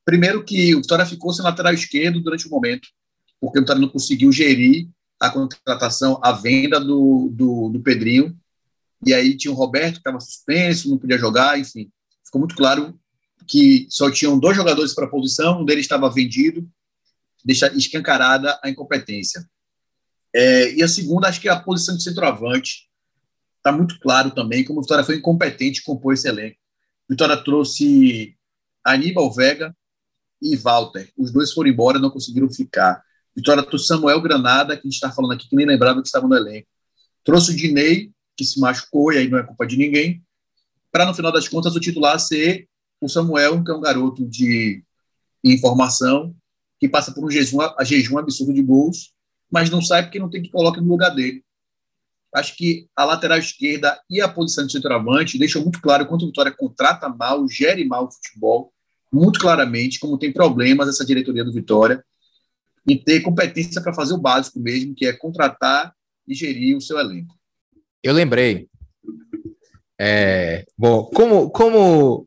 Primeiro 0.03 0.43
que 0.43 0.75
o 0.75 0.81
Vitória 0.81 1.05
ficou 1.05 1.31
sem 1.31 1.41
lateral 1.41 1.73
esquerdo 1.73 2.19
durante 2.21 2.47
o 2.47 2.49
momento 2.49 2.89
porque 3.39 3.59
o 3.59 3.61
Vitória 3.61 3.81
não 3.81 3.89
conseguiu 3.89 4.29
gerir 4.31 4.89
a 5.19 5.29
contratação, 5.29 6.19
a 6.21 6.31
venda 6.33 6.79
do, 6.79 7.29
do, 7.31 7.69
do 7.69 7.79
Pedrinho. 7.79 8.37
E 9.05 9.13
aí 9.13 9.37
tinha 9.37 9.53
o 9.53 9.55
Roberto, 9.55 9.93
que 9.93 9.99
estava 9.99 10.19
suspenso, 10.19 10.89
não 10.89 10.97
podia 10.97 11.17
jogar, 11.17 11.57
enfim. 11.57 11.89
Ficou 12.25 12.39
muito 12.39 12.55
claro 12.55 12.99
que 13.47 13.87
só 13.89 14.11
tinham 14.11 14.37
dois 14.37 14.57
jogadores 14.57 14.93
para 14.93 15.05
a 15.05 15.09
posição, 15.09 15.61
um 15.61 15.65
deles 15.65 15.85
estava 15.85 16.09
vendido, 16.09 16.67
deixa 17.43 17.67
escancarada 17.75 18.59
a 18.63 18.69
incompetência. 18.69 19.47
É, 20.33 20.73
e 20.73 20.83
a 20.83 20.87
segunda, 20.87 21.27
acho 21.27 21.41
que 21.41 21.49
é 21.49 21.51
a 21.51 21.59
posição 21.59 21.95
de 21.95 22.03
centroavante. 22.03 22.87
Está 23.57 23.71
muito 23.71 23.99
claro 23.99 24.31
também 24.31 24.63
como 24.63 24.79
o 24.79 24.81
Vitória 24.81 25.03
foi 25.03 25.17
incompetente 25.17 25.81
em 25.81 25.83
compor 25.83 26.13
esse 26.13 26.27
elenco. 26.27 26.57
Vitória 27.09 27.37
trouxe 27.37 28.35
Aníbal 28.83 29.33
Vega 29.33 29.75
e 30.41 30.55
Walter. 30.55 31.11
Os 31.17 31.31
dois 31.31 31.51
foram 31.51 31.69
embora, 31.69 31.99
não 31.99 32.11
conseguiram 32.11 32.49
ficar. 32.49 33.01
Vitória 33.35 33.63
trouxe 33.63 33.87
Samuel 33.87 34.21
Granada, 34.21 34.75
que 34.75 34.81
a 34.81 34.89
gente 34.89 34.95
está 34.95 35.11
falando 35.11 35.33
aqui, 35.33 35.47
que 35.49 35.55
nem 35.55 35.65
lembrava 35.65 36.01
que 36.01 36.07
estava 36.07 36.27
no 36.27 36.35
elenco. 36.35 36.67
Trouxe 37.23 37.51
o 37.51 37.55
Dinei, 37.55 38.11
que 38.35 38.45
se 38.45 38.59
machucou, 38.59 39.11
e 39.11 39.17
aí 39.17 39.27
não 39.27 39.37
é 39.37 39.43
culpa 39.43 39.65
de 39.65 39.77
ninguém, 39.77 40.23
para 40.91 41.05
no 41.05 41.13
final 41.13 41.31
das 41.31 41.47
contas 41.47 41.75
o 41.75 41.79
titular 41.79 42.19
ser 42.19 42.67
o 42.99 43.07
Samuel, 43.07 43.63
que 43.63 43.71
é 43.71 43.73
um 43.73 43.81
garoto 43.81 44.27
de 44.27 44.83
informação, 45.43 46.35
que 46.79 46.87
passa 46.87 47.11
por 47.11 47.25
um 47.25 47.29
jejum, 47.29 47.61
a 47.61 47.83
jejum 47.83 48.17
absurdo 48.17 48.53
de 48.53 48.61
gols, 48.61 49.13
mas 49.49 49.69
não 49.69 49.81
sai 49.81 50.03
porque 50.03 50.19
não 50.19 50.29
tem 50.29 50.41
que 50.41 50.49
colocar 50.49 50.81
no 50.81 50.87
lugar 50.87 51.09
dele. 51.09 51.43
Acho 52.33 52.55
que 52.55 52.87
a 52.95 53.05
lateral 53.05 53.37
esquerda 53.37 53.99
e 54.09 54.21
a 54.21 54.27
posição 54.27 54.65
de 54.65 54.73
centroavante 54.73 55.39
deixam 55.39 55.61
muito 55.61 55.81
claro 55.81 56.05
quanto 56.05 56.23
o 56.23 56.27
Vitória 56.27 56.51
contrata 56.51 57.09
mal, 57.09 57.47
gere 57.47 57.85
mal 57.85 58.05
o 58.05 58.11
futebol, 58.11 58.71
muito 59.11 59.39
claramente, 59.39 59.99
como 59.99 60.17
tem 60.17 60.31
problemas 60.31 60.89
essa 60.89 61.05
diretoria 61.05 61.43
do 61.43 61.53
Vitória 61.53 62.03
e 62.85 62.95
ter 62.95 63.21
competência 63.21 63.81
para 63.81 63.93
fazer 63.93 64.13
o 64.13 64.19
básico 64.19 64.59
mesmo, 64.59 64.93
que 64.93 65.05
é 65.05 65.13
contratar 65.13 65.93
e 66.27 66.33
gerir 66.33 66.75
o 66.75 66.81
seu 66.81 66.99
elenco. 66.99 67.35
Eu 68.03 68.13
lembrei. 68.13 68.67
É, 69.99 70.65
bom, 70.77 71.05
como, 71.05 71.49
como, 71.49 72.26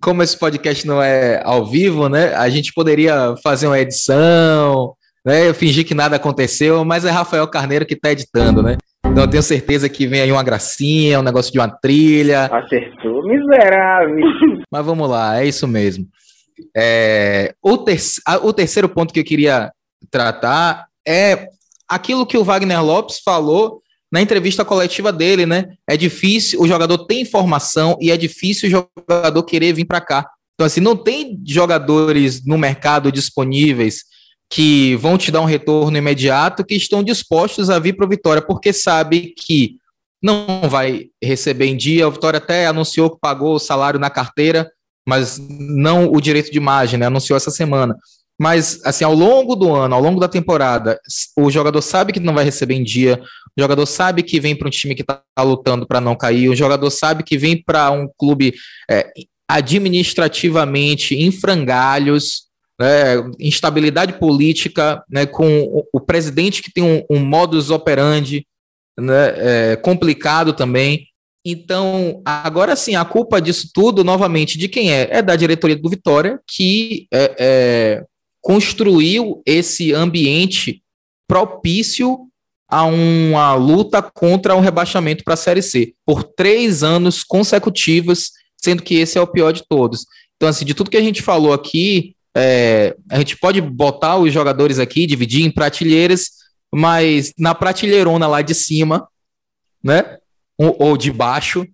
como 0.00 0.22
esse 0.22 0.38
podcast 0.38 0.86
não 0.86 1.02
é 1.02 1.42
ao 1.44 1.66
vivo, 1.66 2.08
né? 2.08 2.34
A 2.34 2.48
gente 2.48 2.72
poderia 2.72 3.34
fazer 3.42 3.66
uma 3.66 3.78
edição, 3.78 4.94
né? 5.24 5.52
Fingir 5.52 5.86
que 5.86 5.94
nada 5.94 6.16
aconteceu, 6.16 6.84
mas 6.84 7.04
é 7.04 7.10
Rafael 7.10 7.46
Carneiro 7.46 7.86
que 7.86 7.94
está 7.94 8.10
editando, 8.10 8.62
né? 8.62 8.76
Então 9.04 9.24
eu 9.24 9.30
tenho 9.30 9.42
certeza 9.42 9.88
que 9.88 10.06
vem 10.06 10.20
aí 10.20 10.32
uma 10.32 10.42
gracinha, 10.42 11.20
um 11.20 11.22
negócio 11.22 11.52
de 11.52 11.58
uma 11.58 11.68
trilha. 11.68 12.46
Acertou, 12.46 13.24
miserável. 13.24 14.16
Mas 14.70 14.86
vamos 14.86 15.08
lá, 15.08 15.40
é 15.40 15.46
isso 15.46 15.66
mesmo. 15.66 16.06
É, 16.76 17.54
o, 17.62 17.78
ter 17.78 17.98
o 18.42 18.52
terceiro 18.52 18.88
ponto 18.88 19.12
que 19.12 19.20
eu 19.20 19.24
queria 19.24 19.72
tratar 20.10 20.86
é 21.06 21.48
aquilo 21.88 22.26
que 22.26 22.36
o 22.36 22.44
Wagner 22.44 22.84
Lopes 22.84 23.18
falou 23.24 23.80
na 24.10 24.20
entrevista 24.20 24.64
coletiva 24.64 25.12
dele, 25.12 25.46
né? 25.46 25.68
É 25.88 25.96
difícil, 25.96 26.60
o 26.60 26.66
jogador 26.66 26.98
tem 27.06 27.20
informação 27.20 27.96
e 28.00 28.10
é 28.10 28.16
difícil 28.16 28.68
o 28.68 28.86
jogador 29.06 29.42
querer 29.44 29.72
vir 29.72 29.84
para 29.84 30.00
cá. 30.00 30.26
Então, 30.54 30.66
assim, 30.66 30.80
não 30.80 30.96
tem 30.96 31.40
jogadores 31.46 32.44
no 32.44 32.58
mercado 32.58 33.10
disponíveis 33.10 34.04
que 34.52 34.96
vão 34.96 35.16
te 35.16 35.30
dar 35.30 35.40
um 35.40 35.46
retorno 35.46 35.96
imediato, 35.96 36.64
que 36.64 36.74
estão 36.74 37.04
dispostos 37.04 37.70
a 37.70 37.78
vir 37.78 37.94
para 37.94 38.04
o 38.04 38.08
Vitória, 38.08 38.42
porque 38.42 38.72
sabe 38.72 39.32
que 39.36 39.76
não 40.20 40.68
vai 40.68 41.06
receber 41.22 41.66
em 41.66 41.76
dia. 41.76 42.08
O 42.08 42.10
Vitória 42.10 42.38
até 42.38 42.66
anunciou 42.66 43.10
que 43.10 43.20
pagou 43.20 43.54
o 43.54 43.60
salário 43.60 44.00
na 44.00 44.10
carteira, 44.10 44.70
mas 45.08 45.38
não 45.38 46.12
o 46.12 46.20
direito 46.20 46.50
de 46.50 46.58
imagem, 46.58 46.98
né? 46.98 47.06
Anunciou 47.06 47.36
essa 47.36 47.50
semana. 47.50 47.96
Mas, 48.40 48.80
assim, 48.86 49.04
ao 49.04 49.12
longo 49.12 49.54
do 49.54 49.70
ano, 49.74 49.94
ao 49.94 50.00
longo 50.00 50.18
da 50.18 50.26
temporada, 50.26 50.98
o 51.36 51.50
jogador 51.50 51.82
sabe 51.82 52.10
que 52.10 52.18
não 52.18 52.32
vai 52.32 52.42
receber 52.42 52.74
em 52.74 52.82
dia, 52.82 53.20
o 53.54 53.60
jogador 53.60 53.84
sabe 53.84 54.22
que 54.22 54.40
vem 54.40 54.56
para 54.56 54.66
um 54.66 54.70
time 54.70 54.94
que 54.94 55.02
está 55.02 55.22
lutando 55.40 55.86
para 55.86 56.00
não 56.00 56.16
cair, 56.16 56.48
o 56.48 56.56
jogador 56.56 56.90
sabe 56.90 57.22
que 57.22 57.36
vem 57.36 57.62
para 57.62 57.90
um 57.90 58.08
clube 58.16 58.54
é, 58.90 59.12
administrativamente 59.46 61.14
em 61.14 61.30
frangalhos, 61.30 62.44
né, 62.80 63.16
instabilidade 63.38 64.14
política, 64.14 65.04
né, 65.10 65.26
com 65.26 65.64
o, 65.64 65.84
o, 65.92 66.00
presidente 66.00 66.62
que 66.62 66.72
tem 66.72 66.82
um, 66.82 67.04
um 67.10 67.18
modus 67.18 67.70
operandi 67.70 68.46
né, 68.98 69.34
é, 69.36 69.76
complicado 69.76 70.54
também. 70.54 71.06
Então, 71.44 72.22
agora 72.24 72.74
sim, 72.74 72.94
a 72.94 73.04
culpa 73.04 73.38
disso 73.38 73.68
tudo, 73.74 74.02
novamente, 74.02 74.56
de 74.56 74.66
quem 74.66 74.90
é? 74.92 75.08
É 75.10 75.20
da 75.20 75.36
diretoria 75.36 75.76
do 75.76 75.90
Vitória, 75.90 76.40
que 76.46 77.06
é, 77.12 77.34
é, 77.38 78.04
construiu 78.50 79.40
esse 79.46 79.92
ambiente 79.94 80.82
propício 81.28 82.26
a 82.68 82.84
uma 82.84 83.54
luta 83.54 84.02
contra 84.02 84.56
o 84.56 84.60
rebaixamento 84.60 85.22
para 85.22 85.34
a 85.34 85.36
Série 85.36 85.62
C, 85.62 85.94
por 86.04 86.24
três 86.24 86.82
anos 86.82 87.22
consecutivos, 87.22 88.32
sendo 88.56 88.82
que 88.82 88.96
esse 88.96 89.16
é 89.16 89.20
o 89.20 89.26
pior 89.28 89.52
de 89.52 89.62
todos. 89.68 90.04
Então, 90.34 90.48
assim, 90.48 90.64
de 90.64 90.74
tudo 90.74 90.90
que 90.90 90.96
a 90.96 91.00
gente 91.00 91.22
falou 91.22 91.52
aqui, 91.52 92.16
é, 92.36 92.96
a 93.08 93.18
gente 93.18 93.36
pode 93.36 93.60
botar 93.60 94.16
os 94.16 94.32
jogadores 94.32 94.80
aqui, 94.80 95.06
dividir 95.06 95.44
em 95.44 95.50
prateleiras, 95.52 96.30
mas 96.74 97.32
na 97.38 97.54
prateleirona 97.54 98.26
lá 98.26 98.42
de 98.42 98.56
cima, 98.56 99.06
né, 99.80 100.18
ou, 100.58 100.74
ou 100.76 100.96
de 100.96 101.12
baixo, 101.12 101.64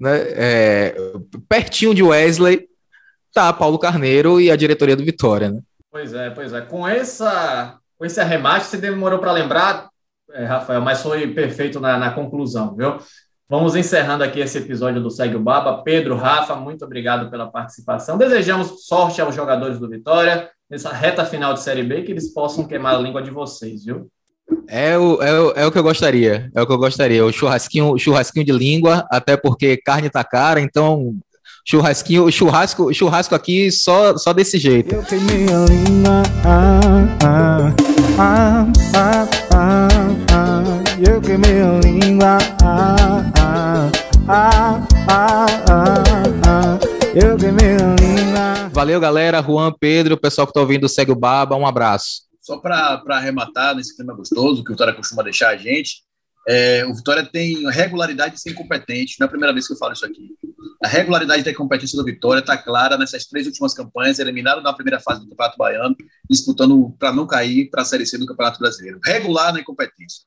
né, 0.00 0.16
é, 0.30 0.96
pertinho 1.46 1.94
de 1.94 2.02
Wesley, 2.02 2.68
tá 3.34 3.52
Paulo 3.52 3.78
Carneiro 3.78 4.40
e 4.40 4.50
a 4.50 4.56
diretoria 4.56 4.96
do 4.96 5.04
Vitória, 5.04 5.50
né? 5.50 5.60
Pois 5.92 6.14
é, 6.14 6.30
pois 6.30 6.54
é. 6.54 6.62
Com 6.62 6.88
essa, 6.88 7.78
com 7.98 8.06
esse 8.06 8.18
arremate, 8.18 8.64
você 8.64 8.78
demorou 8.78 9.18
para 9.18 9.30
lembrar, 9.30 9.90
é, 10.32 10.42
Rafael, 10.46 10.80
mas 10.80 11.02
foi 11.02 11.26
perfeito 11.34 11.78
na, 11.78 11.98
na 11.98 12.10
conclusão, 12.12 12.74
viu? 12.74 12.96
Vamos 13.46 13.76
encerrando 13.76 14.24
aqui 14.24 14.40
esse 14.40 14.56
episódio 14.56 15.02
do 15.02 15.10
Segue 15.10 15.36
o 15.36 15.40
Baba. 15.40 15.82
Pedro, 15.82 16.16
Rafa, 16.16 16.56
muito 16.56 16.82
obrigado 16.86 17.30
pela 17.30 17.50
participação. 17.50 18.16
Desejamos 18.16 18.86
sorte 18.86 19.20
aos 19.20 19.34
jogadores 19.34 19.78
do 19.78 19.86
Vitória 19.86 20.48
nessa 20.70 20.90
reta 20.90 21.26
final 21.26 21.52
de 21.52 21.60
Série 21.60 21.82
B, 21.82 22.00
que 22.00 22.12
eles 22.12 22.32
possam 22.32 22.66
queimar 22.66 22.94
a 22.94 22.98
língua 22.98 23.22
de 23.22 23.30
vocês, 23.30 23.84
viu? 23.84 24.10
É 24.66 24.96
o, 24.96 25.22
é, 25.22 25.40
o, 25.40 25.52
é 25.52 25.66
o 25.66 25.70
que 25.70 25.78
eu 25.78 25.82
gostaria, 25.82 26.50
é 26.54 26.62
o 26.62 26.66
que 26.66 26.72
eu 26.72 26.78
gostaria, 26.78 27.26
o 27.26 27.30
churrasquinho, 27.30 27.98
churrasquinho 27.98 28.46
de 28.46 28.52
língua, 28.52 29.06
até 29.10 29.36
porque 29.36 29.76
carne 29.76 30.08
tá 30.08 30.24
cara, 30.24 30.58
então 30.58 31.14
churrasquinho, 31.64 32.30
churrasco, 32.30 32.92
churrasco 32.92 33.34
aqui 33.34 33.70
só, 33.70 34.16
só 34.16 34.32
desse 34.32 34.58
jeito. 34.58 34.94
Eu 34.94 35.02
queimei 35.02 35.46
a 35.46 35.64
língua, 35.66 36.22
ah, 36.44 36.80
ah, 37.22 37.74
ah, 38.18 38.66
ah, 38.94 39.28
ah, 39.54 39.88
ah, 40.32 41.08
eu 41.08 41.20
queimei 41.20 41.60
a 41.60 41.80
língua, 41.80 42.38
ah, 42.62 43.90
ah, 44.28 44.86
ah, 45.08 45.46
ah, 45.68 46.78
eu 47.14 47.36
queimei 47.36 47.74
a 47.76 47.94
língua. 48.00 48.70
Valeu, 48.72 48.98
galera. 48.98 49.42
Juan, 49.42 49.72
Pedro, 49.78 50.14
o 50.14 50.20
pessoal 50.20 50.46
que 50.46 50.52
tá 50.52 50.60
ouvindo, 50.60 50.88
segue 50.88 51.12
o 51.12 51.16
Baba. 51.16 51.56
Um 51.56 51.66
abraço. 51.66 52.22
Só 52.40 52.56
para 52.56 53.02
arrematar 53.10 53.74
nesse 53.76 53.94
clima 53.94 54.14
gostoso 54.14 54.64
que 54.64 54.70
o 54.70 54.74
Vitória 54.74 54.94
costuma 54.94 55.22
deixar 55.22 55.50
a 55.50 55.56
gente, 55.56 56.02
é, 56.48 56.84
o 56.86 56.94
Vitória 56.94 57.24
tem 57.24 57.68
regularidade 57.70 58.34
de 58.34 58.40
ser 58.40 58.50
incompetente. 58.50 59.16
Não 59.18 59.24
é 59.24 59.26
a 59.26 59.30
primeira 59.30 59.52
vez 59.52 59.66
que 59.66 59.72
eu 59.72 59.76
falo 59.76 59.92
isso 59.92 60.04
aqui. 60.04 60.30
A 60.84 60.88
regularidade 60.88 61.44
da 61.44 61.54
competência 61.54 61.96
do 61.96 62.04
Vitória 62.04 62.40
está 62.40 62.56
clara 62.56 62.98
nessas 62.98 63.26
três 63.26 63.46
últimas 63.46 63.72
campanhas, 63.74 64.18
eliminado 64.18 64.60
na 64.60 64.72
primeira 64.72 64.98
fase 64.98 65.20
do 65.20 65.28
Campeonato 65.28 65.56
Baiano, 65.56 65.96
disputando 66.28 66.94
para 66.98 67.12
não 67.12 67.26
cair 67.26 67.70
para 67.70 67.82
a 67.82 67.84
Série 67.84 68.04
C 68.04 68.18
do 68.18 68.26
Campeonato 68.26 68.58
Brasileiro. 68.58 68.98
Regular 69.04 69.52
na 69.52 69.60
incompetência. 69.60 70.24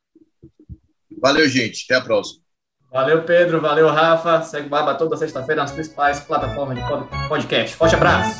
Valeu, 1.22 1.48
gente. 1.50 1.86
Até 1.86 1.96
a 1.96 2.02
próxima. 2.02 2.42
Valeu, 2.92 3.24
Pedro. 3.24 3.60
Valeu, 3.60 3.90
Rafa. 3.90 4.42
Segue 4.44 4.70
Baba 4.70 4.96
toda 4.96 5.18
sexta-feira 5.18 5.62
nas 5.62 5.72
principais 5.72 6.22
plataformas 6.22 6.78
de 6.78 7.28
podcast. 7.28 7.76
Forte 7.76 7.96
abraço. 7.96 8.40